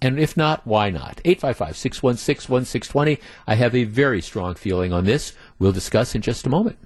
[0.00, 1.20] And if not, why not?
[1.24, 3.20] 855 616 1620.
[3.46, 5.32] I have a very strong feeling on this.
[5.58, 6.78] We'll discuss in just a moment.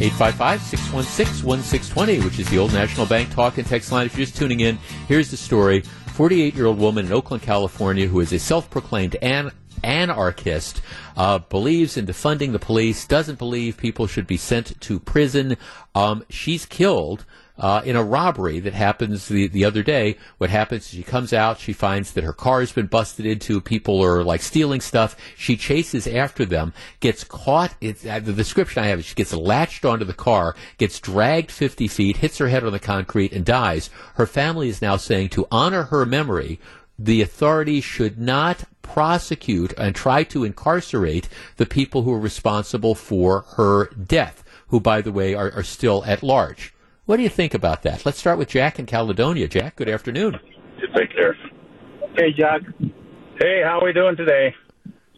[0.00, 4.06] 855 616 1620, which is the Old National Bank talk and text line.
[4.06, 5.80] If you're just tuning in, here's the story.
[6.14, 9.50] 48 year old woman in Oakland, California, who is a self proclaimed an-
[9.82, 10.82] anarchist,
[11.16, 15.56] uh, believes in defunding the police, doesn't believe people should be sent to prison.
[15.96, 17.24] Um, she's killed
[17.58, 20.16] uh, in a robbery that happens the, the other day.
[20.38, 23.60] What happens is she comes out, she finds that her car has been busted into,
[23.60, 25.16] people are like stealing stuff.
[25.36, 27.74] She chases after them, gets caught.
[27.80, 31.50] It's, uh, the description I have is she gets latched onto the car, gets dragged
[31.50, 33.90] 50 feet, hits her head on the concrete, and dies.
[34.14, 36.60] Her family is now saying to honor her memory,
[36.98, 43.42] the authorities should not prosecute and try to incarcerate the people who are responsible for
[43.56, 46.72] her death, who, by the way, are, are still at large.
[47.08, 48.04] What do you think about that?
[48.04, 49.48] Let's start with Jack in Caledonia.
[49.48, 50.38] Jack, good afternoon.
[50.94, 51.38] Take care.
[52.14, 52.60] Hey, Jack.
[53.40, 54.54] Hey, how are we doing today?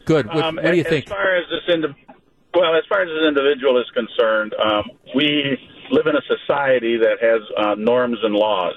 [0.04, 0.28] Good.
[0.28, 1.06] What, um, what do you as think?
[1.06, 2.06] As far as this indi-
[2.54, 4.84] well, as far as this individual is concerned, um,
[5.16, 5.58] we
[5.90, 8.76] live in a society that has uh, norms and laws.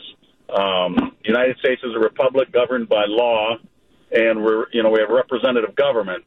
[0.50, 3.58] Um, the United States is a republic governed by law,
[4.12, 6.24] and we're you know we have representative government.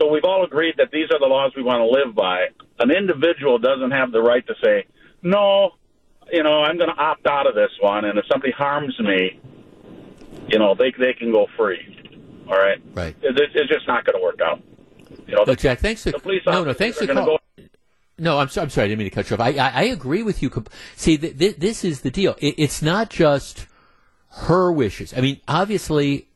[0.00, 2.46] So we've all agreed that these are the laws we want to live by.
[2.78, 4.86] An individual doesn't have the right to say,
[5.22, 5.72] no,
[6.32, 9.40] you know, I'm going to opt out of this one, and if somebody harms me,
[10.48, 11.90] you know, they they can go free.
[12.46, 13.16] All right, right.
[13.22, 14.62] It, it's just not going to work out.
[15.26, 15.80] You know, no, the, Jack.
[15.80, 16.72] Thanks the no, no.
[16.72, 17.38] Thanks for calling.
[18.16, 18.84] No, I'm, so, I'm sorry.
[18.84, 19.40] I didn't mean to cut you off.
[19.40, 20.64] I, I, I agree with you.
[20.94, 22.36] See, th- th- this is the deal.
[22.38, 23.66] It, it's not just
[24.28, 25.12] her wishes.
[25.16, 26.28] I mean, obviously,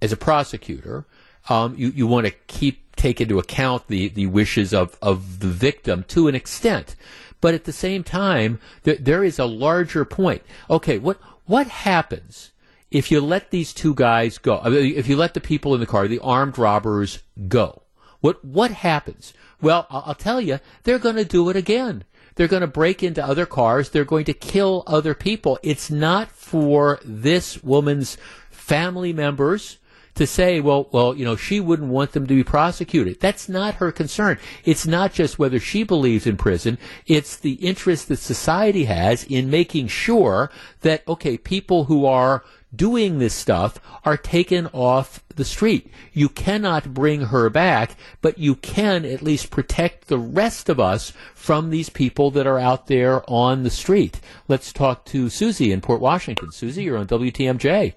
[0.00, 1.04] as a prosecutor,
[1.50, 5.48] um, you, you want to keep take into account the, the wishes of, of the
[5.48, 6.96] victim to an extent.
[7.40, 10.42] But at the same time, there, there is a larger point.
[10.70, 12.52] Okay, what what happens
[12.90, 14.60] if you let these two guys go?
[14.64, 17.82] if you let the people in the car, the armed robbers, go?
[18.20, 19.34] What what happens?
[19.60, 22.04] Well, I'll, I'll tell you, they're going to do it again.
[22.34, 23.90] They're going to break into other cars.
[23.90, 25.58] They're going to kill other people.
[25.62, 28.18] It's not for this woman's
[28.50, 29.78] family members
[30.16, 33.20] to say, well, well, you know, she wouldn't want them to be prosecuted.
[33.20, 34.38] That's not her concern.
[34.64, 36.78] It's not just whether she believes in prison.
[37.06, 42.44] It's the interest that society has in making sure that, okay, people who are
[42.74, 45.90] doing this stuff are taken off the street.
[46.12, 51.12] You cannot bring her back, but you can at least protect the rest of us
[51.34, 54.20] from these people that are out there on the street.
[54.48, 56.52] Let's talk to Susie in Port Washington.
[56.52, 57.94] Susie, you're on WTMJ.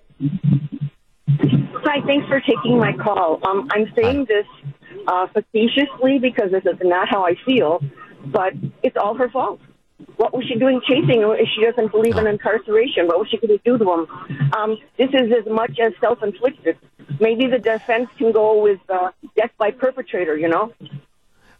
[1.91, 3.39] Hi, thanks for taking my call.
[3.47, 4.45] Um, I'm saying this
[5.07, 7.81] uh, facetiously because this is not how I feel,
[8.27, 8.53] but
[8.83, 9.59] it's all her fault.
[10.17, 13.07] What was she doing chasing if she doesn't believe in incarceration?
[13.07, 14.53] What was she going to do to him?
[14.55, 16.77] Um, this is as much as self-inflicted.
[17.19, 20.71] Maybe the defense can go with uh, death by perpetrator, you know?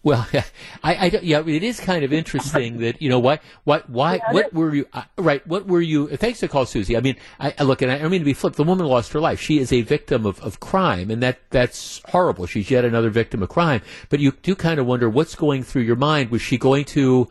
[0.01, 0.25] Well,
[0.83, 4.53] I, I, yeah, it is kind of interesting that you know what, what, why, what
[4.53, 5.45] were you, uh, right?
[5.45, 6.15] What were you?
[6.15, 6.95] Thanks to call Susie.
[6.95, 8.55] I mean, I, I look, and I, I mean to be flipped.
[8.55, 9.41] The woman lost her life.
[9.41, 12.45] She is a victim of, of crime, and that that's horrible.
[12.45, 13.81] She's yet another victim of crime.
[14.09, 16.31] But you do kind of wonder what's going through your mind.
[16.31, 17.29] Was she going to?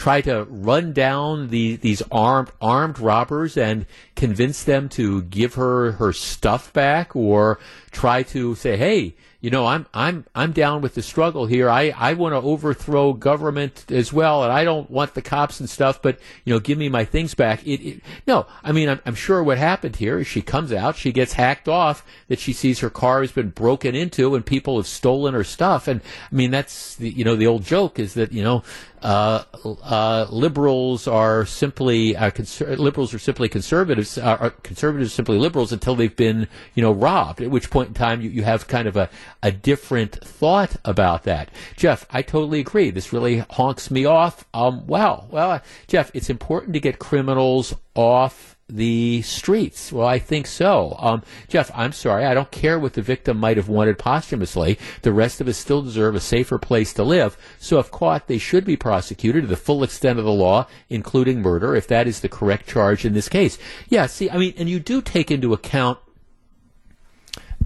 [0.00, 3.84] try to run down the, these armed armed robbers and
[4.16, 7.60] convince them to give her her stuff back, or
[7.90, 11.70] try to say, "Hey, you know, I'm I'm I'm down with the struggle here.
[11.70, 15.70] I I want to overthrow government as well, and I don't want the cops and
[15.70, 16.02] stuff.
[16.02, 17.66] But you know, give me my things back.
[17.66, 20.96] It, it no, I mean, I'm, I'm sure what happened here is she comes out,
[20.96, 24.76] she gets hacked off, that she sees her car has been broken into, and people
[24.76, 25.88] have stolen her stuff.
[25.88, 28.62] And I mean, that's the you know the old joke is that you know
[29.02, 29.44] uh,
[29.82, 34.18] uh, liberals are simply uh, conser- liberals are simply conservatives.
[34.18, 37.40] Are conservatives simply liberals until they've been you know robbed.
[37.40, 39.08] At which point in time you, you have kind of a,
[39.42, 41.50] a different thought about that.
[41.76, 42.90] Jeff, I totally agree.
[42.90, 44.44] This really honks me off.
[44.54, 49.92] Um, well, well, Jeff, it's important to get criminals off the streets?
[49.92, 50.96] Well, I think so.
[50.98, 52.24] Um, Jeff, I'm sorry.
[52.24, 54.78] I don't care what the victim might have wanted posthumously.
[55.02, 57.36] The rest of us still deserve a safer place to live.
[57.58, 61.42] So if caught, they should be prosecuted to the full extent of the law, including
[61.42, 63.58] murder, if that is the correct charge in this case.
[63.88, 65.98] Yeah, see, I mean, and you do take into account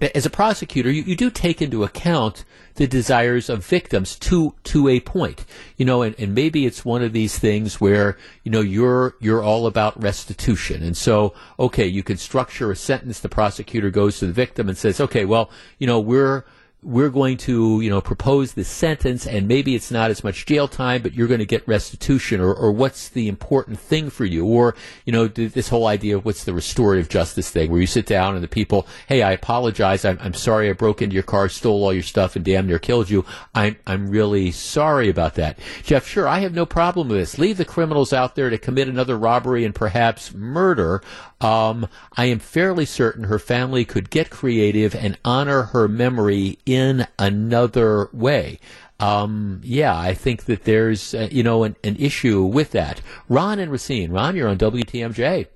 [0.01, 2.43] as a prosecutor, you, you do take into account
[2.75, 5.45] the desires of victims to to a point.
[5.77, 9.41] You know, and, and maybe it's one of these things where, you know, you're you're
[9.41, 10.83] all about restitution.
[10.83, 14.77] And so, okay, you can structure a sentence, the prosecutor goes to the victim and
[14.77, 15.49] says, Okay, well,
[15.79, 16.43] you know, we're
[16.85, 20.67] we're going to, you know, propose this sentence and maybe it's not as much jail
[20.67, 24.45] time, but you're going to get restitution or, or what's the important thing for you?
[24.45, 28.05] Or, you know, this whole idea of what's the restorative justice thing where you sit
[28.05, 30.05] down and the people, hey, I apologize.
[30.05, 32.77] I'm, I'm sorry I broke into your car, stole all your stuff and damn near
[32.77, 33.25] killed you.
[33.55, 35.57] I'm, I'm really sorry about that.
[35.81, 37.39] Jeff, sure, I have no problem with this.
[37.39, 41.01] Leave the criminals out there to commit another robbery and perhaps murder.
[41.41, 47.07] Um, I am fairly certain her family could get creative and honor her memory in
[47.19, 48.59] another way.
[48.99, 53.01] Um, yeah, I think that there's, uh, you know, an, an, issue with that.
[53.27, 54.11] Ron and Racine.
[54.11, 55.47] Ron, you're on WTMJ.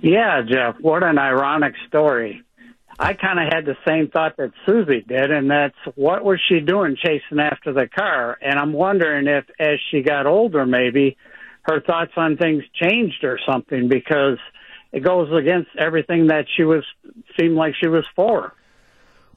[0.00, 2.42] Yeah, Jeff, what an ironic story.
[2.98, 6.60] I kind of had the same thought that Susie did, and that's what was she
[6.60, 8.38] doing chasing after the car?
[8.40, 11.16] And I'm wondering if, as she got older, maybe
[11.64, 14.38] her thoughts on things changed or something because
[14.92, 16.84] it goes against everything that she was
[17.38, 18.54] seemed like she was for.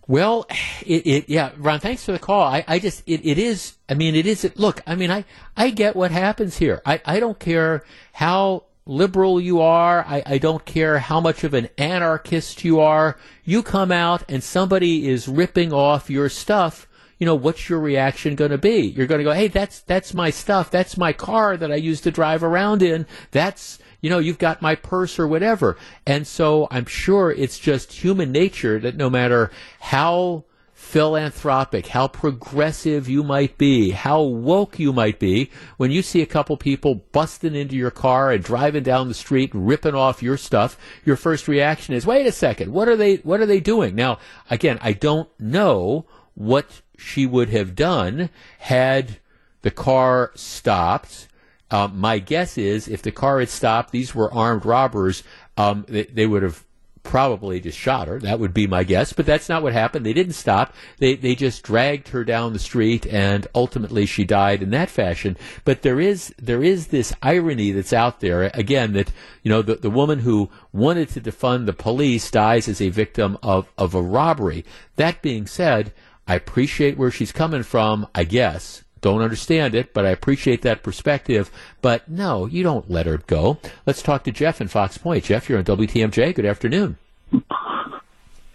[0.07, 0.45] Well,
[0.85, 2.41] it, it yeah, Ron, thanks for the call.
[2.41, 5.25] I, I just it, it is I mean it is look, I mean I,
[5.55, 6.81] I get what happens here.
[6.85, 7.83] I, I don't care
[8.13, 13.17] how liberal you are, I, I don't care how much of an anarchist you are,
[13.43, 16.87] you come out and somebody is ripping off your stuff
[17.19, 18.79] you know, what's your reaction going to be?
[18.79, 20.69] You're going to go, hey, that's that's my stuff.
[20.69, 23.05] That's my car that I used to drive around in.
[23.31, 25.77] That's you know, you've got my purse or whatever.
[26.05, 33.09] And so I'm sure it's just human nature that no matter how philanthropic, how progressive
[33.09, 37.55] you might be, how woke you might be, when you see a couple people busting
[37.55, 41.95] into your car and driving down the street, ripping off your stuff, your first reaction
[41.95, 43.95] is, wait a second, what are they, what are they doing?
[43.95, 44.19] Now,
[44.51, 48.29] again, I don't know what she would have done
[48.59, 49.19] had
[49.61, 51.27] the car stopped.
[51.69, 55.23] Uh, my guess is if the car had stopped, these were armed robbers,
[55.57, 56.63] um, they, they, would have
[57.07, 58.19] probably just shot her.
[58.19, 59.13] That would be my guess.
[59.13, 60.05] But that's not what happened.
[60.05, 60.73] They didn't stop.
[60.97, 65.37] They, they just dragged her down the street and ultimately she died in that fashion.
[65.63, 68.51] But there is, there is this irony that's out there.
[68.53, 69.11] Again, that,
[69.41, 73.37] you know, the, the woman who wanted to defund the police dies as a victim
[73.41, 74.65] of, of a robbery.
[74.97, 75.93] That being said,
[76.27, 78.83] I appreciate where she's coming from, I guess.
[79.01, 81.51] Don't understand it, but I appreciate that perspective.
[81.81, 83.59] But no, you don't let her go.
[83.85, 85.23] Let's talk to Jeff in Fox Point.
[85.23, 86.33] Jeff, you're on WTMJ.
[86.35, 86.97] Good afternoon.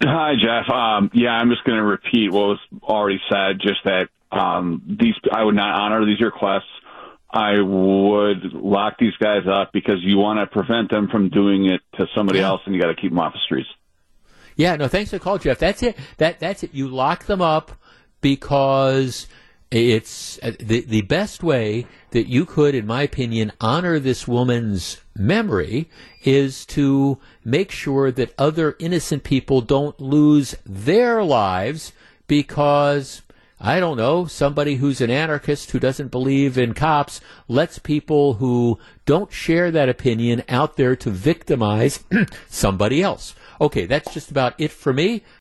[0.03, 0.69] Hi, Jeff.
[0.69, 3.61] Um, yeah, I'm just going to repeat what was already said.
[3.61, 6.65] Just that um, these, I would not honor these requests.
[7.31, 11.81] I would lock these guys up because you want to prevent them from doing it
[11.97, 12.49] to somebody yeah.
[12.49, 13.69] else, and you got to keep them off the streets.
[14.57, 15.59] Yeah, no, thanks for the call, Jeff.
[15.59, 15.97] That's it.
[16.19, 16.75] That that's it.
[16.75, 17.73] You lock them up
[18.21, 19.27] because
[19.71, 25.01] it's uh, the the best way that you could, in my opinion, honor this woman's
[25.17, 25.89] memory
[26.25, 31.93] is to make sure that other innocent people don't lose their lives
[32.27, 33.23] because
[33.65, 38.81] I don't know, somebody who's an anarchist who doesn't believe in cops lets people who
[39.07, 42.03] don't share that opinion out there to victimize
[42.49, 43.37] somebody else.
[43.61, 45.23] Okay, that's just about it for me.